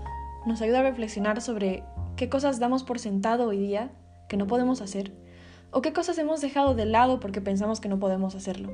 nos 0.45 0.61
ayuda 0.61 0.79
a 0.79 0.83
reflexionar 0.83 1.41
sobre 1.41 1.83
qué 2.15 2.29
cosas 2.29 2.59
damos 2.59 2.83
por 2.83 2.97
sentado 2.97 3.49
hoy 3.49 3.57
día 3.57 3.91
que 4.29 4.37
no 4.37 4.47
podemos 4.47 4.81
hacer 4.81 5.11
o 5.71 5.81
qué 5.81 5.91
cosas 5.91 6.17
hemos 6.17 6.39
dejado 6.39 6.75
de 6.75 6.85
lado 6.85 7.19
porque 7.19 7.41
pensamos 7.41 7.81
que 7.81 7.89
no 7.89 7.99
podemos 7.99 8.35
hacerlo. 8.35 8.71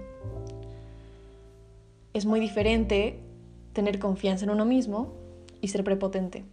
Es 2.14 2.28
muy 2.28 2.40
diferente 2.40 3.20
tener 3.74 3.98
confianza 3.98 4.46
en 4.46 4.52
uno 4.52 4.64
mismo 4.64 5.14
y 5.60 5.70
ser 5.70 5.84
prepotente. 5.84 6.46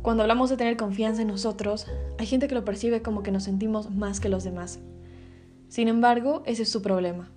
Cuando 0.00 0.22
hablamos 0.22 0.48
de 0.48 0.56
tener 0.56 0.76
confianza 0.76 1.22
en 1.22 1.28
nosotros, 1.28 1.88
hay 2.18 2.26
gente 2.26 2.46
que 2.46 2.54
lo 2.54 2.64
percibe 2.64 3.02
como 3.02 3.24
que 3.24 3.32
nos 3.32 3.42
sentimos 3.42 3.90
más 3.90 4.20
que 4.20 4.28
los 4.28 4.44
demás. 4.44 4.78
Sin 5.68 5.88
embargo, 5.88 6.44
ese 6.46 6.62
es 6.62 6.70
su 6.70 6.82
problema. 6.82 7.30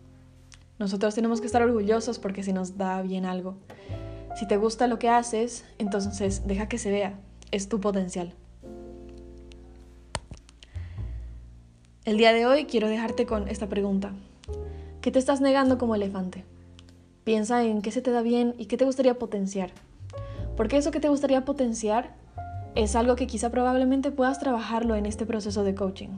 Nosotros 0.78 1.16
tenemos 1.16 1.40
que 1.40 1.48
estar 1.48 1.62
orgullosos 1.62 2.20
porque 2.20 2.44
se 2.44 2.52
nos 2.52 2.78
da 2.78 3.02
bien 3.02 3.26
algo. 3.26 3.56
Si 4.36 4.48
te 4.48 4.58
gusta 4.58 4.88
lo 4.88 5.00
que 5.00 5.08
haces, 5.08 5.64
entonces 5.78 6.46
deja 6.46 6.68
que 6.68 6.78
se 6.78 6.92
vea. 6.92 7.18
Es 7.52 7.70
tu 7.70 7.80
potencial. 7.80 8.34
El 12.04 12.18
día 12.18 12.34
de 12.34 12.46
hoy 12.46 12.66
quiero 12.66 12.90
dejarte 12.90 13.26
con 13.26 13.48
esta 13.48 13.70
pregunta. 13.70 14.12
¿Qué 15.00 15.12
te 15.12 15.20
estás 15.20 15.40
negando 15.40 15.78
como 15.78 15.96
elefante? 15.96 16.44
Piensa 17.24 17.64
en 17.64 17.82
qué 17.82 17.92
se 17.92 18.02
te 18.02 18.12
da 18.12 18.22
bien 18.22 18.54
y 18.58 18.66
qué 18.66 18.76
te 18.76 18.86
gustaría 18.86 19.18
potenciar. 19.18 19.72
Porque 20.58 20.78
eso 20.78 20.92
que 20.92 21.00
te 21.00 21.10
gustaría 21.10 21.46
potenciar 21.46 22.14
es 22.76 22.96
algo 22.96 23.16
que 23.16 23.26
quizá 23.26 23.50
probablemente 23.50 24.12
puedas 24.12 24.40
trabajarlo 24.40 24.96
en 24.96 25.06
este 25.06 25.26
proceso 25.26 25.64
de 25.64 25.74
coaching. 25.74 26.10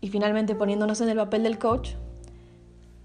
Y 0.00 0.08
finalmente, 0.08 0.54
poniéndonos 0.54 1.00
en 1.00 1.08
el 1.08 1.16
papel 1.16 1.42
del 1.42 1.58
coach, 1.58 1.90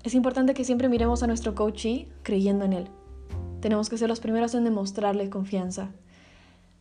es 0.08 0.16
importante 0.16 0.54
que 0.54 0.64
siempre 0.64 0.90
miremos 0.90 1.22
a 1.22 1.28
nuestro 1.28 1.54
coachee 1.54 2.08
creyendo 2.24 2.64
en 2.64 2.74
él. 2.74 2.88
Tenemos 3.60 3.90
que 3.90 3.98
ser 3.98 4.08
los 4.08 4.20
primeros 4.22 4.56
en 4.56 4.64
demostrarle 4.64 5.30
confianza 5.30 5.92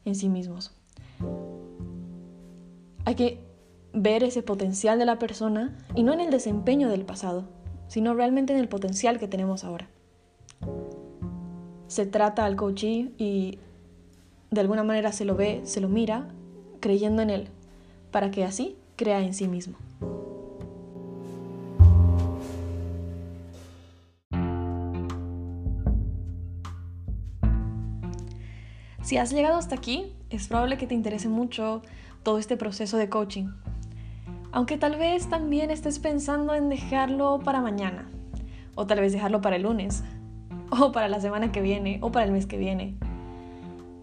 en 0.05 0.15
sí 0.15 0.29
mismos. 0.29 0.73
Hay 3.05 3.15
que 3.17 3.41
ver 3.93 4.23
ese 4.23 4.43
potencial 4.43 4.99
de 4.99 5.07
la 5.07 5.19
persona 5.19 5.77
y 5.95 6.05
no 6.05 6.13
en 6.13 6.21
el 6.21 6.31
desempeño 6.31 6.89
del 6.89 7.05
pasado, 7.05 7.49
sino 7.89 8.15
realmente 8.15 8.53
en 8.53 8.61
el 8.61 8.69
potencial 8.69 9.19
que 9.19 9.27
tenemos 9.27 9.65
ahora. 9.65 9.89
Se 11.89 12.07
trata 12.07 12.45
al 12.45 12.57
coachee 12.57 13.13
y 13.19 13.59
de 14.51 14.61
alguna 14.61 14.85
manera 14.85 15.11
se 15.11 15.25
lo 15.25 15.35
ve, 15.35 15.63
se 15.65 15.81
lo 15.81 15.89
mira, 15.89 16.29
creyendo 16.79 17.23
en 17.23 17.31
él, 17.31 17.49
para 18.13 18.31
que 18.31 18.45
así 18.45 18.77
crea 18.95 19.21
en 19.21 19.35
sí 19.35 19.49
mismo. 19.49 19.77
Si 29.07 29.19
has 29.19 29.31
llegado 29.31 29.57
hasta 29.57 29.77
aquí, 29.77 30.13
es 30.31 30.49
probable 30.49 30.79
que 30.79 30.89
te 30.89 30.95
interese 30.97 31.29
mucho 31.29 31.81
todo 32.25 32.39
este 32.39 32.57
proceso 32.57 32.97
de 32.97 33.09
coaching. 33.09 33.47
Aunque 34.51 34.79
tal 34.79 34.97
vez 34.97 35.29
también 35.29 35.71
estés 35.71 36.01
pensando 36.01 36.55
en 36.55 36.69
dejarlo 36.69 37.39
para 37.39 37.61
mañana, 37.61 38.11
o 38.75 38.85
tal 38.85 38.99
vez 38.99 39.13
dejarlo 39.13 39.41
para 39.41 39.55
el 39.55 39.63
lunes, 39.63 40.03
o 40.71 40.91
para 40.91 41.07
la 41.07 41.21
semana 41.21 41.53
que 41.53 41.61
viene, 41.61 42.01
o 42.03 42.11
para 42.11 42.25
el 42.25 42.33
mes 42.33 42.47
que 42.47 42.57
viene. 42.57 42.97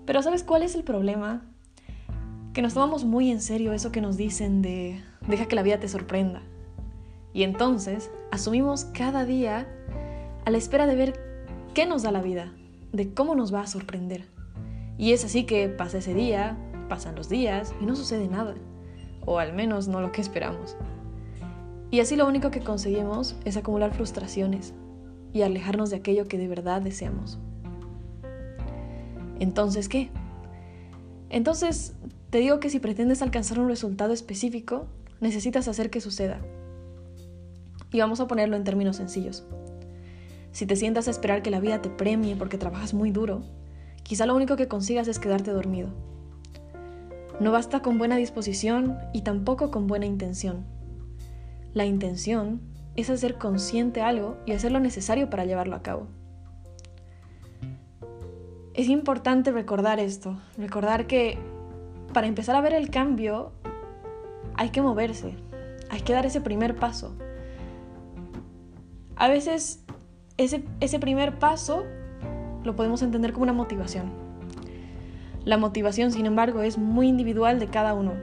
Pero 0.05 0.21
¿sabes 0.23 0.41
cuál 0.41 0.63
es 0.63 0.73
el 0.73 0.85
problema? 0.85 1.41
Que 2.53 2.61
nos 2.61 2.73
tomamos 2.73 3.03
muy 3.03 3.29
en 3.29 3.41
serio 3.41 3.73
eso 3.73 3.91
que 3.91 3.99
nos 3.99 4.15
dicen 4.15 4.61
de 4.61 5.03
deja 5.27 5.47
que 5.47 5.57
la 5.57 5.63
vida 5.63 5.81
te 5.81 5.89
sorprenda. 5.89 6.43
Y 7.33 7.43
entonces 7.43 8.09
asumimos 8.31 8.85
cada 8.85 9.25
día 9.25 9.67
a 10.45 10.49
la 10.49 10.57
espera 10.57 10.87
de 10.87 10.95
ver 10.95 11.19
qué 11.73 11.85
nos 11.85 12.03
da 12.03 12.13
la 12.13 12.21
vida, 12.21 12.53
de 12.93 13.13
cómo 13.13 13.35
nos 13.35 13.53
va 13.53 13.63
a 13.63 13.67
sorprender. 13.67 14.31
Y 14.97 15.13
es 15.13 15.25
así 15.25 15.45
que 15.45 15.69
pasa 15.69 15.97
ese 15.97 16.13
día, 16.13 16.57
pasan 16.89 17.15
los 17.15 17.29
días 17.29 17.73
y 17.81 17.85
no 17.85 17.95
sucede 17.95 18.27
nada, 18.27 18.55
o 19.25 19.39
al 19.39 19.53
menos 19.53 19.87
no 19.87 20.01
lo 20.01 20.11
que 20.11 20.21
esperamos. 20.21 20.75
Y 21.91 21.99
así 21.99 22.15
lo 22.15 22.27
único 22.27 22.51
que 22.51 22.61
conseguimos 22.61 23.35
es 23.45 23.57
acumular 23.57 23.93
frustraciones 23.93 24.73
y 25.33 25.41
alejarnos 25.41 25.89
de 25.89 25.97
aquello 25.97 26.27
que 26.27 26.37
de 26.37 26.47
verdad 26.47 26.81
deseamos. 26.81 27.39
Entonces, 29.39 29.89
¿qué? 29.89 30.09
Entonces, 31.29 31.95
te 32.29 32.39
digo 32.39 32.59
que 32.59 32.69
si 32.69 32.79
pretendes 32.79 33.21
alcanzar 33.21 33.59
un 33.59 33.67
resultado 33.67 34.13
específico, 34.13 34.87
necesitas 35.19 35.67
hacer 35.67 35.89
que 35.89 36.01
suceda. 36.01 36.39
Y 37.91 37.99
vamos 37.99 38.19
a 38.19 38.27
ponerlo 38.27 38.55
en 38.55 38.63
términos 38.63 38.97
sencillos. 38.97 39.43
Si 40.51 40.65
te 40.65 40.75
sientas 40.75 41.07
a 41.07 41.11
esperar 41.11 41.41
que 41.41 41.51
la 41.51 41.59
vida 41.59 41.81
te 41.81 41.89
premie 41.89 42.35
porque 42.35 42.57
trabajas 42.57 42.93
muy 42.93 43.11
duro, 43.11 43.43
quizá 44.03 44.25
lo 44.25 44.35
único 44.35 44.55
que 44.55 44.67
consigas 44.67 45.07
es 45.07 45.19
quedarte 45.19 45.51
dormido. 45.51 45.89
No 47.39 47.51
basta 47.51 47.81
con 47.81 47.97
buena 47.97 48.17
disposición 48.17 48.99
y 49.11 49.21
tampoco 49.21 49.71
con 49.71 49.87
buena 49.87 50.05
intención. 50.05 50.65
La 51.73 51.85
intención 51.85 52.61
es 52.95 53.09
hacer 53.09 53.37
consciente 53.37 54.01
algo 54.01 54.37
y 54.45 54.51
hacer 54.51 54.71
lo 54.71 54.79
necesario 54.79 55.29
para 55.29 55.45
llevarlo 55.45 55.75
a 55.75 55.81
cabo. 55.81 56.07
Es 58.75 58.89
importante 58.89 59.51
recordar 59.51 59.99
esto, 59.99 60.37
recordar 60.57 61.07
que 61.07 61.37
para 62.13 62.27
empezar 62.27 62.55
a 62.55 62.61
ver 62.61 62.73
el 62.73 62.89
cambio 62.89 63.51
hay 64.55 64.69
que 64.69 64.81
moverse, 64.81 65.35
hay 65.89 66.01
que 66.01 66.13
dar 66.13 66.25
ese 66.25 66.41
primer 66.41 66.75
paso. 66.75 67.15
A 69.15 69.27
veces 69.27 69.83
ese, 70.37 70.63
ese 70.79 70.99
primer 70.99 71.39
paso 71.39 71.83
lo 72.63 72.75
podemos 72.75 73.01
entender 73.01 73.33
como 73.33 73.43
una 73.43 73.53
motivación. 73.53 74.11
La 75.45 75.57
motivación, 75.57 76.11
sin 76.11 76.25
embargo, 76.25 76.61
es 76.61 76.77
muy 76.77 77.07
individual 77.07 77.59
de 77.59 77.67
cada 77.67 77.93
uno. 77.93 78.13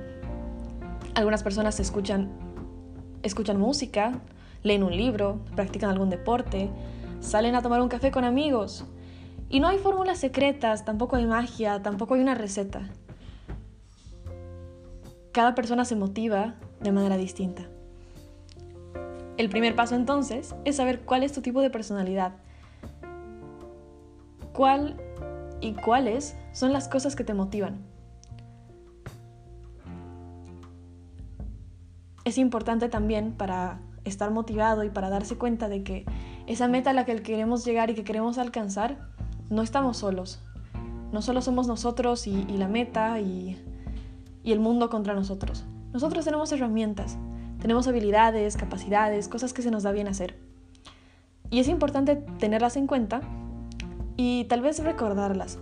Algunas 1.14 1.42
personas 1.42 1.78
escuchan, 1.78 2.30
escuchan 3.22 3.58
música, 3.58 4.20
leen 4.62 4.82
un 4.82 4.96
libro, 4.96 5.40
practican 5.54 5.90
algún 5.90 6.08
deporte, 6.08 6.70
salen 7.20 7.54
a 7.54 7.62
tomar 7.62 7.82
un 7.82 7.88
café 7.88 8.10
con 8.10 8.24
amigos. 8.24 8.86
Y 9.50 9.60
no 9.60 9.68
hay 9.68 9.78
fórmulas 9.78 10.18
secretas, 10.18 10.84
tampoco 10.84 11.16
hay 11.16 11.26
magia, 11.26 11.82
tampoco 11.82 12.14
hay 12.14 12.20
una 12.20 12.34
receta. 12.34 12.88
Cada 15.32 15.54
persona 15.54 15.84
se 15.84 15.96
motiva 15.96 16.54
de 16.80 16.92
manera 16.92 17.16
distinta. 17.16 17.68
El 19.36 19.48
primer 19.48 19.74
paso 19.74 19.94
entonces 19.94 20.54
es 20.64 20.76
saber 20.76 21.00
cuál 21.00 21.22
es 21.22 21.32
tu 21.32 21.40
tipo 21.40 21.60
de 21.60 21.70
personalidad 21.70 22.32
cuál 24.60 24.94
y 25.62 25.72
cuáles 25.72 26.36
son 26.52 26.74
las 26.74 26.86
cosas 26.86 27.16
que 27.16 27.24
te 27.24 27.32
motivan. 27.32 27.78
Es 32.26 32.36
importante 32.36 32.90
también 32.90 33.32
para 33.32 33.80
estar 34.04 34.30
motivado 34.30 34.84
y 34.84 34.90
para 34.90 35.08
darse 35.08 35.38
cuenta 35.38 35.70
de 35.70 35.82
que 35.82 36.04
esa 36.46 36.68
meta 36.68 36.90
a 36.90 36.92
la 36.92 37.06
que 37.06 37.22
queremos 37.22 37.64
llegar 37.64 37.88
y 37.88 37.94
que 37.94 38.04
queremos 38.04 38.36
alcanzar, 38.36 38.98
no 39.48 39.62
estamos 39.62 39.96
solos. 39.96 40.42
No 41.10 41.22
solo 41.22 41.40
somos 41.40 41.66
nosotros 41.66 42.26
y, 42.26 42.44
la 42.58 42.68
meta 42.68 43.18
y, 43.18 43.56
y 44.44 44.52
el 44.52 44.60
mundo 44.60 44.90
contra 44.90 45.14
nosotros. 45.14 45.64
Nosotros 45.94 46.26
tenemos 46.26 46.52
herramientas, 46.52 47.16
tenemos 47.62 47.88
habilidades, 47.88 48.58
capacidades, 48.58 49.26
cosas 49.26 49.54
que 49.54 49.62
se 49.62 49.70
nos 49.70 49.84
da 49.84 49.92
bien 49.92 50.06
hacer. 50.06 50.38
Y 51.48 51.60
es 51.60 51.68
importante 51.68 52.16
tenerlas 52.16 52.76
en 52.76 52.86
cuenta 52.86 53.22
y 54.22 54.44
tal 54.44 54.60
vez 54.60 54.84
recordarlas. 54.84 55.58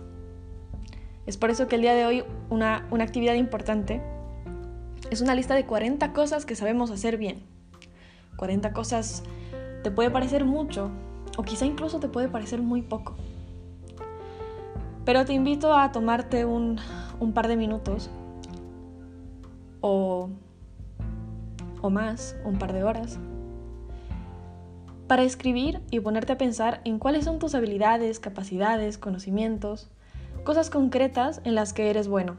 Es 1.25 1.37
por 1.37 1.49
eso 1.49 1.69
que 1.69 1.77
el 1.77 1.81
día 1.81 1.93
de 1.93 2.05
hoy 2.05 2.25
una, 2.49 2.85
una 2.91 3.05
actividad 3.05 3.35
importante 3.35 4.01
es 5.09 5.21
una 5.21 5.33
lista 5.33 5.55
de 5.55 5.65
40 5.65 6.11
cosas 6.11 6.45
que 6.45 6.55
sabemos 6.55 6.91
hacer 6.91 7.15
bien. 7.15 7.41
40 8.35 8.73
cosas 8.73 9.23
te 9.81 9.91
puede 9.91 10.11
parecer 10.11 10.43
mucho 10.43 10.91
o 11.37 11.43
quizá 11.43 11.65
incluso 11.65 12.01
te 12.01 12.09
puede 12.09 12.27
parecer 12.27 12.61
muy 12.61 12.81
poco. 12.81 13.15
Pero 15.05 15.23
te 15.23 15.31
invito 15.31 15.73
a 15.73 15.93
tomarte 15.93 16.43
un, 16.43 16.79
un 17.21 17.31
par 17.31 17.47
de 17.47 17.55
minutos 17.55 18.09
o, 19.79 20.31
o 21.81 21.89
más, 21.89 22.35
un 22.43 22.59
par 22.59 22.73
de 22.73 22.83
horas, 22.83 23.19
para 25.09 25.23
escribir 25.23 25.81
y 25.89 25.99
ponerte 26.01 26.33
a 26.33 26.37
pensar 26.37 26.81
en 26.85 26.99
cuáles 26.99 27.25
son 27.25 27.39
tus 27.39 27.55
habilidades, 27.55 28.19
capacidades, 28.19 28.99
conocimientos, 28.99 29.89
cosas 30.43 30.69
concretas 30.69 31.41
en 31.45 31.55
las 31.55 31.73
que 31.73 31.89
eres 31.89 32.07
bueno. 32.07 32.37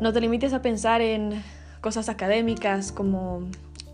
No 0.00 0.12
te 0.12 0.20
limites 0.20 0.52
a 0.52 0.62
pensar 0.62 1.00
en 1.00 1.42
cosas 1.80 2.08
académicas 2.08 2.92
como 2.92 3.48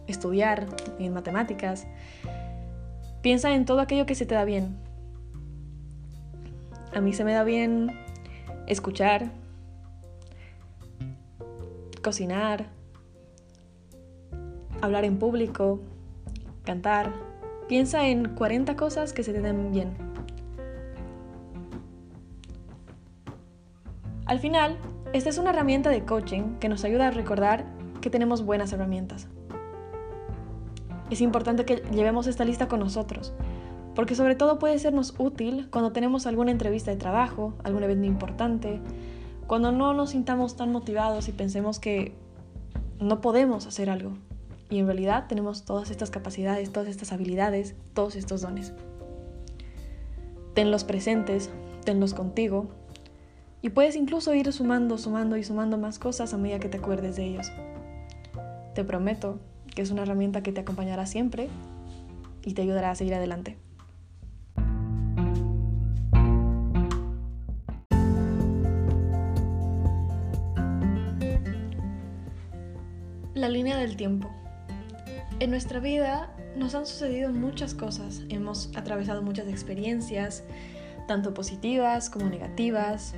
estudiar, 0.06 0.66
en 0.98 1.14
matemáticas. 1.14 1.86
Piensa 3.22 3.54
en 3.54 3.64
todo 3.64 3.80
aquello 3.80 4.04
que 4.04 4.14
se 4.14 4.26
te 4.26 4.34
da 4.34 4.44
bien. 4.44 4.76
A 6.94 7.00
mí 7.00 7.14
se 7.14 7.24
me 7.24 7.32
da 7.32 7.42
bien 7.42 7.98
escuchar, 8.66 9.30
cocinar, 12.02 12.66
hablar 14.82 15.04
en 15.04 15.18
público, 15.18 15.80
cantar. 16.64 17.12
Piensa 17.68 18.06
en 18.08 18.34
40 18.34 18.76
cosas 18.76 19.14
que 19.14 19.22
se 19.22 19.32
te 19.32 19.40
den 19.40 19.72
bien. 19.72 19.94
Al 24.26 24.38
final, 24.38 24.76
esta 25.12 25.30
es 25.30 25.38
una 25.38 25.50
herramienta 25.50 25.90
de 25.90 26.04
coaching 26.04 26.58
que 26.58 26.68
nos 26.68 26.84
ayuda 26.84 27.08
a 27.08 27.10
recordar 27.10 27.64
que 28.00 28.10
tenemos 28.10 28.44
buenas 28.44 28.72
herramientas. 28.72 29.28
Es 31.10 31.20
importante 31.20 31.64
que 31.64 31.82
llevemos 31.92 32.26
esta 32.26 32.44
lista 32.44 32.68
con 32.68 32.80
nosotros, 32.80 33.32
porque 33.94 34.14
sobre 34.14 34.34
todo 34.34 34.58
puede 34.58 34.78
sernos 34.78 35.14
útil 35.18 35.68
cuando 35.70 35.92
tenemos 35.92 36.26
alguna 36.26 36.50
entrevista 36.50 36.90
de 36.90 36.96
trabajo, 36.96 37.54
algún 37.62 37.82
evento 37.82 38.06
importante, 38.06 38.80
cuando 39.46 39.70
no 39.70 39.92
nos 39.92 40.10
sintamos 40.10 40.56
tan 40.56 40.72
motivados 40.72 41.28
y 41.28 41.32
pensemos 41.32 41.78
que 41.78 42.14
no 42.98 43.20
podemos 43.20 43.66
hacer 43.66 43.90
algo. 43.90 44.12
Y 44.72 44.78
en 44.78 44.86
realidad 44.86 45.26
tenemos 45.28 45.66
todas 45.66 45.90
estas 45.90 46.10
capacidades, 46.10 46.72
todas 46.72 46.88
estas 46.88 47.12
habilidades, 47.12 47.74
todos 47.92 48.16
estos 48.16 48.40
dones. 48.40 48.72
Tenlos 50.54 50.84
presentes, 50.84 51.50
tenlos 51.84 52.14
contigo, 52.14 52.68
y 53.60 53.68
puedes 53.68 53.96
incluso 53.96 54.32
ir 54.32 54.50
sumando, 54.50 54.96
sumando 54.96 55.36
y 55.36 55.44
sumando 55.44 55.76
más 55.76 55.98
cosas 55.98 56.32
a 56.32 56.38
medida 56.38 56.58
que 56.58 56.70
te 56.70 56.78
acuerdes 56.78 57.16
de 57.16 57.26
ellos. 57.26 57.52
Te 58.74 58.82
prometo 58.82 59.40
que 59.74 59.82
es 59.82 59.90
una 59.90 60.04
herramienta 60.04 60.42
que 60.42 60.52
te 60.52 60.62
acompañará 60.62 61.04
siempre 61.04 61.50
y 62.42 62.54
te 62.54 62.62
ayudará 62.62 62.92
a 62.92 62.94
seguir 62.94 63.12
adelante. 63.12 63.58
La 73.34 73.50
línea 73.50 73.76
del 73.76 73.98
tiempo. 73.98 74.30
En 75.42 75.50
nuestra 75.50 75.80
vida 75.80 76.30
nos 76.54 76.76
han 76.76 76.86
sucedido 76.86 77.32
muchas 77.32 77.74
cosas, 77.74 78.22
hemos 78.28 78.70
atravesado 78.76 79.22
muchas 79.22 79.48
experiencias, 79.48 80.44
tanto 81.08 81.34
positivas 81.34 82.10
como 82.10 82.26
negativas, 82.28 83.16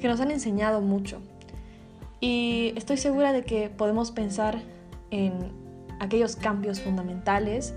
que 0.00 0.08
nos 0.08 0.18
han 0.18 0.32
enseñado 0.32 0.80
mucho. 0.80 1.20
Y 2.18 2.72
estoy 2.74 2.96
segura 2.96 3.32
de 3.32 3.44
que 3.44 3.70
podemos 3.70 4.10
pensar 4.10 4.58
en 5.12 5.52
aquellos 6.00 6.34
cambios 6.34 6.80
fundamentales, 6.80 7.74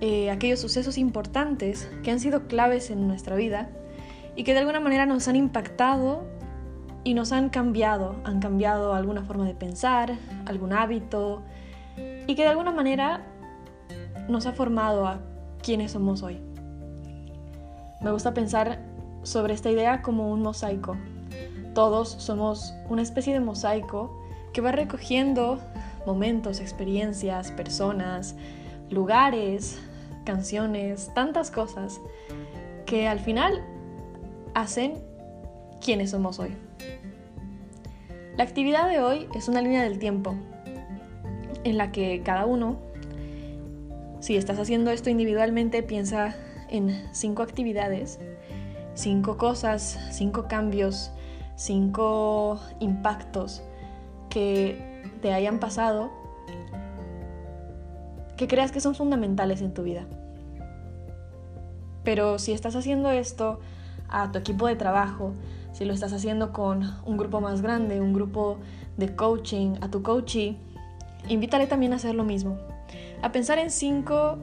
eh, 0.00 0.30
aquellos 0.30 0.60
sucesos 0.60 0.96
importantes 0.96 1.90
que 2.04 2.12
han 2.12 2.20
sido 2.20 2.46
claves 2.46 2.90
en 2.90 3.08
nuestra 3.08 3.34
vida 3.34 3.70
y 4.36 4.44
que 4.44 4.52
de 4.52 4.60
alguna 4.60 4.78
manera 4.78 5.04
nos 5.04 5.26
han 5.26 5.34
impactado 5.34 6.28
y 7.02 7.14
nos 7.14 7.32
han 7.32 7.48
cambiado, 7.48 8.14
han 8.22 8.38
cambiado 8.38 8.94
alguna 8.94 9.24
forma 9.24 9.46
de 9.46 9.54
pensar, 9.56 10.16
algún 10.46 10.72
hábito 10.72 11.42
y 11.96 12.34
que 12.34 12.42
de 12.42 12.48
alguna 12.48 12.72
manera 12.72 13.24
nos 14.28 14.46
ha 14.46 14.52
formado 14.52 15.06
a 15.06 15.20
quienes 15.62 15.92
somos 15.92 16.22
hoy. 16.22 16.40
Me 18.00 18.10
gusta 18.10 18.34
pensar 18.34 18.80
sobre 19.22 19.54
esta 19.54 19.70
idea 19.70 20.02
como 20.02 20.30
un 20.30 20.42
mosaico, 20.42 20.96
todos 21.74 22.10
somos 22.10 22.74
una 22.88 23.02
especie 23.02 23.32
de 23.32 23.40
mosaico 23.40 24.22
que 24.52 24.60
va 24.60 24.72
recogiendo 24.72 25.58
momentos, 26.06 26.60
experiencias, 26.60 27.50
personas, 27.50 28.36
lugares, 28.90 29.80
canciones, 30.24 31.10
tantas 31.14 31.50
cosas 31.50 32.00
que 32.86 33.08
al 33.08 33.18
final 33.18 33.64
hacen 34.54 35.02
quienes 35.80 36.10
somos 36.10 36.38
hoy. 36.38 36.56
La 38.36 38.44
actividad 38.44 38.88
de 38.88 39.00
hoy 39.00 39.28
es 39.34 39.48
una 39.48 39.60
línea 39.62 39.82
del 39.82 39.98
tiempo 39.98 40.34
en 41.64 41.78
la 41.78 41.90
que 41.90 42.22
cada 42.22 42.46
uno, 42.46 42.76
si 44.20 44.36
estás 44.36 44.58
haciendo 44.58 44.90
esto 44.90 45.10
individualmente, 45.10 45.82
piensa 45.82 46.36
en 46.68 47.02
cinco 47.12 47.42
actividades, 47.42 48.20
cinco 48.94 49.36
cosas, 49.36 49.98
cinco 50.12 50.46
cambios, 50.48 51.10
cinco 51.56 52.60
impactos 52.80 53.62
que 54.28 55.02
te 55.20 55.32
hayan 55.32 55.58
pasado 55.58 56.10
que 58.36 58.48
creas 58.48 58.72
que 58.72 58.80
son 58.80 58.94
fundamentales 58.94 59.60
en 59.60 59.72
tu 59.72 59.82
vida. 59.82 60.04
Pero 62.02 62.38
si 62.38 62.52
estás 62.52 62.76
haciendo 62.76 63.10
esto 63.10 63.60
a 64.08 64.30
tu 64.30 64.38
equipo 64.38 64.66
de 64.66 64.76
trabajo, 64.76 65.32
si 65.72 65.84
lo 65.84 65.92
estás 65.92 66.12
haciendo 66.12 66.52
con 66.52 66.82
un 67.06 67.16
grupo 67.16 67.40
más 67.40 67.62
grande, 67.62 68.00
un 68.00 68.12
grupo 68.12 68.58
de 68.96 69.14
coaching, 69.14 69.76
a 69.80 69.88
tu 69.88 70.02
coachee, 70.02 70.58
invítale 71.28 71.66
también 71.66 71.92
a 71.92 71.96
hacer 71.96 72.14
lo 72.14 72.24
mismo. 72.24 72.58
A 73.22 73.32
pensar 73.32 73.58
en 73.58 73.70
cinco 73.70 74.38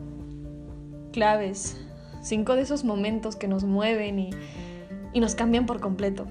claves, 1.12 1.80
cinco 2.22 2.56
de 2.56 2.62
esos 2.62 2.84
momentos 2.84 3.36
que 3.36 3.48
nos 3.48 3.64
mueven 3.64 4.20
y, 4.20 4.32
nos 5.20 5.36
cambian 5.36 5.66
por 5.66 5.80
completo. 5.80 6.26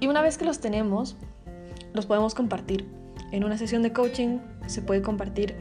Y 0.00 0.06
una 0.06 0.22
vez 0.22 0.38
que 0.38 0.44
los 0.44 0.60
tenemos, 0.60 1.16
los 1.92 2.06
podemos 2.06 2.34
compartir. 2.34 2.86
En 3.32 3.44
una 3.44 3.58
sesión 3.58 3.82
de 3.82 3.92
coaching 3.92 4.38
se 4.66 4.82
puede 4.82 5.02
compartir 5.02 5.56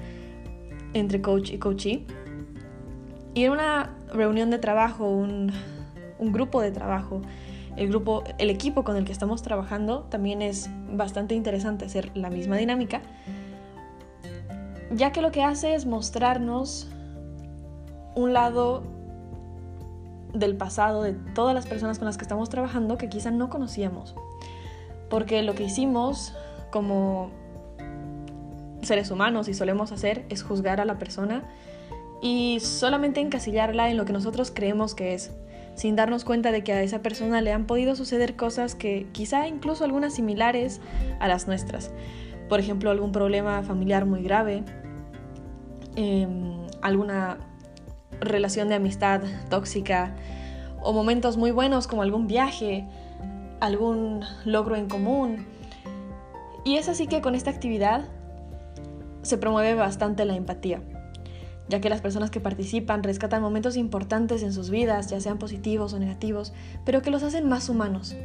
entre 0.94 1.22
coach 1.22 1.52
y 1.52 1.58
coachee. 1.58 2.06
Y 3.34 3.44
en 3.44 3.52
una 3.52 3.96
reunión 4.14 4.50
de 4.50 4.60
trabajo, 4.60 5.10
un 5.10 5.52
grupo 6.20 6.62
de 6.62 6.72
trabajo, 6.72 7.22
el 7.78 7.90
grupo, 7.90 8.24
el 8.38 8.50
equipo 8.50 8.84
con 8.84 8.96
el 8.96 9.06
que 9.06 9.12
estamos 9.12 9.42
trabajando, 9.42 10.04
también 10.10 10.42
es 10.42 10.70
bastante 10.92 11.36
interesante 11.36 11.86
hacer 11.86 12.12
la 12.16 12.30
misma 12.30 12.58
dinámica, 12.58 13.02
ya 14.92 15.12
que 15.12 15.22
lo 15.22 15.32
que 15.32 15.44
hace 15.44 15.76
es 15.76 15.86
mostrarnos 15.86 16.88
un 18.16 18.34
lado 18.34 18.84
del 20.34 20.56
pasado 20.56 21.02
de 21.04 21.14
todas 21.14 21.54
las 21.54 21.66
personas 21.66 21.98
con 21.98 22.06
las 22.06 22.18
que 22.18 22.24
estamos 22.24 22.50
trabajando 22.50 22.98
que 22.98 23.10
quizá 23.10 23.32
no 23.32 23.50
conocíamos. 23.50 24.16
Porque 25.10 25.44
lo 25.44 25.56
que 25.56 25.64
hicimos 25.64 26.34
como 26.72 27.32
seres 28.82 29.12
humanos 29.12 29.48
y 29.48 29.54
solemos 29.54 29.92
hacer 29.92 30.26
es 30.30 30.44
juzgar 30.44 30.80
a 30.80 30.86
la 30.86 30.98
persona 30.98 31.44
y 32.22 32.60
solamente 32.62 33.20
encasillarla 33.20 33.90
en 33.90 33.98
lo 33.98 34.06
que 34.06 34.14
nosotros 34.14 34.52
creemos 34.54 34.96
que 34.96 35.14
es, 35.14 35.32
sin 35.76 35.96
darnos 35.96 36.24
cuenta 36.24 36.52
de 36.52 36.64
que 36.64 36.74
a 36.74 36.82
esa 36.82 37.02
persona 37.02 37.42
le 37.42 37.52
han 37.52 37.66
podido 37.66 37.96
suceder 37.96 38.36
cosas 38.36 38.76
que 38.76 39.08
quizá 39.12 39.48
incluso 39.48 39.84
algunas 39.84 40.14
similares 40.14 40.82
a 41.20 41.28
las 41.28 41.48
nuestras. 41.48 41.92
Por 42.50 42.60
ejemplo, 42.60 42.92
algún 42.92 43.12
problema 43.12 43.62
familiar 43.64 44.06
muy 44.06 44.24
grave, 44.24 44.64
em, 45.96 46.66
alguna 46.82 47.38
relación 48.22 48.70
de 48.70 48.76
amistad 48.76 49.22
tóxica 49.50 50.16
o 50.82 50.94
momentos 50.94 51.38
muy 51.38 51.52
buenos 51.52 51.88
como 51.88 52.02
algún 52.04 52.28
viaje, 52.28 52.86
algún 53.60 54.24
logro 54.46 54.76
en 54.76 54.88
común. 54.88 55.46
Y 56.64 56.78
es 56.78 56.88
así 56.90 57.08
que 57.08 57.22
con 57.22 57.36
esta 57.36 57.50
actividad 57.50 58.06
se 59.24 59.38
promueve 59.38 59.74
bastante 59.74 60.24
la 60.26 60.36
empatía, 60.36 60.82
ya 61.68 61.82
que 61.82 61.90
las 61.90 62.02
personas 62.02 62.30
que 62.30 62.40
participan 62.40 63.04
rescatan 63.04 63.42
momentos 63.42 63.76
importantes 63.76 64.44
en 64.44 64.54
sus 64.54 64.70
vidas, 64.70 65.10
ya 65.10 65.20
sean 65.20 65.38
positivos 65.38 65.94
o 65.94 66.00
negativos, 66.00 66.54
pero 66.86 67.02
que 67.02 67.12
los 67.12 67.24
hacen 67.24 67.48
más 67.50 67.70
humanos. 67.70 68.16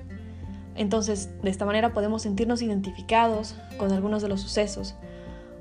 Entonces, 0.74 1.30
de 1.42 1.50
esta 1.50 1.66
manera 1.66 1.92
podemos 1.92 2.22
sentirnos 2.22 2.62
identificados 2.62 3.54
con 3.78 3.92
algunos 3.92 4.22
de 4.22 4.28
los 4.28 4.40
sucesos, 4.40 4.94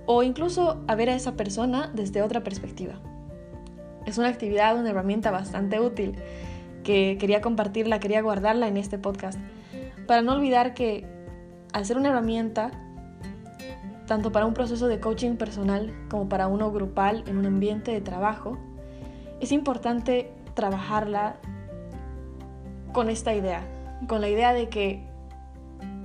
o 0.06 0.24
incluso 0.24 0.84
a 0.88 0.96
ver 0.96 1.10
a 1.10 1.16
esa 1.16 1.36
persona 1.36 1.92
desde 1.94 2.22
otra 2.22 2.44
perspectiva. 2.44 2.94
Es 4.06 4.18
una 4.18 4.30
actividad, 4.30 4.78
una 4.78 4.90
herramienta 4.90 5.30
bastante 5.32 5.80
útil 5.80 6.16
que 6.84 7.18
quería 7.20 7.42
compartirla, 7.42 8.00
quería 8.00 8.22
guardarla 8.22 8.68
en 8.68 8.78
este 8.78 8.98
podcast, 8.98 9.40
para 10.08 10.22
no 10.22 10.34
olvidar 10.34 10.74
que 10.74 11.06
al 11.74 11.86
ser 11.86 11.98
una 11.98 12.10
herramienta, 12.10 12.72
tanto 14.10 14.32
para 14.32 14.48
un 14.48 14.56
proceso 14.56 14.88
de 14.88 15.00
coaching 15.00 15.36
personal 15.36 15.94
como 16.10 16.28
para 16.28 16.48
uno 16.48 16.72
grupal 16.72 17.24
en 17.28 17.38
un 17.38 17.46
ambiente 17.46 17.92
de 17.92 18.02
trabajo, 18.02 18.58
es 19.40 19.52
importante 19.52 20.32
trabajarla 20.56 21.36
con 22.92 23.12
esta 23.12 23.36
idea, 23.36 23.62
con 24.08 24.20
la 24.20 24.28
idea 24.28 24.52
de 24.52 24.68
que 24.68 25.08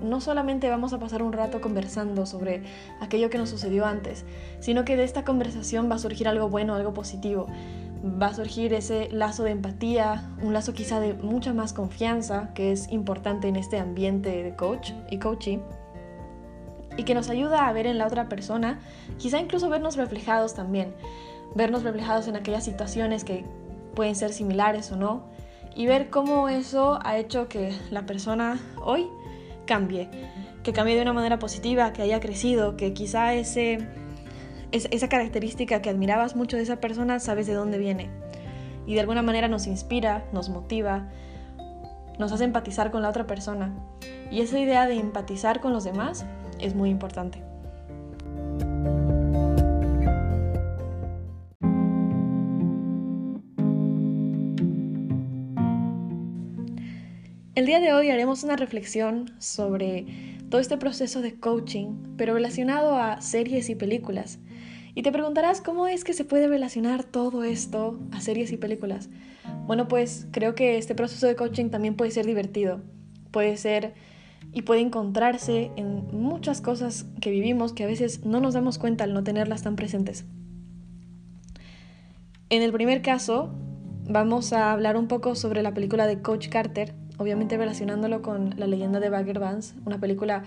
no 0.03 0.21
solamente 0.21 0.69
vamos 0.69 0.93
a 0.93 0.99
pasar 0.99 1.23
un 1.23 1.33
rato 1.33 1.63
conversando 1.63 2.27
sobre 2.27 2.63
aquello 3.01 3.31
que 3.31 3.39
nos 3.39 3.49
sucedió 3.49 3.87
antes, 3.87 4.27
sino 4.61 4.85
que 4.85 4.99
de 4.99 5.05
esta 5.05 5.25
conversación 5.25 5.91
va 5.91 5.95
a 5.95 5.99
surgir 5.99 6.29
algo 6.29 6.51
bueno, 6.51 6.75
algo 6.75 6.93
positivo. 6.93 7.47
Va 8.23 8.27
a 8.27 8.35
surgir 8.35 8.75
ese 8.75 9.09
lazo 9.13 9.45
de 9.45 9.53
empatía, 9.53 10.31
un 10.43 10.53
lazo 10.53 10.75
quizá 10.75 11.01
de 11.01 11.15
mucha 11.15 11.55
más 11.55 11.73
confianza, 11.73 12.53
que 12.53 12.71
es 12.71 12.93
importante 12.93 13.49
en 13.49 13.57
este 13.57 13.79
ambiente 13.79 14.43
de 14.43 14.55
coach 14.55 14.93
y 15.11 15.19
coaching, 15.19 15.61
y 16.97 17.05
que 17.05 17.15
nos 17.15 17.29
ayuda 17.31 17.69
a 17.69 17.73
ver 17.73 17.87
en 17.87 17.99
la 17.99 18.07
otra 18.07 18.29
persona, 18.29 18.81
quizá 19.19 19.41
incluso 19.41 19.69
vernos 19.69 19.97
reflejados 19.97 20.55
también, 20.55 20.95
vernos 21.55 21.83
reflejados 21.83 22.29
en 22.29 22.37
aquellas 22.37 22.65
situaciones 22.65 23.25
que 23.25 23.45
pueden 23.95 24.15
ser 24.15 24.33
similares 24.33 24.91
o 24.93 24.97
no, 24.97 25.25
y 25.75 25.87
ver 25.87 26.11
cómo 26.11 26.49
eso 26.49 26.99
ha 27.03 27.19
hecho 27.19 27.49
que 27.49 27.73
la 27.91 28.07
persona 28.07 28.61
hoy 28.81 29.09
cambie, 29.67 30.09
que 30.63 30.73
cambie 30.73 30.95
de 30.95 31.03
una 31.03 31.13
manera 31.13 31.39
positiva, 31.39 31.93
que 31.93 32.03
haya 32.03 32.21
crecido, 32.21 32.77
que 32.77 32.93
quizá 32.93 33.35
ese, 33.35 33.89
esa 34.71 35.09
característica 35.09 35.83
que 35.83 35.91
admirabas 35.91 36.37
mucho 36.37 36.57
de 36.57 36.63
esa 36.63 36.77
persona 36.77 37.19
sabes 37.19 37.47
de 37.47 37.55
dónde 37.55 37.79
viene. 37.79 38.11
Y 38.87 38.95
de 38.95 39.01
alguna 39.01 39.23
manera 39.23 39.49
nos 39.49 39.67
inspira, 39.67 40.25
nos 40.33 40.49
motiva, 40.49 41.09
nos 42.19 42.33
hace 42.33 42.45
empatizar 42.45 42.91
con 42.91 43.03
la 43.03 43.09
otra 43.09 43.27
persona. 43.27 43.73
Y 44.31 44.41
esa 44.41 44.59
idea 44.59 44.87
de 44.87 44.99
empatizar 44.99 45.61
con 45.61 45.73
los 45.73 45.85
demás 45.85 46.25
es 46.61 46.75
muy 46.75 46.91
importante. 46.91 47.43
El 57.55 57.67
día 57.67 57.79
de 57.79 57.93
hoy 57.93 58.11
haremos 58.11 58.43
una 58.43 58.57
reflexión 58.57 59.33
sobre 59.39 60.07
todo 60.51 60.61
este 60.61 60.77
proceso 60.77 61.23
de 61.23 61.39
coaching, 61.39 61.95
pero 62.17 62.35
relacionado 62.35 62.97
a 62.97 63.21
series 63.21 63.71
y 63.71 63.77
películas. 63.77 64.41
Y 64.97 65.03
te 65.03 65.13
preguntarás 65.13 65.61
cómo 65.61 65.87
es 65.87 66.03
que 66.03 66.15
se 66.15 66.25
puede 66.25 66.49
relacionar 66.49 67.05
todo 67.05 67.45
esto 67.45 67.99
a 68.11 68.21
series 68.21 68.51
y 68.51 68.57
películas. 68.57 69.09
Bueno, 69.67 69.89
pues 69.89 70.27
creo 70.31 70.55
que 70.55 70.79
este 70.79 70.95
proceso 70.95 71.27
de 71.27 71.37
coaching 71.37 71.71
también 71.71 71.95
puede 71.95 72.11
ser 72.11 72.27
divertido, 72.27 72.83
puede 73.31 73.57
ser 73.57 73.95
y 74.55 74.63
puede 74.63 74.81
encontrarse 74.81 75.73
en 75.77 76.07
muchas 76.13 76.61
cosas 76.61 77.07
que 77.21 77.31
vivimos 77.31 77.73
que 77.73 77.83
a 77.83 77.89
veces 77.89 78.25
no 78.25 78.41
nos 78.41 78.55
damos 78.55 78.79
cuenta 78.79 79.05
al 79.05 79.13
no 79.13 79.25
tenerlas 79.25 79.63
tan 79.63 79.75
presentes. 79.75 80.25
En 82.51 82.63
el 82.63 82.73
primer 82.73 83.03
caso, 83.03 83.53
vamos 84.09 84.53
a 84.53 84.73
hablar 84.73 84.97
un 84.97 85.09
poco 85.09 85.35
sobre 85.35 85.63
la 85.63 85.75
película 85.75 86.07
de 86.07 86.23
Coach 86.23 86.49
Carter, 86.49 86.95
obviamente 87.19 87.57
relacionándolo 87.57 88.23
con 88.23 88.55
La 88.57 88.69
leyenda 88.69 89.01
de 89.01 89.09
Bagger 89.09 89.41
Vance, 89.41 89.75
una 89.85 89.99
película 89.99 90.45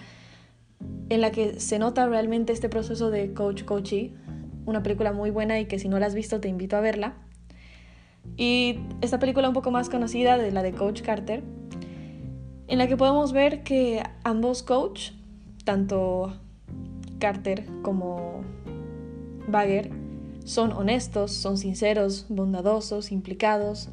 en 1.10 1.22
la 1.22 1.32
que 1.32 1.60
se 1.60 1.78
nota 1.78 2.08
realmente 2.08 2.54
este 2.54 2.70
proceso 2.70 3.12
de 3.12 3.34
coach-coachee, 3.34 4.14
una 4.66 4.84
película 4.84 5.12
muy 5.12 5.32
buena 5.32 5.60
y 5.60 5.66
que 5.66 5.80
si 5.80 5.90
no 5.90 6.00
la 6.00 6.06
has 6.06 6.16
visto 6.16 6.40
te 6.40 6.48
invito 6.48 6.78
a 6.78 6.82
verla. 6.82 7.16
Y 8.38 8.80
esta 9.02 9.20
película 9.20 9.48
un 9.48 9.54
poco 9.54 9.72
más 9.72 9.90
conocida 9.90 10.38
de 10.38 10.52
la 10.52 10.64
de 10.64 10.74
Coach 10.74 11.02
Carter, 11.02 11.44
en 12.68 12.78
la 12.78 12.88
que 12.88 12.98
podemos 12.98 13.32
ver 13.32 13.64
que 13.64 14.04
ambos 14.24 14.64
coach, 14.64 15.12
tanto 15.64 16.34
Carter 17.20 17.66
como 17.82 18.42
Bagger, 19.48 19.92
son 20.44 20.72
honestos, 20.72 21.32
son 21.32 21.58
sinceros, 21.58 22.26
bondadosos, 22.30 23.12
implicados 23.12 23.90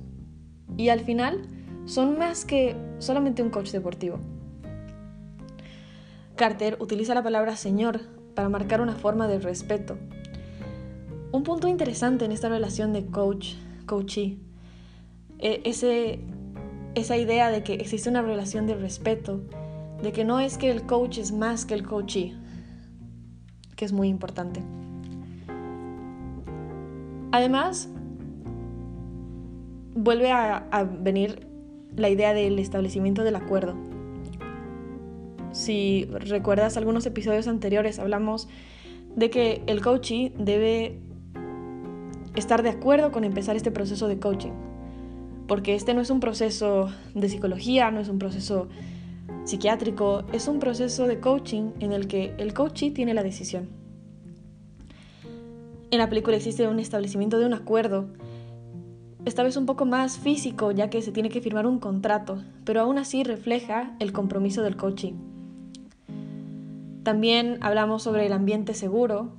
y 0.77 0.89
al 0.89 1.01
final 1.01 1.49
son 1.87 2.19
más 2.19 2.45
que 2.45 2.77
solamente 2.99 3.43
un 3.43 3.51
coach 3.51 3.71
deportivo. 3.71 4.19
Carter 6.37 6.77
utiliza 6.81 7.15
la 7.15 7.23
palabra 7.23 7.57
señor 7.57 8.01
para 8.35 8.49
marcar 8.49 8.81
una 8.81 8.95
forma 8.95 9.29
de 9.29 9.39
respeto. 9.39 9.97
Un 11.31 11.43
punto 11.43 11.69
interesante 11.69 12.25
en 12.25 12.33
esta 12.33 12.49
relación 12.49 12.93
de 12.93 13.07
coach-coachee, 13.07 14.39
e, 15.39 15.61
ese, 15.65 16.21
esa 16.95 17.17
idea 17.17 17.51
de 17.51 17.63
que 17.63 17.75
existe 17.75 18.09
una 18.09 18.23
relación 18.23 18.67
de 18.67 18.75
respeto, 18.75 19.41
de 20.03 20.13
que 20.13 20.25
no 20.25 20.41
es 20.41 20.59
que 20.59 20.71
el 20.71 20.83
coach 20.83 21.19
es 21.19 21.33
más 21.33 21.65
que 21.65 21.75
el 21.75 21.85
coachee, 21.85 22.35
que 23.77 23.85
es 23.85 23.93
muy 23.93 24.09
importante. 24.09 24.63
Además, 27.33 27.89
vuelve 29.95 30.31
a, 30.31 30.89
venir 31.01 31.49
la 31.97 32.09
idea 32.09 32.35
del 32.35 32.59
establecimiento 32.59 33.25
del 33.25 33.37
acuerdo. 33.37 33.75
Si 35.53 36.09
recuerdas 36.11 36.77
algunos 36.77 37.07
episodios 37.07 37.49
anteriores, 37.49 37.99
hablamos 37.99 38.49
de 39.17 39.31
que 39.31 39.63
el 39.67 39.81
coachee 39.81 40.33
debe 40.37 41.01
estar 42.35 42.63
de 42.63 42.71
acuerdo 42.71 43.13
con 43.13 43.25
empezar 43.25 43.55
este 43.55 43.71
proceso 43.71 44.09
de 44.09 44.19
coaching, 44.19 44.53
porque 45.47 45.75
este 45.75 45.95
no 45.95 46.01
es 46.01 46.11
un 46.11 46.21
proceso 46.21 46.89
de 47.15 47.29
psicología, 47.29 47.91
no 47.91 48.01
es 48.01 48.09
un 48.09 48.19
proceso 48.19 48.69
psiquiátrico, 49.45 50.25
es 50.33 50.49
un 50.49 50.59
proceso 50.59 51.07
de 51.07 51.21
coaching 51.21 51.73
en 51.81 51.93
el 51.93 52.07
que 52.07 52.35
el 52.39 52.55
coachee 52.55 52.91
tiene 52.91 53.15
la 53.15 53.23
decisión. 53.23 53.69
En 55.91 55.99
la 55.99 56.09
película 56.09 56.37
existe 56.37 56.67
un 56.67 56.81
establecimiento 56.81 57.39
de 57.39 57.47
un 57.47 57.55
acuerdo 57.55 58.09
esta 59.25 59.43
vez 59.43 59.57
un 59.57 59.65
poco 59.65 59.87
más 59.87 60.19
físico 60.19 60.71
ya 60.71 60.91
que 60.91 61.01
se 61.01 61.11
tiene 61.11 61.31
que 61.31 61.41
firmar 61.41 61.67
un 61.67 61.79
contrato, 61.79 62.43
pero 62.65 62.83
aún 62.83 62.99
así 62.99 63.25
refleja 63.25 63.97
el 63.99 64.13
compromiso 64.13 64.63
del 64.63 64.77
coaching. 64.77 65.15
También 67.03 67.59
hablamos 67.63 68.03
sobre 68.03 68.27
el 68.27 68.33
ambiente 68.35 68.75
seguro, 68.75 69.33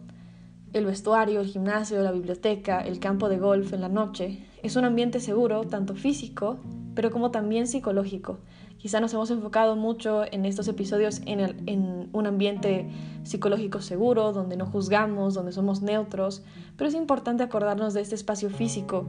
el 0.73 0.85
vestuario, 0.85 1.39
el 1.39 1.47
gimnasio, 1.47 2.01
la 2.01 2.11
biblioteca, 2.11 2.81
el 2.81 2.99
campo 2.99 3.29
de 3.29 3.37
golf 3.37 3.73
en 3.73 3.81
la 3.81 3.89
noche. 3.89 4.43
Es 4.65 4.75
un 4.75 4.83
ambiente 4.83 5.19
seguro, 5.19 5.65
tanto 5.65 5.93
físico, 5.93 6.57
pero 6.95 7.11
como 7.11 7.29
también 7.29 7.67
psicológico. 7.67 8.39
Quizá 8.79 8.99
nos 8.99 9.13
hemos 9.13 9.29
enfocado 9.29 9.75
mucho 9.75 10.23
en 10.25 10.43
estos 10.43 10.67
episodios 10.67 11.21
en, 11.27 11.39
en, 11.67 12.09
un 12.11 12.25
ambiente 12.25 12.89
psicológico 13.21 13.83
seguro, 13.83 14.33
donde 14.33 14.57
no 14.57 14.65
juzgamos, 14.65 15.35
donde 15.35 15.51
somos 15.51 15.83
neutros, 15.83 16.43
pero 16.77 16.87
es 16.87 16.95
importante 16.95 17.43
acordarnos 17.43 17.93
de 17.93 18.01
este 18.01 18.15
espacio 18.15 18.49
físico 18.49 19.05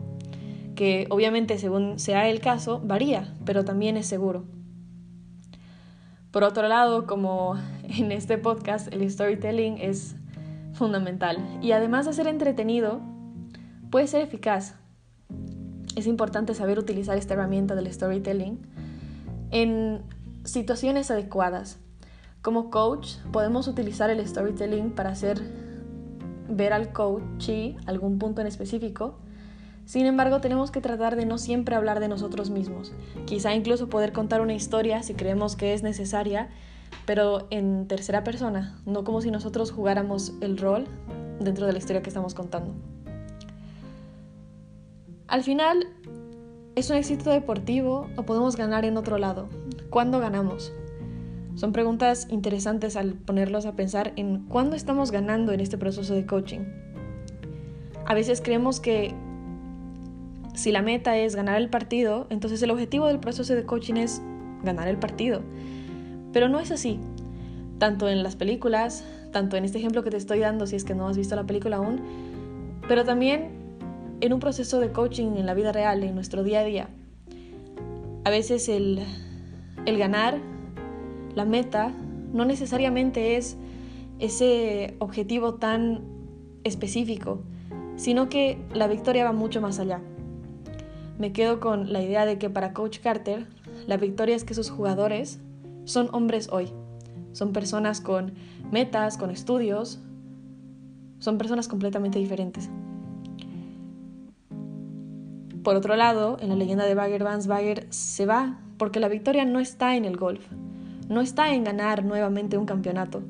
que 0.75 1.07
obviamente 1.09 1.57
según 1.57 1.99
sea 1.99 2.29
el 2.29 2.41
caso 2.41 2.83
varía, 2.85 3.35
pero 3.47 3.65
también 3.65 3.97
es 3.97 4.07
seguro. 4.07 4.45
Por 6.33 6.45
otro 6.45 6.69
lado, 6.69 7.07
como 7.07 7.57
en 7.83 8.13
este 8.13 8.37
podcast, 8.37 8.93
el 8.93 9.11
storytelling 9.11 9.79
es 9.79 10.17
fundamental 10.75 11.39
y 11.63 11.73
además 11.73 12.05
de 12.05 12.13
ser 12.13 12.27
entretenido, 12.27 13.01
puede 13.91 14.07
ser 14.07 14.21
eficaz. 14.21 14.75
Es 15.97 16.07
importante 16.07 16.55
saber 16.55 16.79
utilizar 16.79 17.19
esta 17.19 17.35
herramienta 17.35 17.75
del 17.75 17.93
storytelling 17.93 18.61
en 19.51 20.03
situaciones 20.45 21.11
adecuadas. 21.11 21.79
Como 22.43 22.71
coach, 22.71 23.17
podemos 23.33 23.67
utilizar 23.67 24.11
el 24.11 24.25
storytelling 24.25 24.93
para 24.93 25.11
hacer 25.11 25.43
ver 26.49 26.73
al 26.73 26.93
coachee 26.93 27.77
algún 27.87 28.21
punto 28.21 28.41
en 28.41 28.47
específico 28.47 29.19
sin 29.87 30.05
embargo, 30.05 30.41
tenemos 30.41 30.73
que 30.73 30.81
tratar 30.81 31.15
de 31.15 31.27
no 31.27 31.39
siempre 31.39 31.77
hablar 31.77 32.01
de 32.01 32.09
nosotros 32.09 32.51
mismos. 32.51 32.93
Quizá 33.25 33.55
incluso 33.55 33.89
poder 33.89 34.13
contar 34.13 34.41
una 34.41 34.53
historia 34.53 35.05
si 35.05 35.15
creemos 35.15 35.55
que 35.55 35.75
es 35.75 35.85
necesaria, 35.85 36.49
pero 37.07 37.47
en 37.51 37.87
tercera 37.87 38.25
persona, 38.25 38.81
no 38.85 39.05
como 39.05 39.21
si 39.21 39.31
nosotros 39.31 39.71
jugáramos 39.71 40.33
el 40.41 40.59
rol 40.59 40.89
dentro 41.39 41.67
de 41.67 41.73
la 41.73 41.79
historia 41.79 42.03
que 42.03 42.11
estamos 42.11 42.35
contando. 42.35 42.75
Al 45.29 45.43
final, 45.43 45.89
¿es 46.77 46.89
un 46.89 46.97
éxito 46.97 47.31
deportivo 47.31 48.09
o 48.17 48.23
podemos 48.23 48.55
ganar 48.55 48.85
en 48.85 48.97
otro 48.97 49.19
lado? 49.19 49.49
¿Cuándo 49.91 50.21
ganamos? 50.21 50.73
Son 51.57 51.73
preguntas 51.73 52.29
interesantes 52.31 52.95
al 52.95 53.15
ponerlos 53.15 53.67
a 53.67 53.75
pensar 53.75 54.13
en 54.15 54.45
cuándo 54.47 54.77
estamos 54.77 55.11
ganando 55.11 55.53
en 55.53 55.59
este 55.59 55.79
proceso 55.79 56.15
de 56.15 56.27
coaching. 56.27 56.61
A 58.05 58.15
veces 58.15 58.41
creemos 58.41 58.79
que 58.79 59.15
si 60.55 60.71
la 60.71 60.81
meta 60.81 61.19
es 61.19 61.35
ganar 61.35 61.61
el 61.61 61.71
partido, 61.71 62.29
entonces 62.31 62.63
el 62.63 62.71
objetivo 62.71 63.09
del 63.09 63.19
proceso 63.19 63.53
de 63.53 63.65
coaching 63.65 63.95
es 63.95 64.23
ganar 64.63 64.87
el 64.87 64.97
partido. 64.97 65.43
Pero 66.33 66.49
no 66.49 66.61
es 66.61 66.71
así. 66.71 67.01
Tanto 67.79 68.09
en 68.09 68.23
las 68.23 68.37
películas, 68.37 69.05
tanto 69.33 69.57
en 69.57 69.65
este 69.65 69.79
ejemplo 69.79 70.05
que 70.05 70.11
te 70.11 70.19
estoy 70.19 70.39
dando, 70.39 70.69
si 70.69 70.77
es 70.77 70.85
que 70.85 70.95
no 70.95 71.09
has 71.09 71.17
visto 71.17 71.35
la 71.35 71.45
película 71.45 71.79
aún, 71.79 72.01
pero 72.87 73.05
también 73.05 73.56
en 74.21 74.33
un 74.33 74.41
proceso 74.41 74.81
de 74.81 74.93
coaching 74.93 75.37
en 75.37 75.47
la 75.47 75.55
vida 75.55 75.73
real, 75.73 76.03
en 76.03 76.15
nuestro 76.15 76.43
día 76.43 76.61
a 76.61 76.65
día. 76.65 76.89
A 78.25 78.31
veces 78.31 78.69
el, 78.69 79.01
ganar, 79.85 80.39
la 81.35 81.45
meta, 81.45 81.93
no 82.33 82.45
necesariamente 82.45 83.37
es 83.37 83.57
ese 84.19 84.97
objetivo 84.99 85.55
tan 85.55 86.03
específico, 86.65 87.43
sino 87.97 88.29
que 88.29 88.59
la 88.75 88.89
victoria 88.89 89.25
va 89.25 89.33
mucho 89.33 89.61
más 89.61 89.79
allá 89.79 90.01
me 91.19 91.33
quedo 91.33 91.61
con 91.61 91.93
la 91.93 92.03
idea 92.03 92.27
de 92.27 92.39
que 92.39 92.51
para 92.51 92.73
Coach 92.73 92.99
Carter, 93.01 93.47
la 93.87 93.97
victoria 93.97 94.37
es 94.37 94.45
que 94.45 94.55
sus 94.55 94.71
jugadores 94.71 95.41
son 95.85 96.09
hombres 96.13 96.49
hoy. 96.53 96.73
son 97.33 97.53
personas 97.53 98.01
con 98.01 98.33
metas, 98.73 99.19
con 99.19 99.31
estudios, 99.31 100.01
son 101.19 101.37
personas 101.37 101.69
completamente 101.69 102.19
diferentes. 102.19 102.71
Por 105.67 105.75
otro 105.75 105.97
lado, 105.97 106.37
en 106.41 106.51
la 106.51 106.55
leyenda 106.55 106.87
de 106.87 106.95
Bagger, 106.95 107.25
Vance 107.25 107.49
Bagger 107.49 107.89
se 107.91 108.25
va 108.25 108.61
porque 108.79 109.01
la 109.01 109.09
victoria 109.09 109.45
no 109.45 109.59
está 109.59 109.97
en 109.97 110.05
el 110.05 110.17
golf, 110.17 110.47
no 111.09 111.21
está 111.21 111.53
en 111.53 111.65
ganar 111.65 112.05
nuevamente 112.05 112.57
un 112.57 112.67
campeonato, 112.67 113.25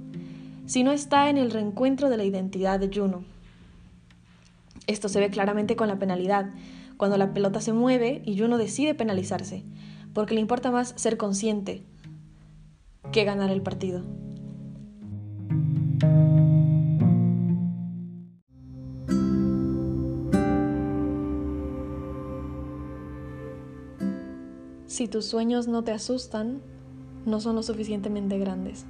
sino 0.66 0.92
está 0.92 1.30
en 1.30 1.38
el 1.38 1.50
reencuentro 1.50 2.10
de 2.10 2.18
la 2.18 2.24
identidad 2.24 2.78
de 2.78 2.90
Juno. 2.94 3.24
Esto 4.86 5.08
se 5.08 5.18
ve 5.18 5.30
claramente 5.30 5.76
con 5.76 5.88
la 5.88 5.98
penalidad, 5.98 6.50
cuando 6.98 7.16
la 7.16 7.32
pelota 7.32 7.62
se 7.62 7.72
mueve 7.72 8.20
y 8.26 8.38
Juno 8.38 8.58
decide 8.58 8.94
penalizarse, 8.94 9.64
porque 10.12 10.34
le 10.34 10.42
importa 10.42 10.70
más 10.70 10.92
ser 10.94 11.16
consciente 11.16 11.84
que 13.12 13.24
ganar 13.24 13.48
el 13.48 13.62
partido. 13.62 14.02
Si 24.96 25.08
tus 25.08 25.26
sueños 25.26 25.68
no 25.68 25.84
te 25.84 25.92
asustan, 25.92 26.62
no 27.26 27.38
son 27.38 27.54
lo 27.54 27.62
suficientemente 27.62 28.38
grandes. 28.38 28.86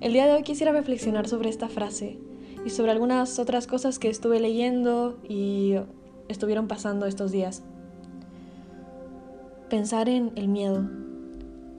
El 0.00 0.14
día 0.14 0.24
de 0.24 0.32
hoy 0.32 0.44
quisiera 0.44 0.72
reflexionar 0.72 1.28
sobre 1.28 1.50
esta 1.50 1.68
frase 1.68 2.18
y 2.64 2.70
sobre 2.70 2.90
algunas 2.90 3.38
otras 3.38 3.66
cosas 3.66 3.98
que 3.98 4.08
estuve 4.08 4.40
leyendo 4.40 5.18
y 5.28 5.74
estuvieron 6.28 6.68
pasando 6.68 7.04
estos 7.04 7.32
días. 7.32 7.64
Pensar 9.68 10.08
en 10.08 10.32
el 10.36 10.48
miedo. 10.48 10.88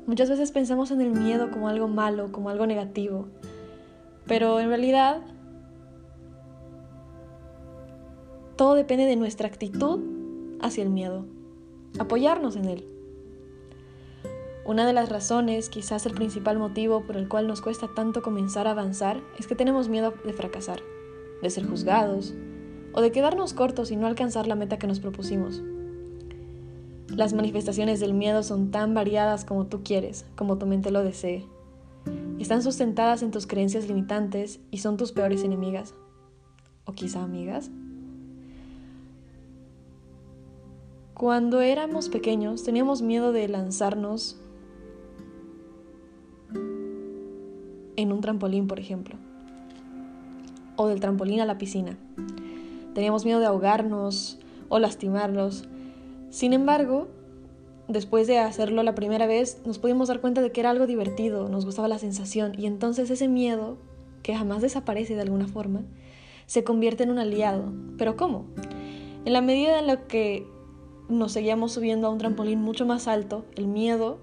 Muchas 0.06 0.30
veces 0.30 0.52
pensamos 0.52 0.92
en 0.92 1.02
el 1.02 1.14
miedo 1.14 1.50
como 1.50 1.70
algo 1.70 1.88
malo, 1.88 2.32
como 2.32 2.52
algo 2.52 2.68
negativo, 2.68 3.26
pero 4.28 4.60
en 4.60 4.68
realidad 4.68 5.22
todo 8.56 8.76
depende 8.76 9.06
de 9.06 9.16
nuestra 9.16 9.48
actitud 9.48 10.00
hacia 10.62 10.84
el 10.84 10.92
miedo 10.92 11.26
apoyarnos 12.00 12.56
en 12.56 12.66
él. 12.66 12.88
Una 14.66 14.86
de 14.86 14.94
las 14.94 15.10
razones, 15.10 15.70
quizás 15.70 16.06
el 16.06 16.14
principal 16.14 16.60
motivo 16.60 17.04
por 17.04 17.16
el 17.16 17.30
cual 17.30 17.48
nos 17.48 17.62
cuesta 17.62 17.88
tanto 17.96 18.22
comenzar 18.22 18.68
a 18.68 18.72
avanzar, 18.72 19.22
es 19.40 19.48
que 19.48 19.56
tenemos 19.56 19.88
miedo 19.88 20.14
de 20.26 20.34
fracasar, 20.34 20.82
de 21.42 21.50
ser 21.50 21.66
juzgados 21.66 22.34
o 22.94 23.02
de 23.02 23.12
quedarnos 23.12 23.54
cortos 23.54 23.92
y 23.92 23.96
no 23.96 24.08
alcanzar 24.08 24.48
la 24.48 24.56
meta 24.56 24.78
que 24.78 24.88
nos 24.88 25.00
propusimos. 25.00 25.62
Las 27.10 27.34
manifestaciones 27.34 28.02
del 28.02 28.14
miedo 28.14 28.44
son 28.44 28.70
tan 28.70 28.94
variadas 28.94 29.46
como 29.46 29.68
tú 29.68 29.82
quieres, 29.84 30.26
como 30.36 30.58
tu 30.58 30.66
mente 30.66 30.92
lo 30.92 31.04
desee. 31.04 31.46
Están 32.38 32.62
sustentadas 32.62 33.24
en 33.24 33.32
tus 33.32 33.48
creencias 33.48 33.88
limitantes 33.88 34.60
y 34.70 34.80
son 34.80 34.98
tus 34.98 35.14
peores 35.14 35.44
enemigas. 35.44 35.96
O 36.86 36.92
quizá 36.92 37.24
amigas. 37.24 37.72
Cuando 41.18 41.62
éramos 41.62 42.10
pequeños 42.10 42.64
teníamos 42.64 43.02
miedo 43.02 43.32
de 43.32 43.48
lanzarnos 43.48 44.38
en 47.96 48.12
un 48.12 48.22
trampolín, 48.22 48.68
por 48.68 48.80
ejemplo, 48.80 49.16
o 50.76 50.86
del 50.86 51.00
trampolín 51.00 51.40
a 51.40 51.46
la 51.46 51.58
piscina. 51.58 51.98
Teníamos 52.94 53.26
miedo 53.26 53.40
de 53.40 53.48
ahogarnos 53.48 54.38
o 54.70 54.78
lastimarnos. 54.78 55.68
Sin 56.30 56.54
embargo, 56.54 57.08
después 57.88 58.28
de 58.28 58.38
hacerlo 58.38 58.84
la 58.84 58.94
primera 58.94 59.26
vez, 59.26 59.60
nos 59.66 59.80
pudimos 59.80 60.10
dar 60.10 60.22
cuenta 60.22 60.44
de 60.44 60.52
que 60.52 60.60
era 60.60 60.70
algo 60.70 60.86
divertido, 60.86 61.50
nos 61.50 61.66
gustaba 61.66 61.88
la 61.88 61.98
sensación 61.98 62.54
y 62.60 62.68
entonces 62.68 63.10
ese 63.10 63.28
miedo, 63.28 63.80
que 64.22 64.36
jamás 64.36 64.62
desaparece 64.62 65.16
de 65.16 65.22
alguna 65.24 65.48
forma, 65.48 65.82
se 66.46 66.64
convierte 66.64 67.06
en 67.06 67.10
un 67.10 67.18
aliado. 67.18 67.74
¿Pero 67.98 68.16
cómo? 68.16 68.46
En 69.26 69.34
la 69.34 69.42
medida 69.42 69.80
en 69.80 69.88
la 69.88 70.06
que 70.06 70.56
nos 71.10 71.32
seguíamos 71.32 71.72
subiendo 71.72 72.08
a 72.08 72.10
un 72.10 72.18
trampolín 72.18 72.62
mucho 72.62 72.86
más 72.86 73.08
alto, 73.08 73.46
el 73.56 73.68
miedo 73.68 74.20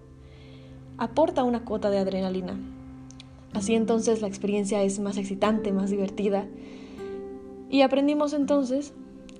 aporta 0.98 1.44
una 1.44 1.64
cuota 1.64 1.90
de 1.90 1.98
adrenalina. 1.98 2.58
Así 3.52 3.74
entonces 3.74 4.20
la 4.20 4.28
experiencia 4.28 4.82
es 4.82 4.98
más 5.00 5.16
excitante, 5.16 5.72
más 5.72 5.90
divertida. 5.90 6.46
Y 7.70 7.82
aprendimos 7.82 8.32
entonces 8.32 8.92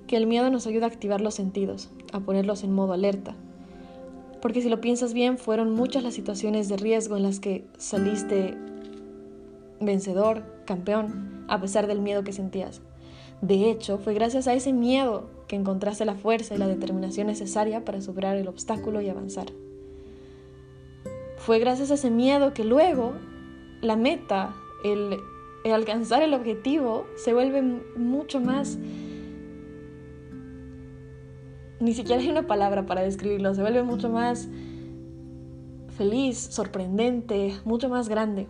que 0.07 0.17
el 0.17 0.27
miedo 0.27 0.49
nos 0.49 0.67
ayuda 0.67 0.85
a 0.85 0.89
activar 0.89 1.21
los 1.21 1.35
sentidos, 1.35 1.89
a 2.13 2.19
ponerlos 2.19 2.63
en 2.63 2.73
modo 2.73 2.93
alerta. 2.93 3.35
Porque 4.41 4.61
si 4.61 4.69
lo 4.69 4.79
piensas 4.79 5.13
bien, 5.13 5.37
fueron 5.37 5.71
muchas 5.73 6.03
las 6.03 6.13
situaciones 6.13 6.69
de 6.69 6.77
riesgo 6.77 7.17
en 7.17 7.23
las 7.23 7.39
que 7.39 7.65
saliste 7.77 8.55
vencedor, 9.79 10.43
campeón, 10.65 11.45
a 11.47 11.59
pesar 11.59 11.87
del 11.87 12.01
miedo 12.01 12.23
que 12.23 12.33
sentías. 12.33 12.81
De 13.41 13.69
hecho, 13.69 13.97
fue 13.97 14.13
gracias 14.13 14.47
a 14.47 14.53
ese 14.53 14.71
miedo 14.71 15.29
que 15.47 15.55
encontraste 15.55 16.05
la 16.05 16.15
fuerza 16.15 16.55
y 16.55 16.57
la 16.57 16.67
determinación 16.67 17.27
necesaria 17.27 17.85
para 17.85 18.01
superar 18.01 18.37
el 18.37 18.47
obstáculo 18.47 19.01
y 19.01 19.09
avanzar. 19.09 19.47
Fue 21.37 21.59
gracias 21.59 21.91
a 21.91 21.95
ese 21.95 22.09
miedo 22.09 22.53
que 22.53 22.63
luego 22.63 23.13
la 23.81 23.95
meta, 23.95 24.55
el, 24.83 25.17
alcanzar 25.71 26.23
el 26.23 26.33
objetivo, 26.33 27.05
se 27.15 27.33
vuelve 27.33 27.61
mucho 27.61 28.39
más... 28.39 28.77
Ni 31.79 31.93
siquiera 31.93 32.21
hay 32.21 32.29
una 32.29 32.47
palabra 32.47 32.85
para 32.85 33.01
describirlo, 33.01 33.53
se 33.53 33.61
vuelve 33.61 33.83
mucho 33.83 34.09
más 34.09 34.47
feliz, 35.97 36.37
sorprendente, 36.37 37.53
mucho 37.65 37.89
más 37.89 38.09
grande. 38.09 38.47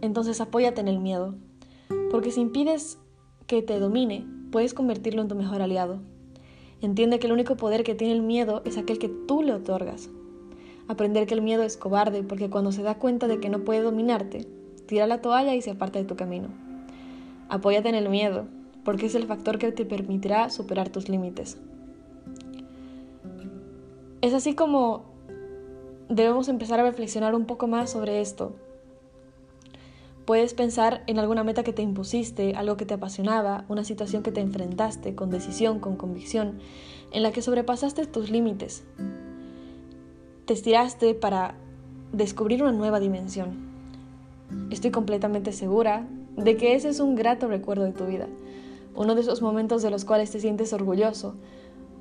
Entonces 0.00 0.40
apóyate 0.40 0.80
en 0.80 0.88
el 0.88 0.98
miedo, 0.98 1.34
porque 2.10 2.30
si 2.30 2.40
impides 2.40 2.98
que 3.46 3.62
te 3.62 3.78
domine, 3.78 4.26
puedes 4.50 4.74
convertirlo 4.74 5.22
en 5.22 5.28
tu 5.28 5.34
mejor 5.34 5.62
aliado. 5.62 6.00
Entiende 6.80 7.18
que 7.18 7.26
el 7.26 7.32
único 7.32 7.56
poder 7.56 7.84
que 7.84 7.94
tiene 7.94 8.14
el 8.14 8.22
miedo 8.22 8.62
es 8.64 8.78
aquel 8.78 8.98
que 8.98 9.08
tú 9.08 9.42
le 9.42 9.52
otorgas. 9.52 10.10
Aprender 10.86 11.26
que 11.26 11.34
el 11.34 11.42
miedo 11.42 11.62
es 11.62 11.76
cobarde 11.76 12.22
porque 12.22 12.50
cuando 12.50 12.72
se 12.72 12.82
da 12.82 12.98
cuenta 12.98 13.26
de 13.28 13.40
que 13.40 13.50
no 13.50 13.64
puede 13.64 13.82
dominarte, 13.82 14.46
tira 14.86 15.06
la 15.06 15.20
toalla 15.20 15.54
y 15.54 15.62
se 15.62 15.72
aparta 15.72 15.98
de 15.98 16.04
tu 16.04 16.16
camino. 16.16 16.48
Apóyate 17.48 17.88
en 17.88 17.94
el 17.94 18.08
miedo, 18.08 18.46
porque 18.84 19.06
es 19.06 19.14
el 19.14 19.26
factor 19.26 19.58
que 19.58 19.72
te 19.72 19.84
permitirá 19.84 20.50
superar 20.50 20.88
tus 20.88 21.08
límites. 21.08 21.58
Es 24.20 24.34
así 24.34 24.54
como 24.54 25.04
debemos 26.08 26.48
empezar 26.48 26.80
a 26.80 26.84
reflexionar 26.84 27.34
un 27.34 27.44
poco 27.44 27.66
más 27.66 27.90
sobre 27.90 28.20
esto, 28.20 28.56
Puedes 30.28 30.52
pensar 30.52 31.02
en 31.06 31.18
alguna 31.18 31.42
meta 31.42 31.64
que 31.64 31.72
te 31.72 31.80
impusiste, 31.80 32.54
algo 32.54 32.76
que 32.76 32.84
te 32.84 32.92
apasionaba, 32.92 33.64
una 33.70 33.82
situación 33.82 34.22
que 34.22 34.30
te 34.30 34.42
enfrentaste 34.42 35.14
con 35.14 35.30
decisión, 35.30 35.80
con 35.80 35.96
convicción, 35.96 36.58
en 37.12 37.22
la 37.22 37.32
que 37.32 37.40
sobrepasaste 37.40 38.04
tus 38.04 38.28
límites. 38.28 38.84
Te 40.44 40.52
estiraste 40.52 41.14
para 41.14 41.54
descubrir 42.12 42.62
una 42.62 42.72
nueva 42.72 43.00
dimensión. 43.00 43.56
Estoy 44.70 44.90
completamente 44.90 45.52
segura 45.52 46.06
de 46.36 46.58
que 46.58 46.74
ese 46.74 46.90
es 46.90 47.00
un 47.00 47.14
grato 47.14 47.48
recuerdo 47.48 47.84
de 47.84 47.92
tu 47.92 48.04
vida, 48.04 48.26
uno 48.94 49.14
de 49.14 49.22
esos 49.22 49.40
momentos 49.40 49.80
de 49.80 49.90
los 49.90 50.04
cuales 50.04 50.30
te 50.30 50.40
sientes 50.40 50.74
orgulloso, 50.74 51.36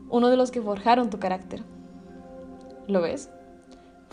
uno 0.09 0.27
de 0.27 0.35
los 0.35 0.51
que 0.51 0.61
forjaron 0.61 1.09
tu 1.09 1.17
carácter. 1.17 1.63
¿Lo 2.89 3.01
ves? 3.01 3.29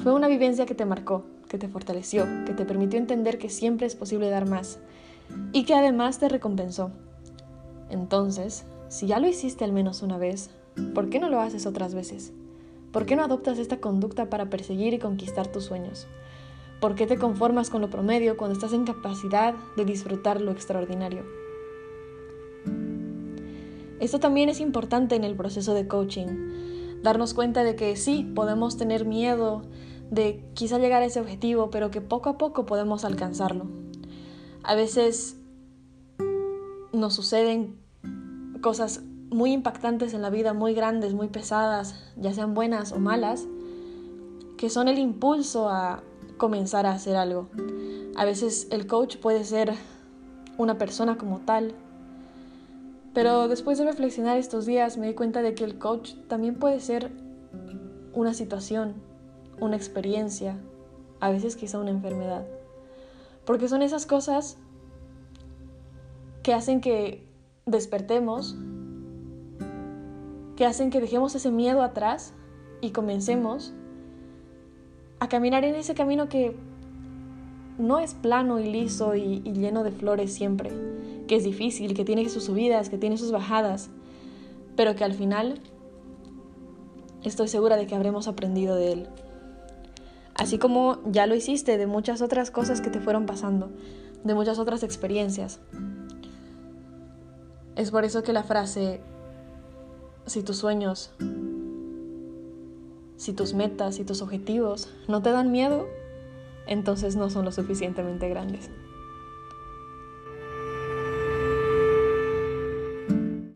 Fue 0.05 0.12
una 0.12 0.29
vivencia 0.29 0.67
que 0.67 0.77
te 0.77 0.85
marcó, 0.85 1.25
que 1.55 1.59
te 1.59 1.69
fortaleció, 1.69 2.27
que 2.47 2.53
te 2.53 2.65
permitió 2.65 2.99
entender 2.99 3.39
que 3.39 3.49
siempre 3.49 3.87
es 3.87 3.95
posible 3.95 4.29
dar 4.29 4.49
más 4.49 4.81
y 5.53 5.65
que 5.65 5.75
además 5.75 6.19
te 6.19 6.29
recompensó. 6.29 6.91
Entonces, 7.91 8.65
si 8.89 9.07
ya 9.07 9.21
lo 9.21 9.29
hiciste 9.29 9.63
al 9.63 9.71
menos 9.71 10.03
una 10.03 10.19
vez, 10.19 10.51
¿por 10.97 11.11
qué 11.11 11.21
no 11.21 11.29
lo 11.29 11.39
haces 11.41 11.67
otras 11.67 11.95
veces? 11.95 12.33
¿Por 12.91 13.07
qué 13.07 13.15
no 13.15 13.23
adoptas 13.23 13.61
esta 13.61 13.77
conducta 13.77 14.29
para 14.31 14.51
perseguir 14.51 14.95
y 14.95 14.99
conquistar 14.99 15.47
tus 15.47 15.67
sueños? 15.67 16.09
¿Por 16.81 16.97
qué 16.97 17.07
te 17.07 17.19
conformas 17.19 17.71
con 17.71 17.83
lo 17.83 17.89
promedio 17.89 18.37
cuando 18.37 18.55
estás 18.55 18.73
en 18.73 18.83
capacidad 18.83 19.55
de 19.77 19.85
disfrutar 19.85 20.41
lo 20.41 20.51
extraordinario? 20.51 21.23
Esto 24.01 24.19
también 24.19 24.49
es 24.49 24.59
importante 24.59 25.15
en 25.15 25.23
el 25.23 25.37
proceso 25.37 25.73
de 25.73 25.87
coaching, 25.87 26.99
darnos 27.05 27.33
cuenta 27.33 27.63
de 27.63 27.77
que 27.77 27.95
sí, 27.95 28.29
podemos 28.35 28.77
tener 28.77 29.05
miedo 29.05 29.63
de 30.11 30.45
quizá 30.55 30.79
llegar 30.79 31.03
a 31.03 31.07
ese 31.07 31.21
objetivo, 31.21 31.71
pero 31.71 31.91
que 31.91 32.01
poco 32.01 32.31
a 32.31 32.39
poco 32.39 32.67
podemos 32.67 33.05
alcanzarlo. 33.05 33.67
A 34.63 34.75
veces 34.75 35.37
nos 36.93 37.15
suceden 37.15 37.77
cosas 38.61 39.03
muy 39.31 39.53
impactantes 39.53 40.15
en 40.15 40.23
la 40.23 40.31
vida, 40.31 40.55
muy 40.55 40.75
grandes, 40.75 41.13
muy 41.13 41.29
pesadas, 41.29 41.95
ya 42.17 42.33
sean 42.33 42.55
buenas 42.55 42.93
o 42.93 42.99
malas, 42.99 43.47
que 44.57 44.71
son 44.71 44.89
el 44.89 44.99
impulso 44.99 45.69
a 45.69 46.03
comenzar 46.37 46.87
a 46.87 46.93
hacer 46.93 47.17
algo. 47.17 47.49
A 48.17 48.25
veces 48.25 48.69
el 48.71 48.87
coach 48.87 49.17
puede 49.17 49.45
ser 49.45 49.75
una 50.57 50.79
persona 50.79 51.19
como 51.19 51.41
tal, 51.41 51.75
pero 53.13 53.49
después 53.49 53.79
de 53.79 53.85
reflexionar 53.85 54.39
estos 54.39 54.67
días 54.67 54.99
me 54.99 55.09
di 55.09 55.15
cuenta 55.15 55.43
de 55.43 55.55
que 55.55 55.65
el 55.65 55.79
coach 55.79 56.15
también 56.29 56.55
puede 56.55 56.81
ser 56.81 57.11
una 58.13 58.35
situación, 58.35 58.95
una 59.61 59.77
experiencia, 59.77 60.57
a 61.21 61.31
veces 61.31 61.57
quizá 61.57 61.79
una 61.79 61.91
enfermedad. 61.91 62.47
Porque 63.45 63.69
son 63.69 63.83
esas 63.83 64.07
cosas 64.07 64.59
que 66.43 66.55
hacen 66.55 66.81
que 66.81 67.27
despertemos, 67.67 68.57
que 70.57 70.67
hacen 70.67 70.91
que 70.91 71.01
dejemos 71.01 71.35
ese 71.35 71.51
miedo 71.51 71.83
atrás 71.83 72.35
y 72.81 72.91
comencemos 72.91 73.73
a 75.19 75.29
caminar 75.29 75.65
en 75.65 75.75
ese 75.75 75.95
camino 75.95 76.29
que 76.29 76.55
no 77.79 77.99
es 77.99 78.15
plano 78.15 78.61
y 78.61 78.71
liso 78.71 79.17
y, 79.17 79.41
lleno 79.41 79.83
de 79.83 79.91
flores 79.91 80.33
siempre, 80.33 80.71
que 81.27 81.37
es 81.37 81.45
difícil, 81.45 81.95
que 81.95 82.05
tiene 82.05 82.29
sus 82.29 82.45
subidas, 82.45 82.89
que 82.89 82.99
tiene 82.99 83.17
sus 83.17 83.33
bajadas, 83.33 83.91
pero 84.77 84.95
que 84.95 85.05
al 85.05 85.15
final 85.15 85.61
estoy 87.25 87.49
segura 87.49 87.77
de 87.77 87.87
que 87.87 87.95
habremos 87.95 88.29
aprendido 88.29 88.77
de 88.77 88.93
él. 88.93 89.09
Así 90.37 90.59
como 90.59 90.99
ya 91.07 91.26
lo 91.26 91.35
hiciste 91.35 91.78
de 91.78 91.87
muchas 91.87 92.20
otras 92.20 92.51
cosas 92.51 92.80
que 92.80 92.91
te 92.91 93.01
fueron 93.01 93.26
pasando, 93.26 93.70
de 94.24 94.35
muchas 94.35 94.59
otras 94.59 94.82
experiencias. 94.82 95.61
Es 97.76 97.91
por 97.91 98.05
eso 98.05 98.22
que 98.22 98.32
la 98.32 98.43
frase, 98.43 99.01
si 100.26 100.43
tus 100.43 100.57
sueños, 100.59 101.12
si 103.16 103.32
tus 103.32 103.55
metas, 103.55 103.97
si 103.97 104.05
tus 104.05 104.22
objetivos 104.22 104.89
no 105.09 105.22
te 105.22 105.30
dan 105.30 105.53
miedo, 105.53 105.87
entonces 106.66 107.16
no 107.16 107.30
son 107.30 107.45
lo 107.45 107.53
suficientemente 107.53 108.28
grandes. 108.28 108.70